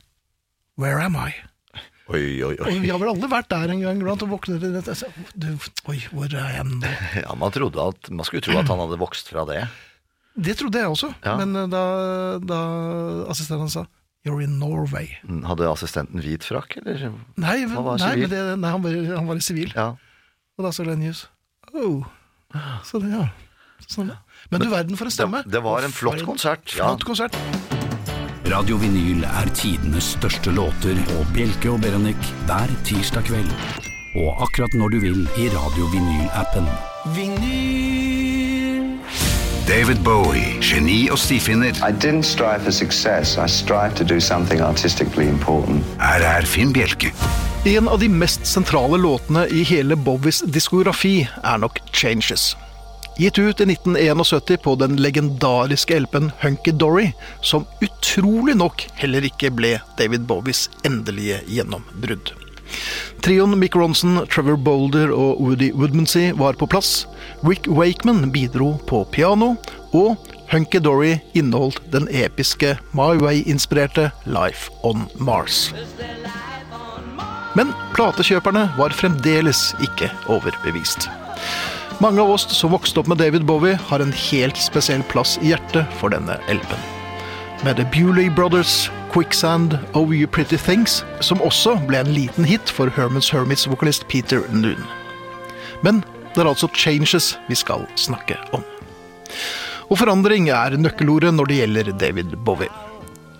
Where 0.77 1.01
am 1.07 1.15
I? 1.17 1.31
Oi, 2.07 2.39
oi, 2.45 2.53
oi. 2.55 2.71
Og 2.71 2.83
vi 2.85 2.91
har 2.93 3.01
vel 3.03 3.11
alle 3.11 3.29
vært 3.31 3.49
der 3.51 3.73
en 3.73 3.81
gang 3.83 3.99
iblant 3.99 4.23
og 4.23 4.31
våknet 4.37 4.61
til 4.63 4.75
dette. 4.77 4.95
Oi, 5.91 5.97
hvor 6.13 6.29
er 6.31 6.53
jeg 6.59 6.67
nå? 6.69 6.93
Ja, 7.25 7.35
man, 7.35 7.51
at, 7.51 8.11
man 8.11 8.29
skulle 8.29 8.45
tro 8.47 8.59
at 8.61 8.71
han 8.71 8.83
hadde 8.85 8.99
vokst 9.01 9.33
fra 9.33 9.47
det. 9.49 9.65
Det 10.37 10.55
trodde 10.61 10.83
jeg 10.83 10.93
også, 10.93 11.15
Ja. 11.25 11.35
men 11.41 11.57
eh, 11.57 11.71
da, 11.73 11.83
da 12.45 12.59
assistenten 13.33 13.73
sa 13.73 13.87
You're 14.27 14.43
in 14.43 14.59
Norway. 14.59 15.13
Hadde 15.47 15.69
assistenten 15.71 16.19
hvit 16.25 16.43
frakk, 16.45 16.81
eller? 16.81 17.13
Nei, 17.39 17.61
Han 17.71 17.85
var 17.87 18.01
nei, 18.03 18.13
men 18.25 18.33
det, 18.33 18.43
nei 18.59 18.73
han, 18.75 18.83
var, 18.83 18.97
han 19.21 19.29
var 19.31 19.39
i 19.39 19.45
sivil. 19.47 19.71
Ja. 19.77 19.93
Og 20.59 20.67
da 20.67 20.73
sa 20.75 20.87
Glenn 20.87 21.05
Hughes 21.05 21.29
Oh. 21.75 22.07
Så 22.87 22.99
det, 23.03 23.11
ja. 23.13 23.27
Sånn, 23.87 24.09
Men, 24.09 24.19
Men 24.51 24.63
du 24.63 24.69
verden 24.73 24.99
for 24.99 25.07
en 25.11 25.15
stemme. 25.15 25.43
Det, 25.45 25.53
det 25.59 25.63
var 25.67 25.85
en 25.85 25.93
flott 25.95 26.23
konsert. 26.27 26.75
Ja. 26.75 26.89
Flott 26.95 27.05
konsert. 27.07 27.37
Radio 28.47 28.79
Vinyl 28.79 29.25
er 29.27 29.51
tidenes 29.59 30.13
største 30.15 30.55
låter 30.55 30.99
og 31.19 31.27
Bjelke 31.35 31.73
og 31.75 31.83
Beranek 31.83 32.31
hver 32.47 32.71
tirsdag 32.87 33.27
kveld. 33.27 33.51
Og 34.23 34.47
akkurat 34.47 34.79
når 34.79 34.95
du 34.95 35.01
vil 35.03 35.21
i 35.43 35.51
Radio 35.53 35.91
Vinyl-appen. 35.93 36.71
David 39.67 39.99
Bowie, 40.05 40.61
geni 40.63 41.09
og 41.11 41.19
stifinner. 41.19 41.75
I 41.83 41.91
didn't 41.91 42.23
strive 42.23 42.63
for 42.63 42.71
success. 42.71 43.35
I 43.35 43.49
strived 43.51 43.97
to 43.97 44.05
do 44.05 44.21
something 44.21 44.61
artistically 44.63 45.27
important. 45.27 45.83
Her 45.99 46.23
er 46.23 46.47
Finn 46.47 46.71
Bjelke. 46.73 47.11
En 47.67 47.91
av 47.91 47.99
de 47.99 48.07
mest 48.09 48.47
sentrale 48.47 49.01
låtene 49.03 49.43
i 49.51 49.65
hele 49.67 49.99
Bowies 49.99 50.45
diskografi 50.55 51.27
er 51.43 51.59
nok 51.59 51.83
Changes. 51.91 52.53
Gitt 53.19 53.41
ut 53.43 53.59
i 53.59 53.67
1971 53.73 54.63
på 54.63 54.79
den 54.79 55.01
legendariske 55.03 55.99
LP-en 55.99 56.31
Hunky 56.45 56.71
Dory, 56.71 57.11
som 57.43 57.67
utrolig 57.83 58.55
nok 58.55 58.87
heller 59.03 59.27
ikke 59.27 59.51
ble 59.51 59.81
David 59.99 60.31
Bowies 60.31 60.69
endelige 60.87 61.43
gjennombrudd. 61.51 62.37
Trioen 63.25 63.59
Mick 63.59 63.77
Ronson, 63.77 64.21
Trevor 64.31 64.57
Boulder 64.57 65.11
og 65.15 65.41
Woody 65.43 65.73
Woodmansey 65.75 66.33
var 66.39 66.59
på 66.59 66.69
plass. 66.71 67.07
Rick 67.43 67.69
Wakeman 67.69 68.31
bidro 68.33 68.75
på 68.87 69.05
piano, 69.13 69.55
og 69.93 70.17
Hunky 70.53 70.79
Dory 70.79 71.17
inneholdt 71.35 71.81
den 71.93 72.09
episke 72.13 72.77
My 72.95 73.17
Way-inspirerte 73.19 74.11
Life 74.27 74.71
on 74.83 75.09
Mars. 75.19 75.73
Men 77.57 77.73
platekjøperne 77.97 78.67
var 78.77 78.93
fremdeles 78.95 79.71
ikke 79.83 80.11
overbevist. 80.29 81.09
Mange 82.05 82.21
av 82.21 82.35
oss 82.35 82.45
som 82.53 82.75
vokste 82.75 83.01
opp 83.01 83.09
med 83.09 83.23
David 83.23 83.47
Bowie, 83.49 83.79
har 83.89 84.03
en 84.05 84.13
helt 84.13 84.59
spesiell 84.61 85.01
plass 85.09 85.39
i 85.41 85.55
hjertet 85.55 85.89
for 85.97 86.13
denne 86.13 86.37
LP-en. 86.53 86.83
Med 87.65 87.81
The 87.81 87.87
Bewley 87.89 88.29
Brothers, 88.29 88.91
Quicksand, 89.13 89.79
Oh 89.95 90.13
You 90.13 90.27
Pretty 90.27 90.59
Things, 90.61 91.05
som 91.21 91.43
også 91.45 91.77
ble 91.89 92.03
en 92.03 92.13
liten 92.15 92.47
hit 92.49 92.71
for 92.73 92.91
Hermans 92.93 93.31
Hermits-vokalist 93.33 94.07
Peter 94.11 94.45
Noon. 94.53 94.83
Men 95.85 96.03
det 96.35 96.43
er 96.43 96.51
altså 96.51 96.69
changes 96.75 97.35
vi 97.49 97.57
skal 97.57 97.87
snakke 97.97 98.37
om. 98.57 98.65
Og 99.89 100.01
forandring 100.01 100.51
er 100.51 100.77
nøkkelordet 100.81 101.33
når 101.35 101.51
det 101.51 101.59
gjelder 101.61 101.93
David 102.01 102.37
Bowie. 102.47 102.73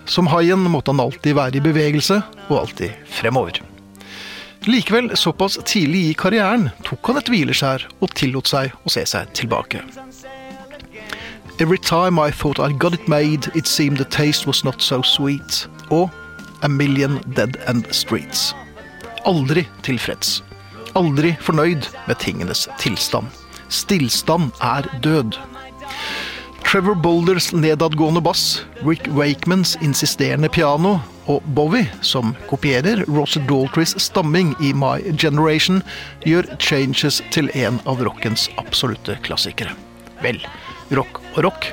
Som 0.07 0.29
haien 0.31 0.63
måtte 0.71 0.93
han 0.93 1.03
alltid 1.03 1.35
være 1.35 1.59
i 1.59 1.65
bevegelse, 1.65 2.21
og 2.47 2.61
alltid 2.61 2.95
fremover. 3.11 3.59
Likevel, 4.67 5.11
såpass 5.15 5.59
tidlig 5.67 6.07
i 6.09 6.15
karrieren 6.17 6.69
tok 6.87 7.11
han 7.11 7.19
et 7.21 7.29
hvileskjær 7.31 7.85
og 8.01 8.15
tillot 8.17 8.49
seg 8.49 8.73
å 8.83 8.91
se 8.91 9.05
seg 9.07 9.29
tilbake. 9.37 9.83
Every 11.59 11.79
time 11.79 12.19
I 12.19 12.29
thought 12.29 12.59
I 12.59 12.71
got 12.71 12.93
it 12.93 13.07
made, 13.07 13.47
it 13.55 13.65
seemed 13.65 13.97
the 13.97 14.05
taste 14.05 14.45
was 14.45 14.63
not 14.63 14.79
so 14.79 15.01
sweet. 15.01 15.67
Og 15.89 16.11
A 16.61 16.67
Million 16.69 17.17
Dead 17.33 17.57
End 17.67 17.87
Streets. 17.91 18.53
Aldri 19.25 19.63
tilfreds. 19.81 20.43
Aldri 20.95 21.33
fornøyd 21.41 21.89
med 22.07 22.19
tingenes 22.21 22.67
tilstand. 22.77 23.25
Stillstand 23.69 24.51
er 24.61 24.85
død. 25.01 25.33
Trevor 26.67 26.93
Boulders 26.93 27.49
nedadgående 27.53 28.21
bass, 28.21 28.65
Rick 28.85 29.09
Wakemans 29.17 29.77
insisterende 29.81 30.49
piano 30.49 30.99
og 31.25 31.41
Bowie, 31.55 31.89
som 32.01 32.35
kopierer 32.51 33.01
Roger 33.09 33.41
Daltrys 33.49 33.95
stamming 33.97 34.53
i 34.61 34.73
My 34.77 35.01
Generation, 35.17 35.81
gjør 36.21 36.53
Changes 36.59 37.23
til 37.31 37.49
en 37.55 37.81
av 37.87 38.03
rockens 38.05 38.49
absolutte 38.61 39.17
klassikere. 39.25 39.73
Vel, 40.21 40.43
rock 40.95 41.21
og 41.35 41.43
rock. 41.49 41.71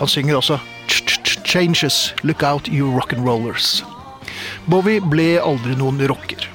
Han 0.00 0.10
synger 0.10 0.40
også 0.40 0.60
Changes, 1.44 2.12
look 2.22 2.42
out 2.42 2.68
you 2.68 2.88
rock'n'rollers. 2.90 3.84
Bowie 4.66 4.98
ble 5.00 5.36
aldri 5.38 5.76
noen 5.78 6.00
rocker. 6.10 6.48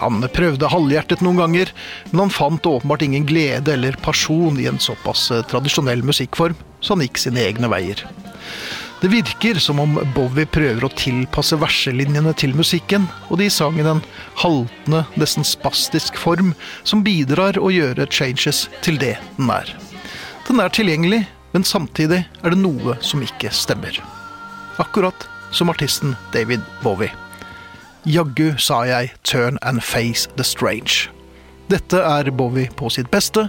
Han 0.00 0.24
prøvde 0.32 0.70
halvhjertet 0.72 1.22
noen 1.24 1.40
ganger, 1.40 1.72
men 2.10 2.26
han 2.26 2.32
fant 2.32 2.68
åpenbart 2.68 3.04
ingen 3.04 3.26
glede 3.28 3.74
eller 3.74 3.96
pasjon 4.04 4.58
i 4.60 4.68
en 4.70 4.80
såpass 4.80 5.30
eh, 5.32 5.44
tradisjonell 5.50 6.04
musikkform, 6.04 6.56
så 6.80 6.94
han 6.94 7.04
gikk 7.04 7.20
sine 7.20 7.44
egne 7.44 7.70
veier. 7.72 8.02
Det 9.00 9.10
virker 9.12 9.60
som 9.60 9.80
om 9.80 9.98
Bowie 10.14 10.48
prøver 10.48 10.86
å 10.86 10.92
tilpasse 10.96 11.56
verselinjene 11.60 12.32
til 12.40 12.56
musikken, 12.56 13.04
og 13.28 13.40
de 13.42 13.50
sang 13.52 13.76
i 13.76 13.84
en 13.84 14.00
haltende, 14.40 15.04
nesten 15.20 15.44
spastisk 15.44 16.16
form 16.16 16.54
som 16.80 17.04
bidrar 17.04 17.60
å 17.60 17.72
gjøre 17.72 18.08
Changes 18.08 18.66
til 18.84 18.96
det 19.00 19.18
den 19.36 19.52
er. 19.52 19.74
Den 20.48 20.62
er 20.64 20.72
tilgjengelig, 20.72 21.26
men 21.56 21.64
samtidig 21.64 22.18
er 22.44 22.52
det 22.52 22.58
noe 22.60 22.98
som 23.00 23.22
ikke 23.24 23.48
stemmer. 23.48 23.96
Akkurat 24.76 25.22
som 25.56 25.70
artisten 25.72 26.12
David 26.34 26.60
Bowie. 26.82 27.08
Jaggu 28.04 28.58
sa 28.60 28.82
jeg 28.84 29.14
'turn 29.24 29.56
and 29.62 29.80
face 29.80 30.28
the 30.36 30.44
strange'. 30.44 31.08
Dette 31.70 31.96
er 31.96 32.30
Bowie 32.30 32.68
på 32.76 32.90
sitt 32.90 33.10
beste, 33.10 33.48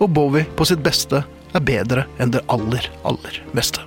og 0.00 0.12
Bowie 0.12 0.44
på 0.56 0.68
sitt 0.68 0.84
beste 0.84 1.24
er 1.54 1.60
bedre 1.60 2.04
enn 2.18 2.30
det 2.30 2.44
aller, 2.48 2.84
aller 3.04 3.40
meste. 3.56 3.80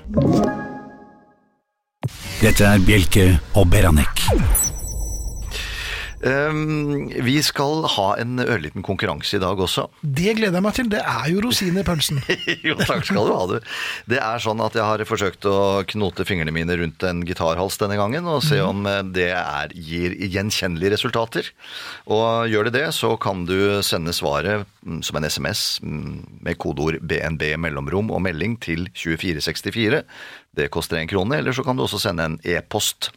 Dette 2.42 2.66
er 2.66 2.80
Bjelke 2.80 3.40
og 3.54 3.70
Beranek. 3.70 4.73
Um, 6.24 7.10
vi 7.26 7.36
skal 7.44 7.84
ha 7.98 8.06
en 8.22 8.40
ørliten 8.40 8.84
konkurranse 8.86 9.36
i 9.36 9.42
dag 9.44 9.60
også. 9.60 9.90
Det 10.02 10.38
gleder 10.38 10.56
jeg 10.56 10.64
meg 10.64 10.76
til. 10.78 10.90
Det 10.94 11.02
er 11.04 11.26
jo 11.34 11.42
rosin 11.44 11.80
i 11.80 11.84
pølsen. 11.84 12.22
jo, 12.68 12.78
takk 12.80 13.04
skal 13.10 13.28
du 13.28 13.34
ha, 13.36 13.42
du. 13.52 13.74
Det 14.08 14.22
er 14.24 14.44
sånn 14.44 14.62
at 14.64 14.78
jeg 14.78 14.88
har 14.88 15.04
forsøkt 15.10 15.44
å 15.50 15.58
knote 15.90 16.24
fingrene 16.28 16.54
mine 16.56 16.78
rundt 16.80 17.04
en 17.08 17.26
gitarhals 17.28 17.76
denne 17.82 17.98
gangen, 18.00 18.30
og 18.30 18.40
se 18.46 18.62
om 18.64 18.88
eh, 18.88 19.02
det 19.04 19.32
er, 19.36 19.74
gir 19.76 20.16
gjenkjennelige 20.16 20.94
resultater. 20.96 21.50
Og 22.08 22.48
gjør 22.52 22.70
det 22.70 22.78
det, 22.78 22.86
så 22.96 23.16
kan 23.20 23.44
du 23.50 23.84
sende 23.84 24.16
svaret 24.16 24.64
mm, 24.88 25.02
som 25.04 25.20
en 25.20 25.28
SMS 25.28 25.66
mm, 25.84 26.14
med 26.48 26.60
kodeord 26.62 27.02
BNB 27.04 27.50
mellomrom 27.66 28.14
og 28.16 28.24
melding 28.24 28.56
til 28.64 28.88
2464. 28.96 30.06
Det 30.56 30.72
koster 30.72 31.02
én 31.02 31.12
krone, 31.12 31.42
eller 31.42 31.52
så 31.52 31.68
kan 31.68 31.76
du 31.76 31.84
også 31.84 32.00
sende 32.06 32.30
en 32.30 32.40
e-post 32.48 33.12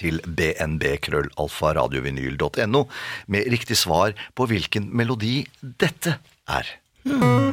til 0.00 0.20
bnb-krøllalfaradiovinyl.no 0.24 2.82
med 3.26 3.48
riktig 3.54 3.76
svar 3.80 4.12
på 4.34 4.46
hvilken 4.50 4.84
melodi 4.94 5.46
dette 5.60 6.18
er. 6.48 6.64
Ja, 7.04 7.44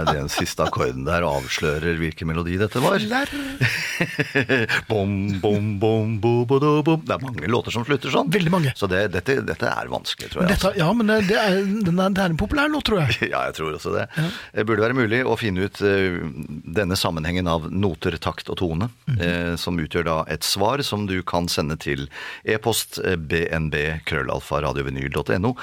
om 0.00 0.08
eh, 0.08 0.15
den 0.26 0.32
siste 0.34 0.66
akkorden 0.66 1.06
der 1.06 1.24
avslører 1.26 1.98
hvilken 2.00 2.28
melodi 2.30 2.56
dette 2.58 2.82
var. 2.82 2.98
bom, 4.90 5.12
bom, 5.40 5.68
bom, 5.80 6.16
bo, 6.20 6.32
bo, 6.48 6.58
do, 6.62 6.72
bom. 6.86 7.02
Det 7.06 7.14
er 7.14 7.22
mange 7.22 7.50
låter 7.50 7.74
som 7.74 7.86
slutter 7.86 8.12
sånn. 8.12 8.30
Veldig 8.32 8.52
mange. 8.52 8.74
Så 8.78 8.88
det, 8.90 9.06
dette, 9.14 9.38
dette 9.46 9.70
er 9.70 9.90
vanskelig, 9.92 10.32
tror 10.32 10.44
jeg. 10.44 10.50
Dette, 10.52 10.72
altså. 10.72 10.82
ja, 10.82 10.90
men 10.96 11.12
det, 11.28 11.38
er, 11.38 11.60
den 11.86 12.00
det 12.00 12.24
er 12.24 12.32
en 12.32 12.40
populær 12.40 12.70
låt, 12.72 12.88
tror 12.90 13.04
jeg. 13.04 13.18
Ja, 13.36 13.42
jeg 13.48 13.56
tror 13.58 13.74
også 13.74 13.90
det. 13.94 14.04
Det 14.54 14.64
burde 14.68 14.84
være 14.84 14.96
mulig 14.96 15.22
å 15.26 15.34
finne 15.38 15.66
ut 15.66 15.80
eh, 15.84 16.18
denne 16.76 16.98
sammenhengen 16.98 17.48
av 17.50 17.66
noter, 17.72 18.16
takt 18.22 18.50
og 18.52 18.60
tone, 18.60 18.90
eh, 19.16 19.54
som 19.60 19.78
utgjør 19.82 20.06
da 20.06 20.16
et 20.32 20.46
svar 20.46 20.82
som 20.86 21.06
du 21.10 21.18
kan 21.26 21.50
sende 21.50 21.78
til 21.82 22.06
e-post 22.46 23.00
eh, 23.02 23.18
bnb 23.18 23.76
krøllalfa 24.08 24.62
radiovinyl.no, 24.64 25.54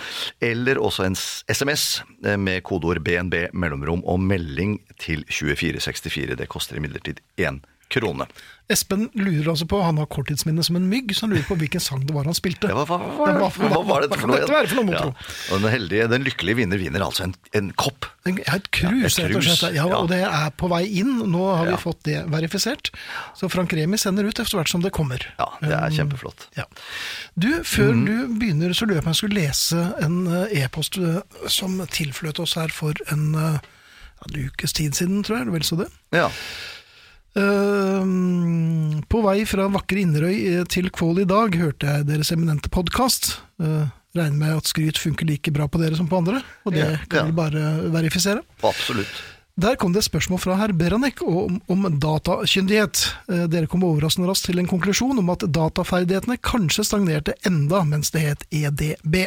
eller 0.44 0.82
også 0.82 1.08
en 1.08 1.18
SMS 1.18 1.88
eh, 2.26 2.38
med 2.40 2.64
kodeord 2.68 3.02
BNB 3.06 3.50
mellomrom 3.56 4.04
og 4.10 4.22
melding 4.24 4.53
til 5.02 5.24
2464. 5.30 6.38
Det 6.40 6.50
koster 6.52 6.80
imidlertid 6.80 7.22
én 7.42 7.62
krone. 7.94 8.28
Espen 8.72 9.10
lurer 9.14 9.50
altså 9.52 9.66
på, 9.68 9.82
han 9.84 9.98
har 10.00 10.08
korttidsminne 10.10 10.64
som 10.66 10.78
en 10.80 10.86
mygg, 10.90 11.12
så 11.14 11.26
han 11.26 11.34
lurer 11.34 11.44
på 11.46 11.58
hvilken 11.60 11.82
sang 11.84 12.06
det 12.08 12.14
var 12.16 12.26
han 12.30 12.36
spilte. 12.38 12.70
Ja, 12.72 12.86
hva, 12.88 12.96
hva, 12.98 13.34
hva, 13.36 13.50
hva, 13.52 13.82
var 13.86 14.06
dette 14.06 14.18
for 14.22 14.32
noe? 14.32 14.40
dette 14.40 14.70
for 14.72 14.88
noe, 14.88 14.96
Ja. 14.96 15.10
Og 15.52 15.62
den 15.66 15.74
heldige, 15.74 16.08
den 16.10 16.24
lykkelige 16.26 16.62
vinner 16.62 16.80
vinner 16.80 17.04
altså 17.04 17.26
en, 17.28 17.36
en 17.60 17.74
kopp. 17.76 18.08
En- 18.26 18.40
Et 18.40 18.70
krus, 18.72 19.20
Ja, 19.20 19.28
rett 19.28 19.36
og 19.36 19.44
slett. 19.44 19.76
Ja. 19.76 19.88
Og 20.00 20.08
det 20.10 20.22
er 20.24 20.56
på 20.56 20.70
vei 20.72 20.86
inn. 21.02 21.12
Nå 21.34 21.44
har 21.52 21.68
vi 21.68 21.76
fått 21.82 22.06
det 22.08 22.24
verifisert. 22.32 22.94
Så 23.36 23.52
Frank 23.52 23.76
Remi 23.76 24.00
sender 24.00 24.24
ut 24.24 24.40
etter 24.40 24.58
hvert 24.58 24.72
som 24.72 24.82
det 24.82 24.94
kommer. 24.96 25.28
Ja, 25.38 25.52
det 25.62 25.76
er 25.76 25.84
Um, 25.84 25.98
kjempeflott. 26.00 26.48
Ja. 26.56 26.64
Du, 27.36 27.50
Før 27.68 27.92
mm. 27.92 28.06
du 28.08 28.40
begynner, 28.40 28.74
så 28.74 28.88
lurer 28.88 29.02
jeg 29.02 29.04
på 29.04 29.12
om 29.12 29.14
jeg 29.14 29.22
skulle 29.22 29.42
lese 29.44 29.84
en 30.02 30.18
uh, 30.32 30.48
e-post 30.56 30.98
uh, 31.04 31.20
som 31.52 31.76
tilfløt 31.92 32.40
oss 32.40 32.56
her 32.56 32.72
for 32.72 32.96
en, 33.12 33.36
eh, 33.36 33.60
en 34.30 34.46
ukes 34.48 34.74
tid 34.74 34.96
siden, 34.98 35.24
tror 35.26 35.42
jeg. 35.42 35.52
Vel 35.54 35.66
så 35.68 35.78
det? 35.84 35.90
Ja. 36.16 36.30
Uh, 37.34 39.02
på 39.10 39.22
vei 39.26 39.40
fra 39.50 39.66
vakre 39.74 40.04
Inderøy 40.04 40.36
eh, 40.60 40.66
til 40.70 40.90
Kvål 40.94 41.24
i 41.24 41.30
dag 41.30 41.56
hørte 41.58 41.90
jeg 41.90 42.06
deres 42.10 42.30
eminente 42.36 42.70
podkast. 42.74 43.40
regner 44.14 44.38
med 44.38 44.58
at 44.60 44.70
skryt 44.70 45.00
funker 45.02 45.26
like 45.26 45.50
bra 45.56 45.66
på 45.68 45.80
dere 45.82 45.98
som 45.98 46.06
på 46.08 46.20
andre, 46.22 46.44
og 46.66 46.74
det 46.76 46.84
Ja, 46.84 46.98
kan 47.10 47.20
ja. 47.20 47.26
vi 47.26 47.32
bare 47.40 47.64
verifisere. 47.90 48.44
Absolutt. 48.62 49.10
Der 49.54 49.76
kom 49.78 49.92
det 49.94 50.00
et 50.02 50.08
spørsmål 50.08 50.40
fra 50.42 50.56
herr 50.58 50.72
Beranek 50.74 51.20
om, 51.22 51.60
om 51.70 51.84
datakyndighet. 52.02 53.04
Eh, 53.30 53.44
Dere 53.54 53.68
kom 53.70 53.84
overraskende 53.86 54.26
raskt 54.26 54.48
til 54.48 54.58
en 54.58 54.66
konklusjon 54.66 55.20
om 55.22 55.28
at 55.30 55.44
dataferdighetene 55.46 56.40
kanskje 56.42 56.82
stagnerte 56.88 57.36
enda 57.46 57.84
mens 57.86 58.10
det 58.16 58.24
het 58.26 58.46
EDB. 58.50 59.20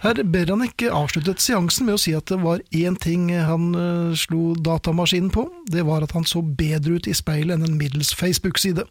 Herr 0.00 0.22
Beranek 0.24 0.86
avsluttet 0.88 1.44
seansen 1.44 1.84
med 1.84 1.98
å 1.98 2.00
si 2.00 2.14
at 2.16 2.32
det 2.32 2.38
var 2.40 2.62
én 2.72 2.96
ting 2.96 3.26
han 3.36 3.66
eh, 3.76 4.14
slo 4.16 4.54
datamaskinen 4.56 5.28
på. 5.34 5.44
Det 5.68 5.84
var 5.84 6.08
at 6.08 6.16
han 6.16 6.24
så 6.24 6.40
bedre 6.40 6.96
ut 6.96 7.10
i 7.10 7.12
speilet 7.12 7.58
enn 7.58 7.68
en 7.68 7.76
middels 7.76 8.14
Facebook-side. 8.16 8.86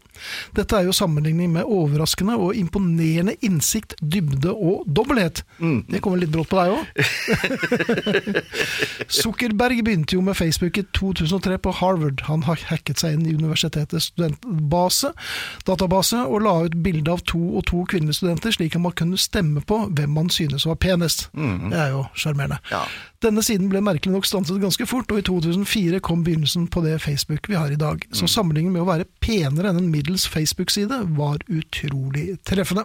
Dette 0.54 0.78
er 0.78 0.86
jo 0.86 0.94
sammenligning 0.94 1.50
med 1.56 1.66
overraskende 1.66 2.38
og 2.38 2.54
imponerende 2.54 3.34
innsikt, 3.42 3.98
dybde 3.98 4.54
og 4.54 4.86
dobbelthet. 4.86 5.42
Det 5.90 5.98
kommer 5.98 6.22
litt 6.22 6.30
brått 6.30 6.54
på 6.54 6.62
deg 6.62 6.78
òg. 6.78 6.86
Sukkerberg 9.10 9.82
begynte 9.90 10.14
jo 10.14 10.22
med 10.22 10.38
Facebook 10.38 10.43
i 10.48 10.84
2003 10.96 11.58
på 11.64 11.72
Harvard. 11.80 12.24
Han 12.28 12.44
har 12.48 12.60
hacket 12.70 13.02
seg 13.02 13.16
inn 13.16 13.26
i 13.28 13.34
universitetets 13.34 14.10
studentbase, 14.12 15.12
database 15.68 16.20
og 16.24 16.44
la 16.44 16.54
ut 16.66 16.76
bilde 16.84 17.12
av 17.12 17.24
to 17.28 17.40
og 17.58 17.66
to 17.70 17.84
kvinnelige 17.90 18.20
studenter, 18.20 18.54
slik 18.54 18.76
at 18.76 18.84
man 18.84 18.96
kunne 18.96 19.20
stemme 19.20 19.64
på 19.64 19.84
hvem 19.90 20.14
man 20.16 20.30
synes 20.32 20.66
var 20.68 20.78
penest. 20.80 21.28
Det 21.34 21.80
er 21.80 21.92
jo 21.94 22.06
sjarmerende. 22.18 22.60
Ja. 22.72 22.84
Denne 23.24 23.40
siden 23.44 23.70
ble 23.72 23.80
merkelig 23.84 24.12
nok 24.12 24.26
stanset 24.28 24.60
ganske 24.60 24.84
fort, 24.88 25.08
og 25.12 25.20
i 25.20 25.24
2004 25.24 26.00
kom 26.04 26.24
begynnelsen 26.26 26.66
på 26.68 26.82
det 26.84 26.98
Facebook 27.00 27.48
vi 27.48 27.56
har 27.56 27.72
i 27.72 27.78
dag. 27.80 28.02
Så 28.12 28.28
sammenligningen 28.28 28.74
med 28.74 28.84
å 28.84 28.88
være 28.88 29.06
penere 29.24 29.70
enn 29.70 29.80
en 29.80 29.90
middels 29.92 30.26
Facebook-side 30.28 30.98
var 31.16 31.40
utrolig 31.48 32.36
treffende. 32.44 32.84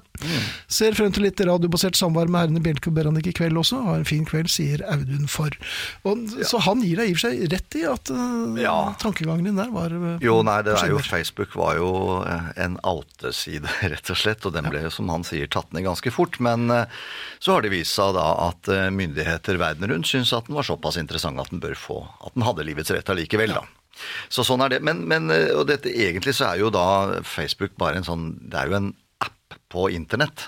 Ser 0.71 0.95
frem 0.95 1.11
til 1.15 1.27
litt 1.27 1.41
radiobasert 1.43 1.99
samvær 1.99 2.31
med 2.31 2.45
herrene 2.45 2.63
Bjelke 2.63 2.91
og 2.91 2.95
Beranek 2.99 3.27
i 3.27 3.35
kveld 3.35 3.59
også. 3.59 3.81
Ha 3.87 3.97
en 3.99 4.07
fin 4.07 4.23
kveld, 4.27 4.51
sier 4.51 4.83
Audun 4.87 5.27
for. 5.31 5.55
Og, 6.07 6.23
Så 6.47 6.61
han 6.63 6.83
gir 6.85 7.01
deg 7.01 7.11
i 7.11 7.15
og 7.15 7.19
for 7.19 7.27
seg 7.27 7.48
rett 7.51 7.75
i 7.79 7.83
at 7.89 8.09
uh, 8.13 8.55
Ja. 8.61 8.75
tankegangen 9.01 9.45
din 9.49 9.57
der 9.59 9.71
var 9.73 9.93
uh, 9.93 10.17
Jo, 10.23 10.39
nei, 10.45 10.59
det 10.67 10.75
er 10.77 10.91
jo. 10.93 10.99
Facebook 11.03 11.55
var 11.59 11.75
jo 11.79 11.89
eh, 12.27 12.49
en 12.65 12.77
alteside, 12.87 13.69
rett 13.93 14.11
og 14.13 14.19
slett, 14.19 14.45
og 14.49 14.53
den 14.55 14.69
ble 14.71 14.83
jo, 14.87 14.91
som 14.93 15.09
han 15.13 15.25
sier, 15.27 15.49
tatt 15.51 15.71
ned 15.75 15.85
ganske 15.87 16.11
fort. 16.13 16.39
Men 16.43 16.69
eh, 16.73 16.85
så 17.39 17.55
har 17.57 17.65
det 17.65 17.73
vist 17.73 17.95
seg 17.97 18.13
da 18.17 18.27
at 18.49 18.69
eh, 18.71 18.87
myndigheter 18.93 19.59
verden 19.61 19.89
rundt 19.91 20.09
syns 20.11 20.31
at 20.37 20.47
den 20.49 20.57
var 20.59 20.67
såpass 20.67 20.97
interessant 21.01 21.39
at 21.41 21.51
den 21.53 21.61
bør 21.63 21.75
få 21.79 21.99
At 22.25 22.35
den 22.37 22.45
hadde 22.47 22.65
livets 22.67 22.91
rett 22.95 23.09
allikevel, 23.13 23.55
da. 23.57 23.65
Så 24.31 24.45
sånn 24.47 24.61
er 24.63 24.71
det. 24.75 24.83
Men, 24.85 25.01
men 25.09 25.27
eh, 25.33 25.49
og 25.57 25.65
dette, 25.71 25.91
egentlig 25.91 26.35
så 26.37 26.51
er 26.53 26.61
jo 26.61 26.69
da 26.71 27.19
Facebook 27.27 27.73
bare 27.81 27.99
en 27.99 28.07
sånn 28.07 28.29
Det 28.47 28.61
er 28.61 28.69
jo 28.71 28.77
en 28.79 28.93
app 29.25 29.57
på 29.73 29.89
internett. 29.91 30.47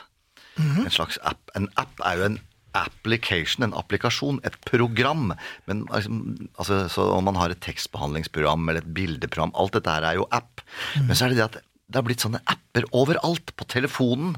En 0.61 0.87
slags 0.93 1.17
app. 1.25 1.41
En 1.57 1.65
app 1.79 1.99
er 2.05 2.19
jo 2.19 2.25
en 2.29 2.39
application, 2.77 3.65
en 3.65 3.75
applikasjon, 3.77 4.39
et 4.47 4.55
program. 4.67 5.33
Men 5.69 5.83
altså, 5.89 6.21
altså, 6.57 6.79
så 6.93 7.09
om 7.17 7.27
man 7.29 7.39
har 7.39 7.53
et 7.53 7.63
tekstbehandlingsprogram 7.63 8.69
eller 8.69 8.83
et 8.83 8.93
bildeprogram, 8.95 9.53
alt 9.55 9.75
dette 9.77 9.97
her 9.97 10.07
er 10.07 10.21
jo 10.21 10.29
app. 10.31 10.63
Men 10.99 11.15
så 11.15 11.27
er 11.27 11.33
det 11.33 11.41
det 11.41 11.49
at 11.49 11.59
det 11.91 11.99
har 11.99 12.07
blitt 12.07 12.23
sånne 12.23 12.41
apper 12.49 12.87
overalt. 12.95 13.53
På 13.59 13.67
telefonen. 13.67 14.37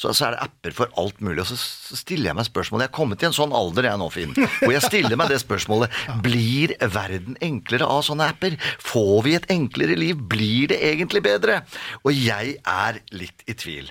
Så, 0.00 0.14
så 0.16 0.28
er 0.28 0.34
det 0.34 0.44
apper 0.46 0.74
for 0.76 0.92
alt 1.00 1.18
mulig. 1.24 1.42
Og 1.42 1.48
så, 1.50 1.58
stiller 1.98 2.30
jeg 2.30 2.38
meg 2.38 2.46
spørsmålet 2.48 2.86
Jeg 2.86 2.92
er 2.92 2.96
kommet 2.96 3.22
i 3.24 3.28
en 3.28 3.36
sånn 3.36 3.54
alder, 3.56 3.88
jeg 3.90 4.00
nå, 4.00 4.08
Finn, 4.14 4.32
hvor 4.36 4.72
jeg 4.72 4.84
stiller 4.86 5.18
meg 5.20 5.32
det 5.32 5.40
spørsmålet. 5.42 5.96
Blir 6.26 6.74
verden 6.94 7.36
enklere 7.44 7.88
av 7.88 8.04
sånne 8.06 8.30
apper? 8.32 8.56
Får 8.84 9.24
vi 9.26 9.36
et 9.36 9.48
enklere 9.52 9.98
liv? 10.00 10.20
Blir 10.32 10.72
det 10.72 10.80
egentlig 10.92 11.24
bedre? 11.26 11.60
Og 12.04 12.12
jeg 12.16 12.56
er 12.60 13.00
litt 13.12 13.44
i 13.50 13.56
tvil. 13.56 13.90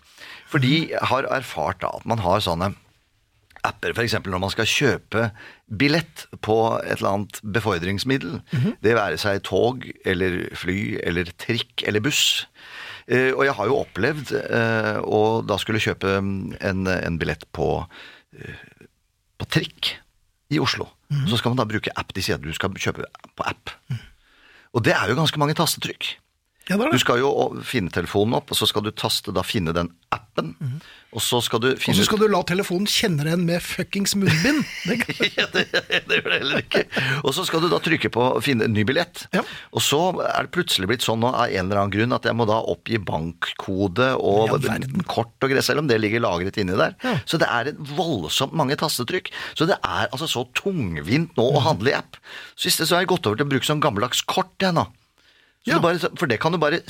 Fordi 0.49 0.75
jeg 0.95 1.09
har 1.11 1.29
erfart 1.29 1.83
da 1.83 1.93
at 1.99 2.07
man 2.09 2.23
har 2.25 2.41
sånne 2.45 2.73
apper, 3.67 3.93
f.eks. 3.93 4.17
når 4.25 4.41
man 4.41 4.51
skal 4.53 4.69
kjøpe 4.69 5.29
billett 5.67 6.27
på 6.45 6.57
et 6.79 6.99
eller 6.99 7.09
annet 7.11 7.39
befordringsmiddel. 7.43 8.39
Det 8.83 8.95
være 8.97 9.19
seg 9.21 9.43
tog 9.47 9.85
eller 10.05 10.41
fly 10.57 10.99
eller 11.03 11.31
trikk 11.41 11.83
eller 11.87 12.03
buss. 12.03 12.45
Eh, 13.09 13.31
og 13.33 13.43
jeg 13.45 13.55
har 13.57 13.69
jo 13.69 13.79
opplevd 13.81 14.35
eh, 14.37 14.99
å 15.01 15.41
da 15.41 15.57
skulle 15.57 15.81
kjøpe 15.81 16.19
en, 16.19 16.85
en 16.87 17.19
billett 17.21 17.47
på, 17.55 17.71
eh, 18.37 18.87
på 19.39 19.49
trikk 19.49 19.95
i 20.53 20.61
Oslo. 20.61 20.89
Så 21.29 21.39
skal 21.39 21.55
man 21.55 21.57
da 21.57 21.65
bruke 21.65 21.93
app. 21.97 22.13
De 22.13 22.21
sier 22.21 22.37
at 22.37 22.45
du 22.45 22.53
skal 22.53 22.73
kjøpe 22.77 23.07
på 23.33 23.45
app. 23.49 23.73
Og 24.77 24.83
det 24.85 24.93
er 24.93 25.09
jo 25.09 25.17
ganske 25.17 25.39
mange 25.41 25.55
tastetrykk. 25.57 26.11
Ja, 26.69 26.77
det 26.77 26.85
det. 26.85 26.93
Du 26.93 27.01
skal 27.01 27.19
jo 27.23 27.29
finne 27.65 27.89
telefonen 27.93 28.37
opp, 28.37 28.51
og 28.53 28.57
så 28.57 28.67
skal 28.69 28.85
du 28.85 28.91
taste, 28.93 29.33
da 29.33 29.41
finne 29.45 29.73
den 29.73 29.89
appen. 30.13 30.53
Og 31.09 31.21
så 31.25 31.39
skal 31.41 31.61
du 31.63 31.67
finne 31.81 31.95
Og 31.95 31.97
så 31.97 32.05
skal 32.05 32.19
du 32.21 32.27
la 32.29 32.41
telefonen 32.45 32.85
kjenne 32.89 33.23
deg 33.25 33.31
igjen 33.31 33.45
med 33.47 33.63
fuckings 33.65 34.13
munnbind. 34.17 34.61
Ja, 35.39 35.45
det, 35.53 35.65
det 35.71 36.19
gjør 36.19 36.29
det 36.29 36.37
heller 36.41 36.61
ikke. 36.61 36.83
Og 37.23 37.33
så 37.33 37.45
skal 37.47 37.63
du 37.63 37.69
da 37.71 37.79
trykke 37.81 38.11
på 38.13 38.25
finne 38.45 38.67
en 38.67 38.73
ny 38.75 38.83
billett. 38.87 39.23
Ja. 39.35 39.41
Og 39.73 39.81
så 39.85 39.99
er 40.25 40.45
det 40.45 40.53
plutselig 40.53 40.89
blitt 40.91 41.05
sånn 41.05 41.21
nå, 41.23 41.31
av 41.31 41.49
en 41.49 41.65
eller 41.65 41.81
annen 41.81 41.93
grunn 41.93 42.15
at 42.17 42.27
jeg 42.29 42.37
må 42.37 42.45
da 42.49 42.59
oppgi 42.73 42.99
bankkode 43.01 44.11
og 44.19 44.59
Ja, 44.59 44.77
kort 45.09 45.33
og 45.41 45.49
greier, 45.49 45.65
selv 45.65 45.83
om 45.83 45.89
det 45.89 45.97
ligger 46.01 46.21
lagret 46.25 46.59
inni 46.61 46.77
der. 46.77 46.93
Så 47.29 47.41
det 47.41 47.49
er 47.49 47.73
voldsomt 47.97 48.53
mange 48.57 48.77
tastetrykk. 48.79 49.31
Så 49.57 49.69
det 49.69 49.79
er 49.81 50.09
altså 50.09 50.29
så 50.29 50.45
tungvint 50.57 51.33
nå 51.39 51.49
å 51.55 51.65
handle 51.65 51.93
i 51.93 51.97
app. 51.97 52.19
Stedet 52.59 52.85
så 52.89 52.97
har 52.97 53.05
jeg 53.05 53.13
gått 53.15 53.29
over 53.29 53.39
til 53.41 53.47
å 53.47 53.53
bruke 53.55 53.69
sånn 53.69 53.83
gammeldags 53.83 54.21
kort, 54.29 54.53
jeg 54.61 54.75
nå. 54.77 54.85
Så 55.69 55.77
Ja. 55.77 55.79
bare, 55.85 56.11
for 56.17 56.27
det 56.27 56.39
kan 56.41 56.51
du 56.55 56.57
bare 56.57 56.81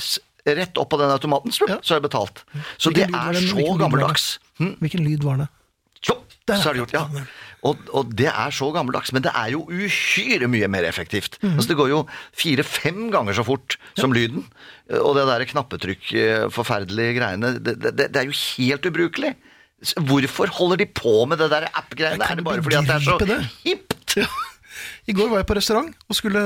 rett 0.46 0.78
opp 0.80 0.90
på 0.90 0.98
den 0.98 1.10
automaten, 1.12 1.52
så 1.52 1.68
Ja. 1.68 1.78
så 1.84 1.96
er 1.96 2.00
det 2.00 2.10
betalt. 2.10 2.44
Så 2.78 2.90
Hvilken 2.90 3.12
det 3.12 3.20
er 3.20 3.40
så 3.52 3.78
gammeldags. 3.78 4.38
Hm? 4.58 4.76
Hvilken 4.80 5.04
lyd 5.04 5.22
var 5.24 5.36
det? 5.44 5.48
Der, 6.50 6.56
så 6.58 6.70
er 6.70 6.76
det 6.76 6.82
gjort, 6.84 6.94
ja. 6.96 7.04
ja. 7.14 7.24
Og, 7.68 7.76
og 7.94 8.14
det 8.16 8.30
er 8.30 8.54
så 8.54 8.70
gammeldags, 8.72 9.12
men 9.12 9.22
det 9.22 9.32
er 9.36 9.52
jo 9.52 9.60
uhyre 9.68 10.48
mye 10.50 10.68
mer 10.72 10.86
effektivt. 10.88 11.36
Mm. 11.44 11.52
Altså 11.58 11.68
Det 11.68 11.76
går 11.76 11.90
jo 11.92 12.00
fire-fem 12.40 13.10
ganger 13.12 13.36
så 13.36 13.44
fort 13.46 13.76
som 13.98 14.14
lyden. 14.16 14.46
Og 14.98 15.14
det 15.18 15.26
der 15.28 15.44
knappetrykk, 15.52 16.08
eh, 16.16 16.46
forferdelige 16.54 17.18
greiene, 17.20 17.52
det, 17.60 17.76
det, 17.84 17.94
det 18.00 18.16
er 18.22 18.30
jo 18.30 18.34
helt 18.34 18.88
ubrukelig. 18.90 19.34
Hvorfor 20.08 20.50
holder 20.58 20.82
de 20.82 20.88
på 20.92 21.14
med 21.28 21.40
det 21.40 21.50
der 21.52 21.68
app-greiene? 21.70 22.24
Er 22.26 22.40
det 22.40 22.44
bare 22.48 22.64
fordi 22.64 22.80
at 22.80 22.88
det 22.88 22.96
er 22.96 23.06
så 23.06 23.42
hipt? 23.62 24.16
Ja. 24.18 24.26
I 25.10 25.16
går 25.16 25.30
var 25.32 25.42
jeg 25.42 25.48
på 25.50 25.56
restaurant 25.58 26.04
og 26.06 26.18
skulle, 26.18 26.42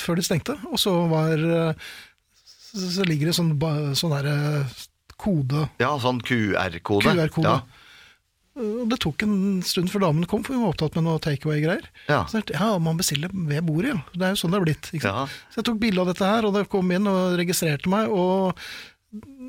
før 0.00 0.18
de 0.18 0.24
stengte, 0.26 0.56
og 0.70 0.80
så 0.80 0.94
var 1.10 1.42
Så 2.68 2.88
så 2.98 3.04
ligger 3.08 3.30
det 3.30 3.36
sånn, 3.36 3.52
sånn 3.96 4.14
der 4.16 4.30
eh, 4.32 4.78
kode 5.18 5.66
Ja, 5.82 5.92
sånn 6.00 6.22
QR-kode. 6.24 7.12
QR-kode. 7.12 7.54
Ja. 7.58 7.84
Og 8.58 8.88
det 8.90 8.98
tok 9.04 9.22
en 9.22 9.62
stund 9.66 9.90
før 9.92 10.08
damen 10.08 10.26
kom, 10.30 10.42
for 10.46 10.56
hun 10.56 10.64
var 10.64 10.74
opptatt 10.74 10.96
med 10.98 11.06
noe 11.06 11.22
takeaway-greier. 11.22 11.86
Ja. 12.08 12.24
Så 12.30 12.40
jeg 12.40 12.56
ja, 12.56 12.72
man 12.82 12.98
bestiller 12.98 13.30
ved 13.32 13.66
bordet, 13.66 13.92
ja. 13.92 14.00
Det 14.14 14.26
er 14.26 14.34
jo 14.34 14.40
sånn 14.40 14.54
det 14.54 14.58
er 14.58 14.66
blitt. 14.66 14.90
Ja. 14.98 15.26
Så 15.52 15.60
jeg 15.60 15.68
tok 15.68 15.80
bilde 15.82 16.02
av 16.02 16.10
dette 16.10 16.26
her, 16.26 16.48
og 16.48 16.56
det 16.56 16.66
kom 16.72 16.90
inn 16.94 17.06
og 17.10 17.36
registrerte 17.38 17.90
meg, 17.92 18.10
og 18.10 18.58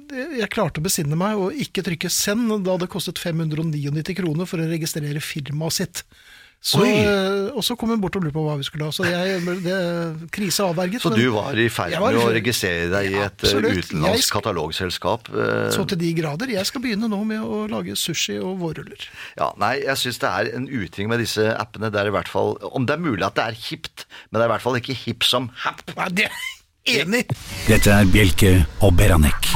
jeg 0.10 0.50
klarte 0.54 0.80
å 0.80 0.86
besinne 0.86 1.18
meg 1.20 1.38
og 1.38 1.58
ikke 1.58 1.84
trykke 1.86 2.10
'send' 2.10 2.64
da 2.64 2.78
det 2.80 2.90
kostet 2.90 3.20
599 3.20 4.16
kroner 4.18 4.48
for 4.48 4.62
å 4.62 4.70
registrere 4.70 5.22
firmaet 5.22 5.76
sitt. 5.76 6.04
Så, 6.60 6.82
eh, 6.84 7.54
og 7.56 7.64
så 7.64 7.78
kom 7.80 7.94
hun 7.94 8.02
bort 8.04 8.18
og 8.20 8.26
lurte 8.26 8.36
på 8.36 8.42
hva 8.44 8.58
vi 8.60 8.66
skulle 8.68 8.90
ha. 8.90 8.92
Så 8.92 9.06
jeg, 9.08 9.40
det, 9.64 9.76
krise 10.36 10.66
avverget. 10.68 11.00
Så 11.02 11.14
men 11.14 11.22
du 11.22 11.30
var 11.32 11.56
i 11.56 11.70
ferd 11.72 11.96
med 12.04 12.18
å 12.20 12.26
registrere 12.36 12.90
deg 12.92 13.14
i 13.14 13.22
et 13.24 13.46
eh, 13.48 13.70
utenlandsk 13.80 14.36
katalogselskap? 14.36 15.32
eh, 15.32 15.70
Så 15.72 15.86
til 15.88 16.02
de 16.04 16.12
grader. 16.20 16.52
Jeg 16.52 16.68
skal 16.68 16.84
begynne 16.84 17.08
nå 17.08 17.22
med 17.30 17.40
å 17.40 17.64
lage 17.72 17.96
sushi 17.96 18.36
og 18.44 18.60
vårruller. 18.60 19.08
Ja, 19.40 19.54
nei, 19.62 19.78
jeg 19.86 19.96
syns 20.04 20.20
det 20.20 20.34
er 20.34 20.52
en 20.60 20.68
uting 20.68 21.08
med 21.08 21.24
disse 21.24 21.48
appene. 21.56 21.94
Det 21.96 22.04
er 22.04 22.12
i 22.12 22.16
hvert 22.18 22.28
fall, 22.32 22.58
Om 22.76 22.86
det 22.90 22.98
er 22.98 23.06
mulig 23.08 23.24
at 23.30 23.40
det 23.40 23.48
er 23.48 23.60
hipt, 23.70 24.06
men 24.30 24.40
det 24.42 24.44
er 24.46 24.52
i 24.52 24.56
hvert 24.58 24.68
fall 24.68 24.80
ikke 24.84 25.00
hipp 25.06 25.24
som 25.24 25.48
happ. 25.64 25.86
Nei, 25.96 26.10
det 26.12 26.28
er 26.28 26.48
Enig! 26.90 27.26
Dette 27.68 27.92
er 27.94 28.08
Bjelke 28.10 28.54
og 28.82 28.96
Beranek. 28.98 29.52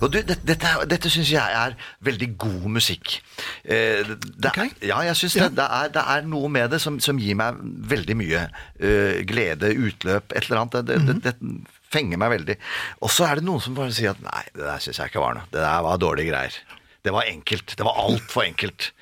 Og 0.00 0.12
du, 0.12 0.18
dette, 0.20 0.38
dette, 0.46 0.72
dette 0.90 1.12
syns 1.12 1.32
jeg 1.32 1.58
er 1.60 1.76
veldig 2.06 2.28
god 2.40 2.68
musikk. 2.78 3.18
Eh, 3.64 4.02
det, 4.06 4.52
okay. 4.52 4.72
Ja, 4.84 5.00
jeg 5.06 5.18
syns 5.20 5.38
det. 5.38 5.50
Det 5.58 5.66
er, 5.78 5.90
det 5.94 6.04
er 6.16 6.28
noe 6.28 6.50
med 6.52 6.72
det 6.74 6.80
som, 6.82 6.98
som 7.02 7.20
gir 7.22 7.38
meg 7.38 7.58
veldig 7.92 8.18
mye 8.18 8.46
eh, 8.46 9.22
glede, 9.28 9.72
utløp, 9.74 10.32
et 10.32 10.48
eller 10.48 10.64
annet. 10.64 10.80
Det, 10.86 11.18
det, 11.24 11.36
-hmm. 11.40 11.66
fenger 11.92 12.18
meg 12.18 12.30
veldig. 12.30 12.56
Og 13.00 13.10
så 13.10 13.28
er 13.28 13.36
det 13.36 13.44
noen 13.44 13.60
som 13.60 13.74
bare 13.74 13.92
sier 13.92 14.16
at 14.16 14.22
nei, 14.22 14.42
det 14.54 14.64
der 14.64 14.82
syns 14.82 14.98
jeg 14.98 15.12
ikke 15.12 15.24
var 15.24 15.38
noe. 15.38 15.46
Det 15.52 15.60
der 15.60 15.82
var 15.82 16.02
dårlige 16.02 16.30
greier. 16.32 16.58
Det 17.06 17.12
var 17.14 17.22
enkelt. 17.22 17.74
Det 17.78 17.84
var 17.86 17.94
altfor 18.02 18.42
enkelt. 18.42 18.92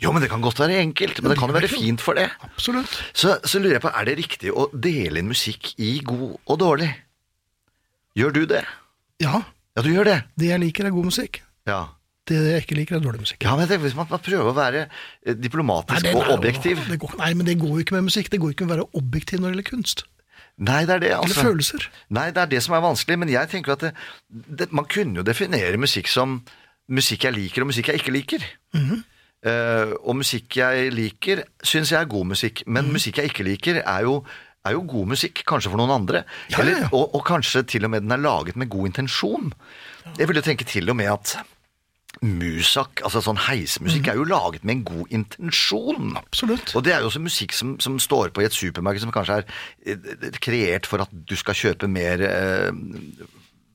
Jo, 0.00 0.12
men 0.12 0.22
det 0.22 0.30
kan 0.30 0.40
godt 0.40 0.58
være 0.62 0.80
enkelt, 0.80 1.22
men 1.22 1.30
det 1.30 1.38
kan 1.38 1.50
jo 1.50 1.58
være 1.58 1.68
fint 1.68 2.00
for 2.00 2.16
det. 2.16 2.30
Absolutt. 2.40 2.94
Så, 3.12 3.36
så 3.44 3.58
lurer 3.58 3.76
jeg 3.76 3.82
på, 3.84 3.92
er 3.92 4.08
det 4.08 4.16
riktig 4.16 4.52
å 4.52 4.70
dele 4.72 5.20
inn 5.20 5.28
musikk 5.28 5.74
i 5.76 5.98
god 6.04 6.38
og 6.46 6.60
dårlig? 6.62 6.88
Gjør 8.16 8.32
du 8.32 8.40
det? 8.48 8.62
Ja, 9.20 9.42
Ja, 9.80 9.86
du 9.86 9.90
gjør 9.94 10.04
det? 10.12 10.18
det 10.38 10.52
jeg 10.52 10.60
liker 10.60 10.86
er 10.86 10.94
god 10.94 11.08
musikk. 11.08 11.40
Ja. 11.68 11.80
Det 12.28 12.36
jeg 12.36 12.62
ikke 12.62 12.76
liker 12.76 12.96
er 12.98 13.02
dårlig 13.02 13.24
musikk. 13.24 13.42
Ja, 13.42 13.56
men 13.56 13.66
jeg 13.66 13.80
Hvis 13.80 13.96
man, 13.96 14.06
man 14.10 14.20
prøver 14.22 14.50
å 14.52 14.54
være 14.54 14.84
eh, 14.86 15.34
diplomatisk 15.34 16.04
nei, 16.04 16.12
og 16.14 16.28
objektiv 16.36 16.78
Det 16.86 16.98
går, 17.00 17.16
nei, 17.18 17.32
men 17.34 17.46
det 17.48 17.56
går 17.58 17.72
jo 17.74 17.78
ikke 17.82 17.96
med 17.96 18.06
musikk. 18.10 18.28
Det 18.30 18.38
går 18.42 18.52
ikke 18.54 18.68
med 18.68 18.76
å 18.76 18.76
være 18.76 18.88
objektiv 19.00 19.40
når 19.40 19.48
det 19.48 19.56
gjelder 19.56 19.70
kunst. 19.70 20.04
Nei, 20.60 20.84
det 20.84 20.94
er 20.94 21.00
det, 21.00 21.10
Eller 21.10 21.24
altså. 21.24 21.42
følelser. 21.48 21.86
Nei, 22.12 22.26
det 22.36 22.42
er 22.42 22.50
det 22.52 22.62
som 22.62 22.74
er 22.76 22.82
vanskelig. 22.84 23.16
Men 23.18 23.32
jeg 23.32 23.48
tenker 23.48 23.72
at 23.72 23.80
det, 23.80 23.92
det, 24.28 24.68
man 24.76 24.84
kunne 24.84 25.22
jo 25.22 25.24
definere 25.26 25.80
musikk 25.80 26.10
som 26.12 26.42
musikk 26.90 27.24
jeg 27.24 27.32
liker, 27.38 27.64
og 27.64 27.70
musikk 27.72 27.88
jeg 27.88 28.02
ikke 28.02 28.12
liker. 28.12 28.44
Mm 28.74 28.84
-hmm. 28.84 29.00
uh, 29.48 29.94
og 30.04 30.16
musikk 30.16 30.56
jeg 30.56 30.92
liker, 30.92 31.42
syns 31.64 31.92
jeg 31.92 32.00
er 32.00 32.04
god 32.04 32.26
musikk. 32.26 32.62
Men 32.66 32.84
Mhm. 32.84 32.92
musikk 32.92 33.16
jeg 33.18 33.24
ikke 33.32 33.44
liker, 33.44 33.82
er 33.86 34.00
jo, 34.02 34.24
er 34.66 34.76
jo 34.76 34.82
god 34.88 35.14
musikk, 35.14 35.44
kanskje 35.48 35.72
for 35.72 35.80
noen 35.80 35.94
andre. 35.94 36.24
Ja, 36.52 36.64
ja, 36.64 36.82
ja. 36.84 36.90
og, 36.90 37.14
og 37.16 37.24
kanskje 37.28 37.64
til 37.68 37.86
og 37.88 37.94
med 37.94 38.04
den 38.04 38.16
er 38.16 38.20
laget 38.20 38.58
med 38.60 38.70
god 38.72 38.92
intensjon. 38.92 39.54
Jeg 40.18 40.28
ville 40.28 40.44
tenke 40.44 40.68
til 40.68 40.92
og 40.92 40.98
med 41.00 41.12
at 41.12 41.38
Musak, 42.26 43.00
altså 43.06 43.20
sånn 43.22 43.38
heismusikk, 43.38 44.08
er 44.10 44.18
jo 44.18 44.26
laget 44.28 44.64
med 44.66 44.74
en 44.74 44.82
god 44.88 45.12
intensjon. 45.14 46.16
Absolutt. 46.18 46.72
Og 46.74 46.82
det 46.84 46.92
er 46.92 47.04
jo 47.04 47.08
også 47.08 47.22
musikk 47.22 47.54
som, 47.56 47.76
som 47.80 48.00
står 48.02 48.32
på 48.34 48.42
i 48.42 48.48
et 48.48 48.56
supermarked, 48.56 49.04
som 49.04 49.12
kanskje 49.14 49.38
er 49.40 49.46
eh, 49.94 50.26
kreert 50.42 50.88
for 50.90 51.06
at 51.06 51.12
du 51.14 51.36
skal 51.38 51.56
kjøpe 51.56 51.88
mer 51.88 52.24
eh, 52.26 52.74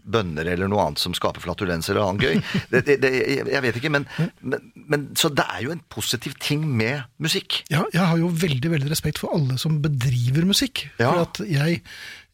bønner 0.06 0.48
eller 0.54 0.70
noe 0.72 0.86
annet 0.86 1.02
som 1.02 1.16
skaper 1.18 1.44
flatulens 1.44 1.90
eller 1.92 2.06
annen 2.06 2.22
gøy. 2.22 2.42
Det, 2.76 2.82
det, 2.88 2.96
det, 3.04 3.12
jeg 3.52 3.62
vet 3.64 3.78
ikke, 3.80 3.92
men, 3.94 4.08
men, 4.42 4.72
men 4.90 5.06
Så 5.18 5.30
det 5.34 5.46
er 5.54 5.62
jo 5.66 5.72
en 5.74 5.82
positiv 5.92 6.34
ting 6.44 6.66
med 6.68 7.06
musikk. 7.22 7.62
Ja, 7.72 7.86
jeg 7.94 8.02
har 8.02 8.20
jo 8.20 8.32
veldig 8.32 8.72
veldig 8.74 8.90
respekt 8.92 9.22
for 9.22 9.36
alle 9.36 9.58
som 9.62 9.80
bedriver 9.84 10.48
musikk. 10.48 10.88
Ja. 11.00 11.12
For 11.12 11.24
at 11.26 11.42
jeg, 11.50 11.82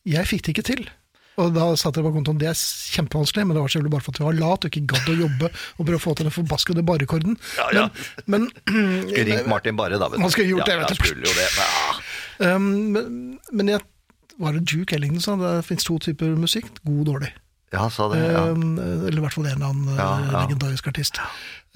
jeg 0.08 0.30
fikk 0.30 0.48
det 0.48 0.56
ikke 0.56 0.68
til. 0.72 0.84
Og 1.40 1.54
da 1.56 1.70
satt 1.80 1.98
jeg 1.98 2.06
på 2.06 2.12
kontoen, 2.14 2.40
Det 2.42 2.50
er 2.50 2.58
kjempevanskelig, 2.96 3.46
men 3.48 3.56
det 3.56 3.64
var 3.64 3.72
selvfølgelig 3.72 3.94
bare 3.96 4.06
for 4.06 4.14
at 4.14 4.20
vi 4.20 4.28
var 4.28 4.40
lat 4.40 4.66
og 4.66 4.72
ikke 4.72 4.90
gadd 4.94 5.12
å 5.14 5.18
jobbe 5.22 5.52
og 5.52 5.86
prøve 5.86 6.00
å 6.00 6.04
få 6.04 6.16
til 6.18 6.28
den 6.28 6.36
forbaskede 6.36 6.84
barrekorden. 6.88 7.38
Ja, 7.58 7.70
ja. 7.78 7.86
Men, 8.26 8.50
men 8.68 8.90
Skulle 9.08 9.28
ringt 9.30 9.52
Martin 9.52 9.80
Barre, 9.80 10.00
da. 10.02 10.10
vet 10.12 10.20
du. 10.20 10.26
Man 10.26 10.34
skulle 10.36 10.52
gjort 10.52 10.68
det, 10.68 10.78
vet 10.82 10.92
du. 10.92 11.24
det. 11.32 11.48
Ja. 11.56 12.56
Um, 12.56 12.68
men, 12.96 13.40
men 13.52 13.72
jeg, 13.72 13.86
var 14.42 14.58
det 14.58 14.66
Duke 14.70 14.98
Ellington 14.98 15.24
sa 15.24 15.38
det 15.40 15.54
fins 15.68 15.88
to 15.88 15.98
typer 16.04 16.36
musikk, 16.40 16.70
god 16.84 17.00
og 17.04 17.10
dårlig. 17.14 17.32
Ja, 17.72 17.86
sa 17.90 18.10
det. 18.12 18.20
Ja. 18.20 18.44
Um, 18.52 18.76
eller 18.80 19.18
i 19.22 19.24
hvert 19.24 19.34
fall 19.38 19.46
en 19.48 19.56
eller 19.56 19.70
annen 19.72 19.96
Ja, 19.96 20.10
uh, 20.20 20.28
ja. 20.32 20.42
legendarisk 20.44 20.88
artist. 20.92 21.22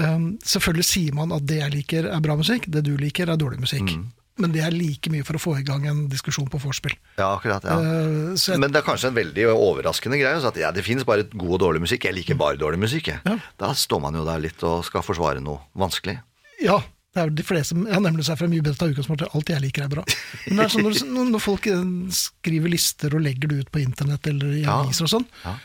Um, 0.01 0.33
selvfølgelig 0.43 0.85
sier 0.89 1.13
man 1.15 1.31
at 1.31 1.45
det 1.47 1.61
jeg 1.61 1.71
liker 1.77 2.09
er 2.11 2.19
bra 2.25 2.35
musikk, 2.35 2.67
det 2.67 2.81
du 2.83 2.97
liker 2.99 3.31
er 3.31 3.39
dårlig 3.39 3.61
musikk. 3.63 3.87
Mm. 3.95 4.09
Men 4.43 4.51
det 4.51 4.65
er 4.67 4.73
like 4.75 5.07
mye 5.13 5.23
for 5.23 5.37
å 5.37 5.39
få 5.39 5.53
i 5.61 5.63
gang 5.63 5.85
en 5.87 6.01
diskusjon 6.11 6.49
på 6.51 6.59
vorspiel. 6.59 6.97
ja, 7.15 7.29
akkurat. 7.37 7.63
ja. 7.63 7.77
Uh, 7.79 8.33
jeg, 8.35 8.59
Men 8.59 8.73
det 8.73 8.81
er 8.81 8.87
kanskje 8.89 9.07
en 9.13 9.15
veldig 9.15 9.45
overraskende 9.53 10.19
greie. 10.19 10.41
Så 10.43 10.51
at 10.51 10.59
ja, 10.59 10.73
det 10.75 10.83
finnes 10.83 11.07
bare 11.07 11.23
god 11.31 11.53
og 11.55 11.61
dårlig 11.63 11.85
musikk. 11.85 12.03
Jeg 12.09 12.17
liker 12.17 12.35
bare 12.35 12.59
dårlig 12.59 12.81
musikk. 12.83 13.13
Ja. 13.15 13.37
Da 13.61 13.71
står 13.71 14.03
man 14.03 14.19
jo 14.19 14.25
der 14.27 14.43
litt 14.43 14.59
og 14.67 14.83
skal 14.83 15.05
forsvare 15.07 15.39
noe 15.39 15.63
vanskelig. 15.79 16.17
ja, 16.59 16.81
det 17.15 17.21
er 17.23 17.29
de 17.31 17.43
fleste 17.47 17.75
Jeg 17.79 17.93
har 17.95 18.01
nemlig 18.03 18.25
seg 18.27 18.35
fra 18.41 18.47
mye 18.51 18.59
bedre 18.65 18.89
utgangspunkt. 18.91 19.23
Alt 19.31 19.47
jeg 19.53 19.63
liker 19.63 19.85
er 19.85 19.91
bra. 19.93 20.03
Men 20.49 20.57
det 20.59 20.65
er 20.65 20.73
sånn 20.73 20.83
når, 21.15 21.29
når 21.31 21.39
folk 21.45 21.67
eh, 21.71 21.85
skriver 22.11 22.73
lister 22.73 23.15
og 23.15 23.23
legger 23.23 23.47
det 23.53 23.61
ut 23.63 23.71
på 23.71 23.79
internett 23.79 24.27
eller 24.27 24.51
i 24.51 24.65
Ja. 24.65 24.81
og 24.83 24.91
sånn, 25.15 25.23
Ja. 25.45 25.55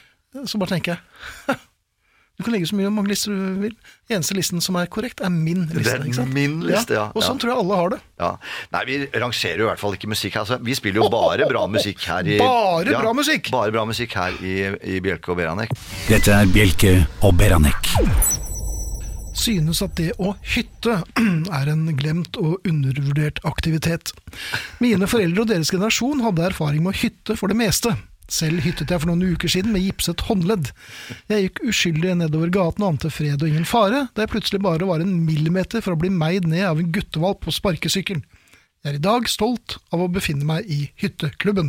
Så 0.47 0.59
bare 0.63 0.77
tenker 0.77 0.97
jeg 0.97 1.59
Du 2.41 2.45
kan 2.47 2.55
legge 2.55 2.71
så 2.71 2.77
mye 2.79 2.87
og 2.89 2.95
mange 2.97 3.11
lister 3.11 3.35
du 3.37 3.59
vil. 3.61 3.75
Eneste 4.09 4.33
listen 4.33 4.63
som 4.65 4.79
er 4.81 4.87
korrekt, 4.89 5.19
er 5.21 5.29
min 5.29 5.67
liste. 5.75 5.93
er 5.99 6.07
ikke 6.09 6.17
sant? 6.23 6.33
min 6.33 6.55
liste, 6.65 6.95
ja. 6.97 7.03
Og 7.13 7.21
sånn 7.21 7.37
Ja. 7.37 7.41
tror 7.43 7.51
jeg 7.53 7.59
alle 7.61 7.77
har 7.77 7.91
det. 7.93 7.99
Ja. 8.23 8.31
Nei, 8.73 8.81
vi 8.89 8.97
rangerer 9.21 9.61
jo 9.61 9.67
i 9.67 9.69
hvert 9.69 9.83
fall 9.83 9.97
ikke 9.99 10.09
musikk. 10.09 10.33
her. 10.39 10.47
Altså, 10.47 10.57
vi 10.65 10.73
spiller 10.79 11.03
jo 11.03 11.11
bare 11.13 11.45
bra 11.51 11.67
musikk 11.69 12.01
her 12.09 12.25
i 12.25 12.39
Bare 12.41 12.95
Ja, 12.95 13.03
bra 13.05 13.13
musikk? 13.13 13.51
Bare 13.53 13.75
bra 13.77 13.85
musikk 13.85 14.17
her 14.17 14.41
i, 14.41 14.55
i 14.97 15.03
Bjelke 15.05 15.35
og 15.35 15.37
Beranek. 15.43 15.77
Dette 16.09 16.33
er 16.33 16.49
Bjelke 16.49 16.95
og 17.29 17.37
Beranek. 17.37 17.93
Synes 19.37 19.83
at 19.85 19.93
det 20.01 20.11
å 20.17 20.33
hytte 20.55 20.97
er 21.61 21.69
en 21.77 21.85
glemt 21.97 22.41
og 22.41 22.65
undervurdert 22.65 23.45
aktivitet. 23.45 24.15
Mine 24.81 25.05
foreldre 25.13 25.45
og 25.45 25.53
deres 25.53 25.69
generasjon 25.77 26.25
hadde 26.25 26.49
erfaring 26.55 26.83
med 26.89 26.97
å 26.97 27.01
hytte 27.05 27.37
for 27.37 27.53
det 27.53 27.61
meste. 27.61 27.93
Selv 28.31 28.63
hyttet 28.63 28.93
jeg 28.93 29.03
for 29.03 29.11
noen 29.11 29.35
uker 29.35 29.51
siden 29.51 29.75
med 29.75 29.83
gipset 29.83 30.23
håndledd. 30.29 30.71
Jeg 31.33 31.49
gikk 31.49 31.63
uskyldig 31.73 32.15
nedover 32.21 32.53
gaten 32.55 32.85
og 32.87 32.95
ante 32.95 33.11
fred 33.13 33.43
og 33.43 33.51
ingen 33.51 33.67
fare, 33.69 34.07
da 34.15 34.25
jeg 34.25 34.33
plutselig 34.37 34.63
bare 34.63 34.87
var 34.87 35.03
en 35.03 35.17
millimeter 35.27 35.83
fra 35.83 35.97
å 35.97 36.01
bli 36.01 36.13
meid 36.15 36.47
ned 36.49 36.69
av 36.69 36.79
en 36.79 36.93
guttevalp 36.95 37.43
på 37.45 37.55
sparkesykkel. 37.59 38.23
Jeg 38.81 38.95
er 38.95 38.97
i 38.97 39.01
dag 39.05 39.27
stolt 39.29 39.75
av 39.93 40.01
å 40.01 40.07
befinne 40.09 40.47
meg 40.49 40.65
i 40.73 40.87
hytteklubben. 41.03 41.67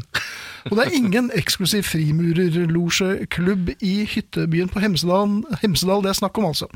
Og 0.69 0.77
det 0.77 0.83
er 0.85 0.93
ingen 0.95 1.25
eksklusiv 1.35 1.83
frimurerlosjeklubb 1.89 3.73
i 3.83 4.05
hyttebyen 4.07 4.69
på 4.71 4.79
Hemsedal, 4.79 5.41
Hemsedal 5.59 6.05
det 6.05 6.11
er 6.13 6.17
snakk 6.21 6.37
om, 6.39 6.45
altså. 6.53 6.69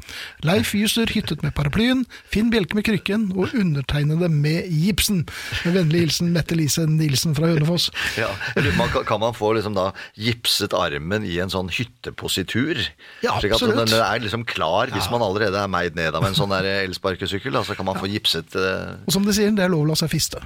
Leif 0.43 0.73
Juster 0.75 1.07
hyttet 1.07 1.39
med 1.45 1.53
paraplyen, 1.55 2.01
Finn 2.33 2.49
Bjelke 2.51 2.75
med 2.75 2.83
krykken 2.83 3.29
og 3.31 3.53
undertegnede 3.55 4.27
med 4.33 4.67
gipsen. 4.73 5.21
Med 5.63 5.77
vennlig 5.77 6.01
hilsen 6.03 6.33
Mette 6.35 6.57
Lise 6.59 6.83
Nilsen 6.89 7.37
fra 7.37 7.53
Hønefoss. 7.53 7.87
Ja. 8.19 8.27
man 8.75 8.89
kan- 8.91 9.05
Kan 9.05 9.19
man 9.21 9.33
få 9.33 9.53
liksom 9.55 9.75
da 9.75 9.93
gipset 10.17 10.73
armen 10.75 11.23
i 11.23 11.39
en 11.39 11.47
sånn 11.49 11.69
hyttepositur? 11.71 12.75
Ja, 13.23 13.37
absolutt. 13.37 13.59
Slik 13.61 13.77
at 13.79 13.87
den 13.87 14.01
er 14.01 14.19
liksom 14.19 14.43
klar 14.43 14.91
hvis 14.91 15.09
man 15.11 15.21
allerede 15.21 15.55
er 15.63 15.67
meid 15.71 15.95
ned 15.95 16.13
av 16.13 16.25
en 16.25 16.33
sånn 16.35 16.51
elsparkesykkel. 16.51 17.53
Så 17.63 17.75
kan 17.77 17.85
man 17.85 17.95
få 17.95 18.11
gipset 18.11 18.51
uh... 18.59 18.97
Og 19.07 19.13
som 19.13 19.23
de 19.23 19.31
sier, 19.31 19.55
det 19.55 19.63
er 19.63 19.69
lov 19.71 19.85
å 19.85 19.93
la 19.93 19.95
seg 19.95 20.09
fiste. 20.25 20.41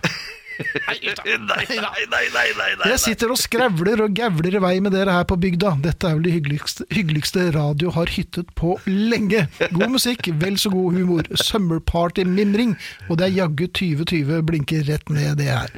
Nei, 0.59 0.97
nei, 1.23 1.37
nei, 1.39 1.65
nei, 2.11 2.25
nei, 2.35 2.71
nei, 2.75 2.87
Jeg 2.91 2.99
sitter 2.99 3.31
og 3.31 3.37
skrevler 3.39 4.01
og 4.03 4.11
gavler 4.17 4.57
i 4.57 4.59
vei 4.59 4.73
med 4.83 4.91
dere 4.91 5.13
her 5.15 5.23
på 5.29 5.37
bygda. 5.39 5.77
Dette 5.85 6.09
er 6.09 6.17
vel 6.17 6.25
det 6.27 6.33
hyggeligste, 6.33 6.83
hyggeligste 6.91 7.45
radio 7.55 7.93
har 7.95 8.11
hyttet 8.11 8.51
på 8.59 8.73
lenge. 8.89 9.45
God 9.71 9.93
musikk, 9.93 10.27
vel 10.41 10.59
så 10.59 10.71
god 10.73 10.97
humor. 10.99 11.29
Summerparty-mimring. 11.31 12.75
Og 13.07 13.21
det 13.21 13.29
er 13.29 13.37
jaggu 13.37 13.69
2020 13.71 14.43
blinker 14.51 14.83
rett 14.89 15.07
ned 15.15 15.39
det 15.39 15.47
her. 15.47 15.71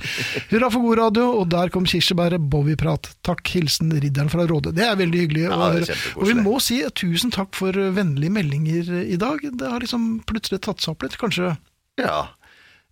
Hurra 0.49 0.72
for 0.74 0.88
god 0.88 1.04
radio, 1.04 1.30
og 1.43 1.52
der 1.54 1.70
kom 1.78 1.86
kirsebæret 1.86 2.49
Bowie-prat. 2.49 3.12
Takk, 3.22 3.45
hilsen 3.54 3.93
ridderen 3.93 4.34
fra 4.34 4.49
Råde. 4.49 4.74
Det 4.74 4.88
er 4.89 4.97
veldig 4.97 5.26
hyggelig 5.28 5.45
Ja, 5.45 5.54
å 5.62 5.70
er 5.70 5.80
høre. 5.84 6.02
Og 6.18 6.26
vi 6.32 6.39
må 6.41 6.58
si 6.58 6.82
tusen 6.97 7.30
takk 7.38 7.54
for 7.54 7.78
vennlige 7.93 8.34
meldinger 8.34 8.95
i 9.06 9.22
dag. 9.22 9.45
Det 9.45 9.74
har 9.76 9.86
liksom 9.86 10.24
plutselig 10.26 10.64
tatt 10.66 10.82
seg 10.82 10.95
opp 10.95 11.06
litt. 11.06 11.22
Kanskje 11.22 11.54
Ja. 12.02 12.32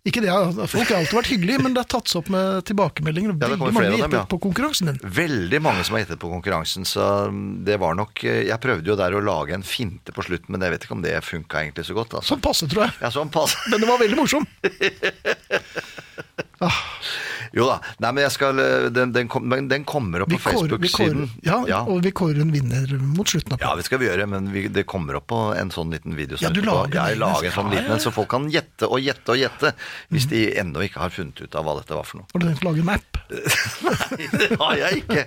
Ikke 0.08 0.22
det, 0.24 0.32
Folk 0.72 0.88
har 0.88 1.02
alltid 1.02 1.16
vært 1.18 1.28
hyggelige, 1.28 1.60
men 1.60 1.74
det 1.76 1.82
har 1.82 1.88
tatt 1.92 2.08
seg 2.08 2.22
opp 2.22 2.30
med 2.32 2.64
tilbakemeldinger. 2.70 3.34
Veldig 3.36 3.58
mange 3.60 3.74
flere 3.74 3.90
av 3.90 3.92
dem, 3.92 4.00
gjettet 4.00 4.16
ja. 4.16 4.22
på 4.32 4.38
konkurransen 4.46 4.88
din. 4.88 5.00
Veldig 5.20 5.60
mange 5.60 5.82
som 5.84 5.96
har 5.96 6.02
gjettet 6.04 6.22
på 6.22 6.30
konkurransen, 6.32 6.88
så 6.88 7.08
mm, 7.28 7.50
det 7.68 7.76
var 7.82 7.98
nok 7.98 8.22
eh, 8.24 8.40
Jeg 8.48 8.58
prøvde 8.62 8.88
jo 8.88 8.96
der 8.96 9.16
å 9.18 9.20
lage 9.24 9.52
en 9.58 9.66
finte 9.66 10.14
på 10.16 10.24
slutten, 10.24 10.54
men 10.54 10.64
jeg 10.64 10.72
vet 10.72 10.86
ikke 10.86 10.96
om 10.96 11.04
det 11.04 11.12
funka 11.26 11.60
egentlig 11.66 11.84
så 11.90 11.98
godt. 11.98 12.16
Altså. 12.16 12.32
Sånn 12.32 12.44
passe, 12.48 12.64
tror 12.72 12.86
jeg. 12.86 12.96
Ja, 13.04 13.10
sånn 13.12 13.32
passe. 13.34 13.60
Men 13.68 13.84
det 13.84 13.90
var 13.92 14.00
veldig 14.00 14.18
morsom. 14.22 14.48
Jo 17.56 17.66
da. 17.66 17.78
Nei, 18.02 18.12
men 18.14 18.24
jeg 18.26 18.34
skal 18.36 18.60
eh, 18.62 18.86
Den, 18.94 19.12
den, 19.14 19.28
kom, 19.30 19.50
den 19.70 19.84
kommer 19.88 20.24
opp 20.24 20.30
på 20.32 20.38
Facebook-siden. 20.42 21.28
ja, 21.46 21.60
ja. 21.68 21.80
og 21.82 22.02
vi 22.04 22.12
kårer 22.14 22.42
en 22.44 22.52
vinner 22.54 22.92
mot 23.00 23.28
slutten 23.28 23.56
av 23.56 23.64
Ja, 23.64 23.72
det 23.78 23.86
skal 23.88 24.02
vi 24.02 24.08
gjøre, 24.08 24.26
men 24.30 24.50
vi, 24.54 24.66
det 24.72 24.86
kommer 24.90 25.18
opp 25.18 25.28
på 25.30 25.40
en 25.56 25.72
sånn 25.74 25.92
liten 25.94 26.16
video. 26.18 26.38
Ja, 26.42 26.52
du 26.54 26.62
lager 26.64 26.94
jeg 27.10 27.20
lager 27.20 27.50
en 27.50 27.56
sånn 27.56 27.72
liten 27.72 27.94
en, 27.96 28.02
så 28.02 28.12
folk 28.14 28.30
kan 28.32 28.48
gjette 28.52 28.88
og 28.88 29.02
gjette 29.02 29.34
og 29.34 29.40
gjette, 29.40 29.74
hvis 30.14 30.28
de 30.30 30.44
ennå 30.60 30.84
ikke 30.86 31.02
har 31.02 31.14
funnet 31.14 31.42
ut 31.42 31.58
av 31.58 31.66
hva 31.66 31.76
dette 31.80 31.96
var 31.96 32.06
for 32.08 32.22
noe. 32.22 32.30
Har 32.32 32.42
du 32.42 32.48
tenkt 32.48 32.64
å 32.64 32.70
lage 32.70 32.84
en 32.84 32.92
app? 32.94 33.20
Nei, 33.86 34.28
det 34.34 34.48
har 34.58 34.76
jeg 34.80 35.02
ikke. 35.02 35.24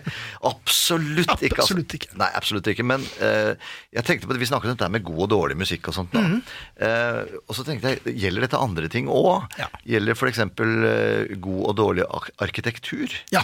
Absolutt 0.50 1.30
ikke. 1.38 1.60
altså. 1.60 1.62
Absolutt 1.64 1.96
ikke. 1.98 2.12
Nei, 2.20 2.30
absolutt 2.40 2.70
ikke. 2.74 2.86
Men 2.88 3.06
uh, 3.22 3.54
jeg 3.96 4.08
tenkte 4.08 4.30
på 4.30 4.36
det, 4.36 4.42
vi 4.44 4.50
snakket 4.50 4.72
om 4.72 4.78
dette 4.78 4.92
med 4.94 5.06
god 5.08 5.22
og 5.26 5.32
dårlig 5.34 5.60
musikk 5.60 5.90
og 5.92 5.98
sånt. 5.98 6.16
Mhm. 6.18 6.42
Eh, 6.84 7.38
og 7.48 7.56
så 7.56 7.64
tenkte 7.66 7.94
jeg, 7.94 8.16
gjelder 8.20 8.46
dette 8.46 8.60
andre 8.60 8.90
ting 8.92 9.08
òg? 9.12 9.46
Ja. 9.60 9.70
Gjelder 9.88 10.18
f.eks. 10.18 10.42
Uh, 10.60 11.34
god 11.44 11.62
og 11.70 11.76
dårlig 11.80 12.06
arkitektur? 12.44 13.14
Ja. 13.34 13.44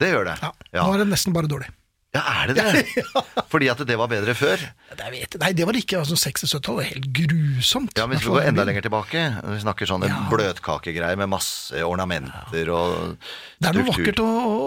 Det 0.00 0.08
gjør 0.14 0.30
det. 0.32 0.38
ja. 0.42 0.50
Ja. 0.72 0.86
Nå 0.86 0.94
er 0.96 1.04
det 1.04 1.10
nesten 1.12 1.34
bare 1.36 1.48
dårlig. 1.50 1.68
Ja, 2.10 2.24
er 2.42 2.50
det 2.50 2.56
det? 2.58 3.04
Fordi 3.52 3.68
at 3.70 3.78
det 3.86 3.94
var 4.00 4.08
bedre 4.10 4.32
før? 4.34 4.58
Det 4.98 5.10
vet. 5.12 5.36
Nei, 5.38 5.52
det 5.54 5.62
var 5.68 5.76
det 5.76 5.84
ikke. 5.84 6.00
Altså, 6.00 6.16
60-70-tallet 6.18 6.80
var 6.80 6.88
helt 6.88 7.06
grusomt. 7.14 7.92
Ja, 8.00 8.06
men 8.10 8.18
Hvis 8.18 8.24
vi 8.26 8.32
går 8.34 8.48
enda 8.48 8.64
lenger 8.66 8.82
tilbake, 8.88 9.22
vi 9.46 9.58
snakker 9.62 9.86
sånne 9.86 10.08
Ja. 10.10 10.16
bløtkakegreier 10.32 11.20
med 11.20 11.30
masse 11.30 11.84
ornamenter 11.86 12.72
og 12.74 13.14
Det 13.62 13.70
er 13.70 13.78
noe 13.78 13.86
vakkert 13.92 14.18
å, 14.24 14.26
å, 14.26 14.58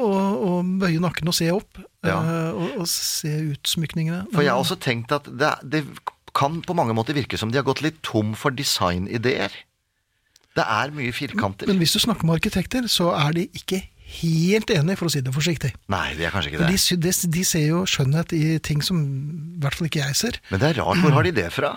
å 0.48 0.54
bøye 0.86 1.02
nakken 1.04 1.28
og 1.34 1.36
se 1.36 1.50
opp, 1.52 1.82
Ja. 2.08 2.16
eh, 2.22 2.56
og, 2.56 2.78
og 2.86 2.88
se 2.88 3.34
utsmykningene. 3.58 4.24
For 4.32 4.46
jeg 4.46 4.54
har 4.56 4.64
også 4.64 4.80
tenkt 4.80 5.12
at 5.12 5.28
det, 5.28 5.52
det 5.68 5.84
kan 6.34 6.62
på 6.64 6.74
mange 6.80 6.96
måter 6.96 7.14
virke 7.20 7.36
som 7.38 7.52
de 7.52 7.60
har 7.60 7.68
gått 7.68 7.84
litt 7.84 8.00
tom 8.08 8.32
for 8.40 8.56
designideer. 8.56 9.52
Det 10.58 10.66
er 10.70 10.94
mye 10.94 11.14
firkanter. 11.16 11.70
Men 11.72 11.82
hvis 11.82 11.96
du 11.96 12.00
snakker 12.04 12.28
med 12.30 12.38
arkitekter, 12.42 12.86
så 12.92 13.10
er 13.18 13.34
de 13.40 13.48
ikke 13.58 13.82
helt 14.20 14.70
enige, 14.70 15.00
for 15.00 15.10
å 15.10 15.14
si 15.14 15.24
det 15.26 15.34
forsiktig. 15.34 15.72
Nei, 15.90 16.12
de 16.20 16.28
er 16.28 16.34
kanskje 16.36 16.52
ikke 16.54 16.62
det. 16.62 16.70
de, 16.76 16.98
de, 17.08 17.14
de 17.40 17.44
ser 17.48 17.66
jo 17.72 17.82
skjønnhet 17.90 18.36
i 18.38 18.44
ting 18.62 18.84
som 18.86 19.00
i 19.02 19.60
hvert 19.64 19.80
fall 19.80 19.90
ikke 19.90 20.04
jeg 20.04 20.20
ser. 20.20 20.40
Men 20.54 20.62
det 20.62 20.74
er 20.74 20.82
rart. 20.84 21.02
Hvor 21.02 21.16
har 21.18 21.26
de 21.26 21.34
det 21.40 21.50
fra? 21.56 21.74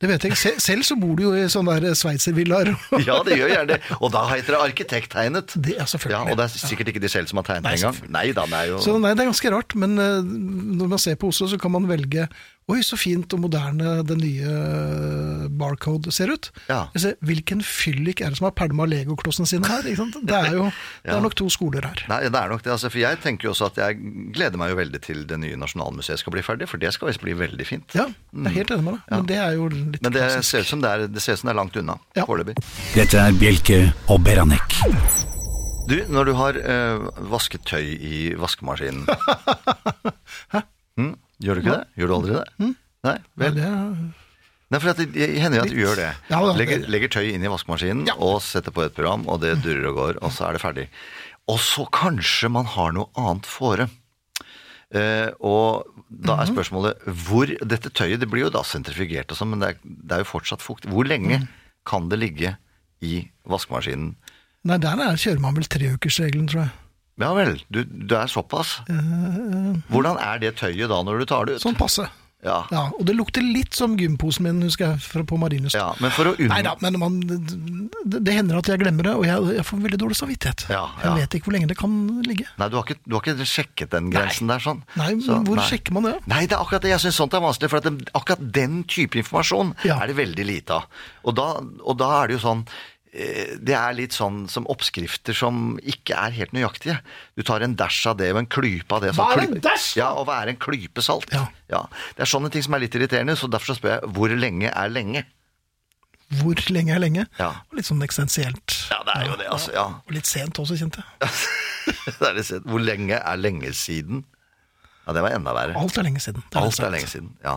Det 0.00 0.08
vet 0.08 0.22
jeg 0.24 0.32
ikke. 0.32 0.52
Selv 0.64 0.84
så 0.88 0.94
bor 0.96 1.12
du 1.18 1.26
jo 1.26 1.30
i 1.36 1.42
sånne 1.52 1.74
der 1.84 1.92
sveitservillaer. 1.98 2.70
Ja, 3.08 3.18
det 3.26 3.36
gjør 3.36 3.50
gjerne 3.52 3.74
det. 3.74 3.80
Og 4.00 4.08
da 4.14 4.22
heter 4.30 4.56
det 4.56 4.60
arkitekttegnet. 4.70 5.52
Det 5.60 5.74
er 5.76 5.90
selvfølgelig. 5.92 6.16
Ja, 6.16 6.32
Og 6.32 6.40
det 6.40 6.46
er 6.48 6.62
sikkert 6.70 6.88
ikke 6.94 7.02
de 7.04 7.10
selv 7.12 7.28
som 7.28 7.42
har 7.42 7.46
tegnet 7.50 7.76
engang. 7.76 7.98
Nei 8.16 8.30
da, 8.32 8.46
det 8.48 8.62
er 8.62 8.70
jo 8.72 8.78
Så 8.80 8.94
nei, 8.96 9.12
det 9.12 9.26
er 9.26 9.28
ganske 9.28 9.52
rart, 9.52 9.76
men 9.76 9.98
eh, 10.00 10.30
når 10.80 10.90
man 10.94 11.02
ser 11.04 11.20
på 11.20 11.28
Oslo, 11.28 11.50
så 11.52 11.60
kan 11.60 11.74
man 11.76 11.84
velge 11.90 12.24
Oi, 12.70 12.82
så 12.86 12.94
fint 12.94 13.32
og 13.34 13.40
moderne 13.42 13.96
den 14.06 14.20
nye 14.22 14.46
eh, 14.46 15.46
Barcode 15.58 16.12
ser 16.14 16.30
ut. 16.30 16.50
Ja. 16.68 16.84
Jeg 16.94 17.00
ser, 17.02 17.14
hvilken 17.26 17.64
fyllik 17.66 18.20
er 18.22 18.30
det 18.30 18.38
som 18.38 18.46
har 18.46 18.52
pælma 18.54 18.84
legoklossene 18.86 19.48
sine 19.50 19.66
her? 19.66 19.82
Ikke 19.90 19.98
sant? 20.04 20.18
Det 20.28 20.36
er 20.36 20.52
jo 20.54 20.68
det 21.02 21.10
er 21.16 21.22
nok 21.24 21.34
to 21.40 21.48
skoler 21.50 21.88
her. 21.88 22.04
Nei, 22.12 22.20
det 22.28 22.38
er 22.38 22.52
nok 22.52 22.62
det. 22.62 22.70
Altså, 22.76 22.90
for 22.92 23.02
jeg 23.02 23.18
tenker 23.24 23.48
jo 23.48 23.54
også 23.56 23.72
at 23.72 23.80
jeg 23.82 23.98
gleder 24.36 24.60
meg 24.60 24.70
jo 24.70 24.78
veldig 24.78 25.00
til 25.02 25.24
det 25.26 25.40
nye 25.42 25.58
Nasjonalmuseet 25.58 26.22
skal 26.22 26.36
bli 26.36 26.44
ferdig, 26.46 26.68
for 26.70 26.78
det 26.78 26.92
skal 26.94 27.10
visst 27.10 27.24
bli 27.24 27.34
veldig 27.40 27.66
fint. 27.66 27.96
Ja, 27.98 28.04
jeg 28.06 28.52
er 28.52 28.54
helt 28.60 28.70
enig 28.76 28.86
med 28.86 28.94
deg. 29.00 29.08
Men 29.16 29.26
det 29.32 29.40
er 29.42 29.56
jo 29.58 29.66
litt 29.74 29.98
Men 30.06 30.14
det 30.14 30.22
klassisk. 30.28 30.50
ser 30.52 30.62
ut 30.68 30.70
som 30.70 30.84
det 30.84 30.92
er, 30.94 31.06
det 31.10 31.24
ser 31.24 31.34
ut 31.34 31.42
som 31.42 31.50
det 31.50 31.54
er 31.56 31.60
langt 31.64 31.80
unna 31.82 31.96
Ja. 32.20 32.26
foreløpig. 32.28 32.54
Dette 32.94 33.18
er 33.24 33.34
Bjelke 33.40 33.80
og 34.14 34.22
Beranek. 34.28 34.78
Du, 35.90 35.96
når 36.06 36.28
du 36.28 36.32
har 36.38 36.54
øh, 36.60 37.08
vasket 37.32 37.64
tøy 37.66 37.82
i 37.98 38.18
vaskemaskinen 38.38 39.08
Hæ? 40.54 40.60
mm, 41.02 41.16
Gjør 41.40 41.54
du 41.54 41.60
ikke 41.62 41.76
det? 41.78 41.86
Gjør 41.96 42.06
du 42.10 42.14
aldri 42.18 42.32
det? 42.36 42.44
Nei? 42.60 42.72
Nei, 43.04 43.18
Vel? 43.36 43.54
det 43.54 43.64
er, 43.64 43.94
Nei, 44.70 44.78
for 44.78 44.90
at 44.92 44.96
det 45.00 45.06
det 45.14 45.28
hender 45.42 45.56
jo 45.58 45.62
at 45.64 45.70
du 45.72 45.78
gjør 45.80 45.96
det. 45.98 46.10
Ja, 46.30 46.40
da, 46.46 46.52
legger, 46.54 46.78
det- 46.78 46.88
legger 46.94 47.08
tøy 47.08 47.32
inn 47.34 47.42
i 47.42 47.48
vaskemaskinen 47.50 48.06
Ja. 48.06 48.14
og 48.22 48.40
setter 48.42 48.70
på 48.70 48.84
et 48.84 48.94
program, 48.94 49.24
og 49.26 49.40
det 49.40 49.56
durrer 49.64 49.88
og 49.88 49.94
går, 49.96 50.18
og 50.22 50.30
så 50.30 50.46
er 50.48 50.52
det 50.52 50.60
ferdig. 50.62 50.88
Og 51.48 51.58
så 51.58 51.86
kanskje 51.90 52.50
man 52.50 52.64
har 52.66 52.92
noe 52.92 53.08
annet 53.16 53.46
fore. 53.50 53.88
Eh, 54.92 55.30
og 55.40 55.86
da 56.10 56.36
Mhm. 56.36 56.40
er 56.42 56.46
spørsmålet 56.52 56.94
hvor 57.06 57.46
Dette 57.66 57.90
tøyet 57.90 58.18
det 58.20 58.28
blir 58.30 58.42
jo 58.46 58.50
da 58.50 58.62
sentrifugert 58.62 59.30
og 59.30 59.36
sånn, 59.38 59.50
men 59.50 59.60
det 59.60 59.68
er, 59.68 59.76
det 59.84 60.12
er 60.12 60.18
jo 60.24 60.30
fortsatt 60.38 60.60
fukt. 60.62 60.84
Hvor 60.86 61.04
lenge 61.06 61.38
Mhm. 61.40 61.48
kan 61.86 62.08
det 62.08 62.18
ligge 62.18 62.56
i 63.02 63.30
vaskemaskinen? 63.48 64.16
nei, 64.64 64.76
der 64.78 64.92
er, 64.92 65.16
kjører 65.16 65.40
man 65.40 65.54
vel 65.54 65.64
treukersregelen, 65.64 66.46
tror 66.48 66.62
jeg. 66.64 66.70
Ja 67.20 67.34
vel, 67.36 67.58
du, 67.68 67.82
du 67.84 68.14
er 68.16 68.26
såpass. 68.32 68.78
Hvordan 69.90 70.16
er 70.22 70.40
det 70.42 70.56
tøyet 70.60 70.88
da 70.90 71.02
når 71.04 71.22
du 71.22 71.28
tar 71.30 71.46
det 71.48 71.58
ut? 71.58 71.64
Sånn 71.68 71.76
passe. 71.78 72.08
Ja. 72.40 72.62
Ja, 72.72 72.86
og 72.96 73.02
det 73.04 73.12
lukter 73.18 73.44
litt 73.44 73.76
som 73.76 73.98
gymposen 74.00 74.46
min, 74.46 74.62
husker 74.64 74.94
jeg, 74.94 75.00
fra, 75.04 75.20
på 75.28 75.36
Marienlyst. 75.36 75.76
ja, 75.76 75.90
men 76.00 76.08
for 76.16 76.30
å 76.30 76.32
unngå 76.38 76.48
Nei 76.48 76.62
da, 76.64 76.70
men 76.80 76.94
man, 76.96 77.18
det, 77.20 78.22
det 78.24 78.32
hender 78.32 78.56
at 78.62 78.70
jeg 78.72 78.80
glemmer 78.80 79.04
det, 79.04 79.12
og 79.18 79.26
jeg, 79.28 79.50
jeg 79.58 79.64
får 79.68 79.82
veldig 79.84 79.98
dårlig 80.00 80.16
samvittighet. 80.16 80.64
Ja, 80.72 80.86
ja. 81.02 81.10
Jeg 81.10 81.26
vet 81.26 81.36
ikke 81.36 81.50
hvor 81.50 81.56
lenge 81.58 81.68
det 81.68 81.76
kan 81.76 81.98
ligge. 82.24 82.46
Nei, 82.56 82.68
du 82.72 82.78
har 82.78 82.86
ikke, 82.88 82.96
du 83.04 83.18
har 83.18 83.26
ikke 83.28 83.44
sjekket 83.50 83.92
den 83.92 84.08
grensen 84.14 84.48
der 84.48 84.64
sånn? 84.64 84.80
Nei, 84.96 85.10
men 85.18 85.20
Så, 85.26 85.36
hvor 85.50 85.60
nei. 85.60 85.66
sjekker 85.68 85.92
man 85.98 86.08
det? 86.08 86.14
Nei, 86.32 86.40
det 86.48 86.56
er 86.56 86.64
akkurat 86.64 86.86
det. 86.86 86.94
Jeg 86.94 87.04
syns 87.04 87.20
sånt 87.20 87.36
er 87.36 87.44
vanskelig, 87.44 87.68
for 87.74 87.82
at 87.84 87.90
det, 87.90 88.08
akkurat 88.22 88.48
den 88.56 88.80
type 88.88 89.20
informasjon 89.20 89.74
er 89.84 90.06
det 90.08 90.16
veldig 90.24 90.48
lite 90.48 90.80
av. 90.80 91.04
Og 91.28 91.36
da, 91.36 91.50
og 91.60 92.00
da 92.00 92.08
er 92.22 92.32
det 92.32 92.38
jo 92.40 92.42
sånn 92.46 92.64
eh, 92.64 92.72
det 93.10 93.74
er 93.74 93.96
litt 93.98 94.14
sånn 94.14 94.44
som 94.50 94.68
oppskrifter 94.70 95.34
som 95.34 95.74
ikke 95.82 96.14
er 96.14 96.34
helt 96.36 96.52
nøyaktige. 96.54 97.00
Du 97.34 97.42
tar 97.46 97.64
en 97.66 97.74
dash 97.78 98.06
av 98.06 98.20
det 98.20 98.28
og 98.30 98.38
en 98.44 98.50
klype 98.50 98.94
av 98.94 99.02
det. 99.02 99.10
Hva 99.18 99.32
er 99.34 99.42
en 99.48 99.58
dash. 99.64 99.96
Ja, 99.98 100.12
og 100.14 100.28
hva 100.28 100.38
er 100.44 100.52
en 100.52 100.60
klype 100.62 101.02
salt? 101.02 101.26
Ja. 101.34 101.48
Det 102.14 102.22
er 102.22 102.30
sånne 102.30 102.52
ting 102.54 102.62
som 102.66 102.76
er 102.78 102.84
litt 102.84 102.94
irriterende, 102.94 103.34
så 103.38 103.50
derfor 103.50 103.72
så 103.72 103.80
spør 103.80 103.96
jeg 103.96 104.12
hvor 104.14 104.34
lenge 104.38 104.70
er 104.70 104.94
lenge? 104.94 105.24
Hvor 106.38 106.62
lenge 106.70 106.94
er 106.94 107.02
lenge? 107.02 107.26
Ja. 107.40 107.50
Og 107.70 107.80
Litt 107.80 107.88
sånn 107.88 108.02
eksistensielt. 108.06 108.76
Ja, 108.92 109.00
det 109.08 109.16
er 109.16 109.26
jo 109.26 109.38
det, 109.40 109.48
altså. 109.50 109.74
Ja. 109.74 109.86
Og 110.06 110.14
litt 110.14 110.30
sent 110.30 110.62
også, 110.62 110.78
kjente 110.78 111.02
jeg. 111.02 111.32
Det 112.20 112.26
er 112.28 112.36
litt 112.36 112.46
sent. 112.46 112.68
Hvor 112.70 112.82
lenge 112.84 113.18
er 113.18 113.40
lenge 113.40 113.72
siden? 113.74 114.22
Ja, 115.06 115.14
det 115.16 115.24
var 115.24 115.34
enda 115.34 115.54
verre. 115.56 115.74
Alt 115.80 115.98
er 115.98 116.06
lenge 116.06 116.22
siden. 116.22 116.44
Det 116.52 116.60
Alt 116.60 116.78
er 116.78 116.92
lenge 116.94 117.10
siden. 117.10 117.32
Ja. 117.42 117.56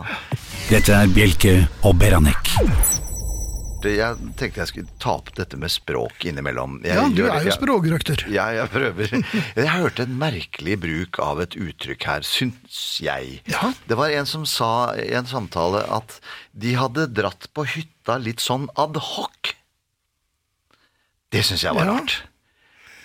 Dette 0.72 0.96
er 1.04 1.12
Bjelke 1.14 1.58
og 1.86 2.00
Beranek. 2.00 2.50
Det- 3.84 3.94
Jeg 3.98 4.16
tenkte 4.40 4.60
jeg 4.62 4.70
skulle 4.72 4.98
ta 5.02 5.12
opp 5.18 5.28
dette 5.36 5.58
med 5.60 5.70
språk 5.72 6.24
innimellom. 6.30 6.78
Jeg 6.84 6.96
Ja, 6.96 7.04
du 7.08 7.20
gjør 7.22 7.34
er 7.36 7.44
jo 7.48 7.54
språkrøkter. 7.58 8.24
Ja, 8.32 8.46
jeg 8.56 8.70
prøver. 8.72 9.12
Jeg 9.60 9.68
hørte 9.76 10.06
en 10.08 10.16
merkelig 10.18 10.78
bruk 10.80 11.18
av 11.22 11.40
et 11.44 11.54
uttrykk 11.60 12.02
her, 12.08 12.20
syns 12.26 12.80
jeg. 13.04 13.40
Ja. 13.46 13.72
Det 13.86 13.96
var 14.00 14.10
en 14.16 14.26
som 14.26 14.46
sa 14.48 14.94
i 14.96 15.12
en 15.14 15.26
samtale 15.28 15.84
at 15.92 16.18
de 16.56 16.74
hadde 16.80 17.06
dratt 17.12 17.48
på 17.54 17.66
hytta 17.68 18.16
litt 18.18 18.40
sånn 18.42 18.66
ad 18.76 18.96
hoc. 18.96 19.54
Det 21.34 21.42
syns 21.44 21.62
jeg 21.66 21.74
var 21.74 21.84
Ja. 21.86 21.98
rart. 21.98 22.22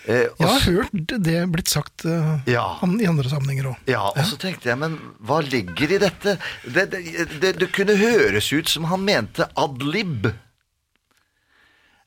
Eh, 0.08 0.28
Jeg 0.40 0.48
har 0.48 0.60
hørt 0.62 0.92
det 1.22 1.52
blitt 1.52 1.68
sagt 1.68 2.06
uh, 2.06 2.40
Ja. 2.48 2.80
i 2.82 3.06
andre 3.06 3.30
sammenhenger 3.30 3.72
òg. 3.74 3.78
Ja, 3.86 4.08
og 4.10 4.24
så 4.26 4.38
tenkte 4.40 4.70
jeg, 4.72 4.78
men 4.80 4.96
hva 5.22 5.42
ligger 5.44 5.92
i 5.92 5.98
dette? 6.02 6.38
Det, 6.66 6.86
det, 6.90 7.28
det, 7.42 7.52
det 7.60 7.72
kunne 7.76 7.96
høres 8.00 8.48
ut 8.54 8.68
som 8.72 8.86
han 8.90 9.04
mente 9.06 9.46
ad 9.56 9.84
lib. 9.84 10.32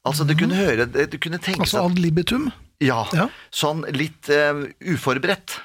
Altså, 0.03 0.27
du 0.27 0.35
kunne 0.39 0.59
høre 0.59 0.87
det 0.91 1.21
kunne 1.23 1.39
tenke 1.43 1.63
Altså 1.67 1.85
ad 1.87 1.99
libitum. 2.03 2.51
Ja, 2.83 3.05
Ja. 3.15 3.29
sånn 3.55 3.85
litt 3.95 4.31
uh, 4.33 4.65
uforberedt. 4.91 5.61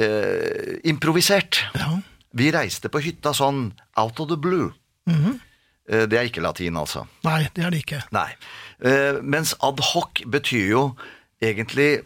Uh, 0.00 0.76
improvisert. 0.88 1.60
Ja. 1.76 1.98
Vi 2.36 2.50
reiste 2.52 2.88
på 2.92 3.00
hytta 3.04 3.34
sånn 3.36 3.70
out 3.96 4.20
of 4.20 4.28
the 4.28 4.36
blue. 4.36 4.72
Mm 5.08 5.20
-hmm. 5.20 5.38
uh, 5.92 6.04
det 6.08 6.18
er 6.18 6.24
ikke 6.24 6.40
latin, 6.40 6.76
altså. 6.76 7.06
Nei, 7.24 7.48
det 7.54 7.64
er 7.64 7.70
det 7.70 7.84
ikke. 7.84 8.02
Nei. 8.10 8.32
Mens 9.22 9.54
ad 9.62 9.80
hoc 9.80 10.20
betyr 10.26 10.68
jo 10.68 10.96
egentlig 11.40 12.02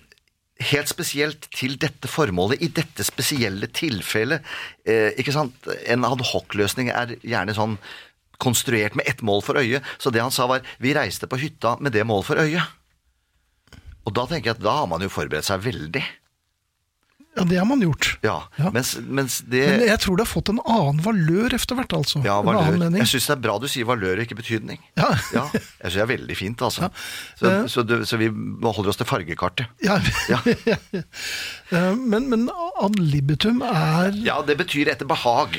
helt 0.61 0.88
spesielt 0.88 1.49
til 1.51 1.78
dette 1.78 2.09
formålet, 2.09 2.62
i 2.62 2.68
dette 2.68 3.03
spesielle 3.03 3.66
tilfellet. 3.66 4.41
Ikke 5.18 5.32
sant? 5.32 5.55
En 5.86 6.05
ad 6.05 6.20
hoc-løsning 6.20 6.91
er 6.91 7.16
gjerne 7.22 7.55
sånn 7.55 7.78
konstruert 8.43 8.97
med 8.99 9.09
ett 9.11 9.22
mål 9.26 9.43
for 9.47 9.61
øye. 9.61 9.82
Så 10.01 10.12
det 10.14 10.22
han 10.24 10.32
sa 10.34 10.47
var, 10.51 10.64
vi 10.82 10.95
reiste 10.97 11.28
på 11.30 11.38
hytta 11.41 11.76
med 11.80 11.93
det 11.97 12.07
mål 12.09 12.24
for 12.26 12.41
øye. 12.41 12.64
Og 14.09 14.14
da 14.16 14.24
tenker 14.30 14.51
jeg 14.55 14.59
at 14.59 14.64
da 14.64 14.78
har 14.82 14.88
man 14.91 15.05
jo 15.05 15.12
forberedt 15.12 15.47
seg 15.47 15.61
veldig. 15.66 16.03
Ja, 17.38 17.45
det 17.47 17.61
har 17.61 17.66
man 17.68 17.78
gjort. 17.80 18.09
Ja, 18.26 18.41
Ja. 18.59 18.72
Mens, 18.74 18.97
mens 19.07 19.36
det... 19.47 19.61
Men 19.70 19.84
jeg 19.86 20.01
tror 20.03 20.16
det 20.18 20.24
har 20.26 20.30
fått 20.32 20.49
en 20.51 20.59
annen 20.66 20.99
valør 21.05 21.55
etter 21.55 21.78
hvert, 21.78 21.93
altså. 21.95 22.18
Ja, 22.26 22.41
valør. 22.43 22.80
Jeg 22.99 23.07
syns 23.07 23.28
det 23.30 23.34
er 23.36 23.43
bra 23.45 23.55
du 23.62 23.68
sier 23.70 23.86
valør 23.86 24.18
ikke 24.24 24.34
betydning. 24.41 24.80
Ja. 24.99 25.12
Ja, 25.36 25.45
jeg 25.55 25.62
syns 25.84 25.95
det 26.01 26.03
er 26.03 26.11
veldig 26.11 26.36
fint, 26.41 26.64
altså. 26.66 26.91
Så, 27.38 27.47
Eh. 27.53 27.62
så, 27.70 27.84
du, 27.86 27.95
så 28.05 28.18
vi 28.18 28.32
holder 28.34 28.91
oss 28.91 28.99
til 28.99 29.07
fargekartet. 29.09 29.70
Ja. 29.86 30.01
Ja. 30.28 30.43
Eh, 31.70 31.95
men, 31.95 32.24
men 32.32 32.49
ad 32.82 32.97
libitum 32.99 33.61
er 33.62 34.11
Ja, 34.26 34.41
det 34.43 34.57
betyr 34.59 34.88
etter 34.91 35.07
behag. 35.07 35.55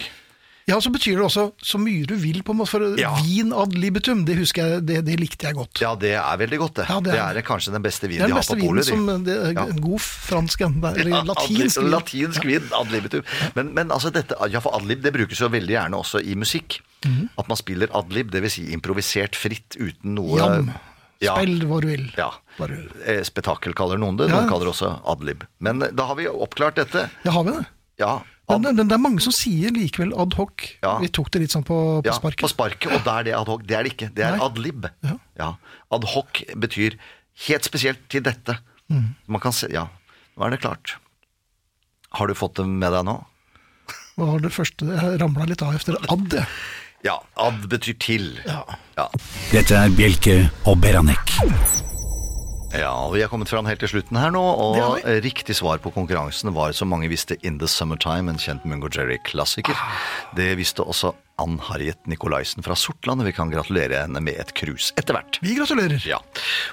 Ja, 0.69 0.77
så 0.79 0.91
betyr 0.93 1.17
det 1.17 1.23
også 1.25 1.43
så 1.65 1.79
mye 1.81 2.05
du 2.07 2.13
vil, 2.21 2.43
på 2.45 2.53
en 2.53 2.59
måte. 2.61 2.69
For 2.69 2.83
Ja. 2.99 3.15
vin 3.25 3.49
ad 3.53 3.73
libitum, 3.73 4.25
det 4.25 4.35
husker 4.37 4.61
jeg, 4.75 4.85
det, 4.85 4.99
det 5.07 5.15
likte 5.19 5.47
jeg 5.49 5.55
godt. 5.57 5.81
Ja, 5.81 5.95
det 5.95 6.11
er 6.19 6.37
veldig 6.37 6.59
godt, 6.61 6.75
det. 6.75 6.85
Ja, 6.89 6.99
det 7.01 7.11
det, 7.11 7.19
er- 7.19 7.37
er, 7.41 7.41
kanskje 7.47 7.73
den 7.73 7.81
beste 7.83 8.07
vinen 8.07 8.21
er 8.23 8.27
de 8.27 8.33
har 8.37 8.45
på 8.45 8.59
polet. 8.61 8.85
Det 8.85 8.93
er 8.93 8.99
den 8.99 9.23
beste 9.25 9.39
vinen 9.41 9.65
som 9.65 9.75
En 9.75 9.81
god 9.81 9.99
fransk 10.05 10.61
en. 10.61 10.77
Eller 10.91 11.11
Ja, 11.11 11.23
latinsk 11.23 11.81
vin. 11.81 11.89
latinsk 11.91 12.45
vin, 12.45 12.69
ad 12.77 12.91
libitum. 12.93 13.23
Men, 13.55 13.73
men 13.73 13.89
altså 13.91 14.11
dette, 14.13 14.35
ja, 14.53 14.59
for 14.59 14.77
adlib 14.77 15.01
det 15.01 15.13
brukes 15.13 15.39
jo 15.41 15.49
veldig 15.49 15.75
gjerne 15.75 15.97
også 15.97 16.21
i 16.23 16.35
musikk. 16.35 16.79
Mhm. 17.05 17.29
At 17.39 17.47
man 17.49 17.57
spiller 17.57 17.89
adlib, 17.97 18.29
dvs. 18.31 18.53
Si 18.53 18.67
improvisert 18.71 19.35
fritt 19.35 19.75
uten 19.79 20.13
noe 20.15 20.37
Jam. 20.37 20.71
Ja. 21.21 21.35
Spill 21.37 21.65
hvor 21.69 21.81
du 21.81 21.87
vil. 21.87 22.07
Ja. 22.17 22.31
Eh, 23.05 23.21
Spetakkel 23.23 23.73
kaller 23.77 23.97
noen 24.01 24.17
det, 24.17 24.29
noen 24.29 24.47
kaller 24.49 24.65
det 24.69 24.73
også 24.75 25.01
adlib. 25.09 25.43
Men 25.59 25.81
eh, 25.83 25.89
da 25.93 26.05
har 26.09 26.15
vi 26.17 26.25
oppklart 26.27 26.75
dette. 26.81 27.09
Ja, 27.25 27.31
har 27.31 27.43
vi 27.45 27.51
det? 27.57 27.65
Ja, 28.01 28.17
Men, 28.49 28.65
ad, 28.65 28.75
men 28.81 28.89
det 28.89 28.95
er 28.97 29.01
mange 29.03 29.21
som 29.23 29.31
sier 29.35 29.71
likevel 29.71 30.11
ad 30.19 30.33
hoc. 30.35 30.65
Ja. 30.83 30.97
Vi 30.99 31.07
tok 31.13 31.29
det 31.31 31.43
litt 31.45 31.53
sånn 31.55 31.63
på, 31.67 31.77
på 32.01 32.09
ja, 32.09 32.17
sparket. 32.17 32.43
på 32.43 32.49
sparket, 32.51 32.89
og 32.97 33.05
da 33.07 33.19
er 33.21 33.29
det 33.29 33.35
ad 33.37 33.47
hoc. 33.51 33.63
Det 33.67 33.77
er 33.77 33.87
det 33.87 33.93
ikke. 33.93 34.09
Det 34.17 34.25
er 34.27 34.41
adlib. 34.43 34.89
Ja. 35.07 35.15
Ja. 35.39 35.49
Ad 35.95 36.07
hoc 36.15 36.41
betyr 36.59 36.97
helt 37.47 37.67
spesielt 37.69 38.03
til 38.11 38.25
dette. 38.27 38.57
Mm. 38.91 39.13
Man 39.31 39.43
kan 39.43 39.55
se, 39.55 39.69
ja, 39.71 39.85
nå 40.35 40.47
er 40.47 40.55
det 40.57 40.61
klart. 40.65 40.97
Har 42.17 42.27
du 42.27 42.35
fått 42.35 42.57
det 42.59 42.67
med 42.67 42.91
deg 42.91 43.05
nå? 43.07 43.21
Hva 44.19 44.27
var 44.33 44.43
det 44.43 44.51
første? 44.51 44.89
Jeg 44.91 45.21
ramla 45.21 45.47
litt 45.47 45.63
av 45.63 45.77
efter 45.77 45.95
ad. 46.11 46.35
jeg. 46.35 46.45
Ja, 47.07 47.15
ad 47.39 47.63
betyr 47.71 47.95
til. 48.03 48.27
Ja. 48.45 48.61
Ja. 48.99 49.07
Dette 49.53 49.79
er 49.85 49.95
Bjelke 49.95 50.41
og 50.69 50.81
Beranek. 50.83 51.39
Ja, 52.75 52.91
og 52.93 53.15
vi 53.15 53.23
er 53.23 53.31
kommet 53.31 53.51
fram 53.51 53.67
helt 53.67 53.81
til 53.83 53.91
slutten 53.91 54.19
her 54.19 54.31
nå, 54.33 54.41
og 54.41 55.01
riktig 55.25 55.57
svar 55.59 55.81
på 55.83 55.91
konkurransen 55.95 56.53
var, 56.55 56.71
som 56.77 56.91
mange 56.91 57.09
visste, 57.11 57.37
In 57.45 57.59
The 57.59 57.69
Summertime, 57.69 58.31
en 58.31 58.39
kjent 58.41 58.65
Mungo 58.67 58.89
Jerry-klassiker. 58.91 59.75
Det 60.37 60.53
visste 60.59 60.85
også 60.85 61.13
Ann 61.41 61.57
Harriet 61.65 61.99
Nikolaisen 62.09 62.63
fra 62.65 62.75
Sortland, 62.77 63.23
og 63.23 63.27
vi 63.29 63.33
kan 63.35 63.51
gratulere 63.51 64.03
henne 64.03 64.21
med 64.23 64.37
et 64.39 64.53
krus 64.57 64.91
etter 64.99 65.17
hvert. 65.17 65.39
Vi 65.41 65.55
gratulerer. 65.57 65.97
Ja. 66.05 66.19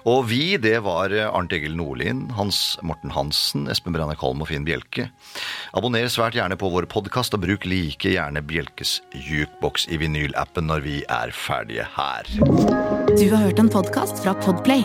Og 0.08 0.28
vi, 0.30 0.58
det 0.60 0.76
var 0.84 1.14
Arnt 1.28 1.54
Egil 1.56 1.76
Nordlien, 1.78 2.26
Hans 2.36 2.76
Morten 2.86 3.14
Hansen, 3.14 3.66
Espen 3.72 3.96
Branne-Kalm 3.96 4.44
og 4.44 4.50
Finn 4.52 4.68
Bjelke. 4.68 5.08
Abonner 5.78 6.08
svært 6.12 6.36
gjerne 6.38 6.58
på 6.60 6.70
vår 6.74 6.88
podkast, 6.92 7.36
og 7.36 7.46
bruk 7.46 7.66
like 7.68 8.14
gjerne 8.14 8.44
Bjelkes 8.44 8.98
jukebox 9.16 9.88
i 9.88 10.00
vinylappen 10.00 10.68
når 10.68 10.84
vi 10.86 10.98
er 11.08 11.34
ferdige 11.34 11.88
her. 11.96 12.28
Du 13.14 13.28
har 13.32 13.48
hørt 13.48 13.62
en 13.62 13.72
podkast 13.72 14.20
fra 14.24 14.36
Podplay. 14.44 14.84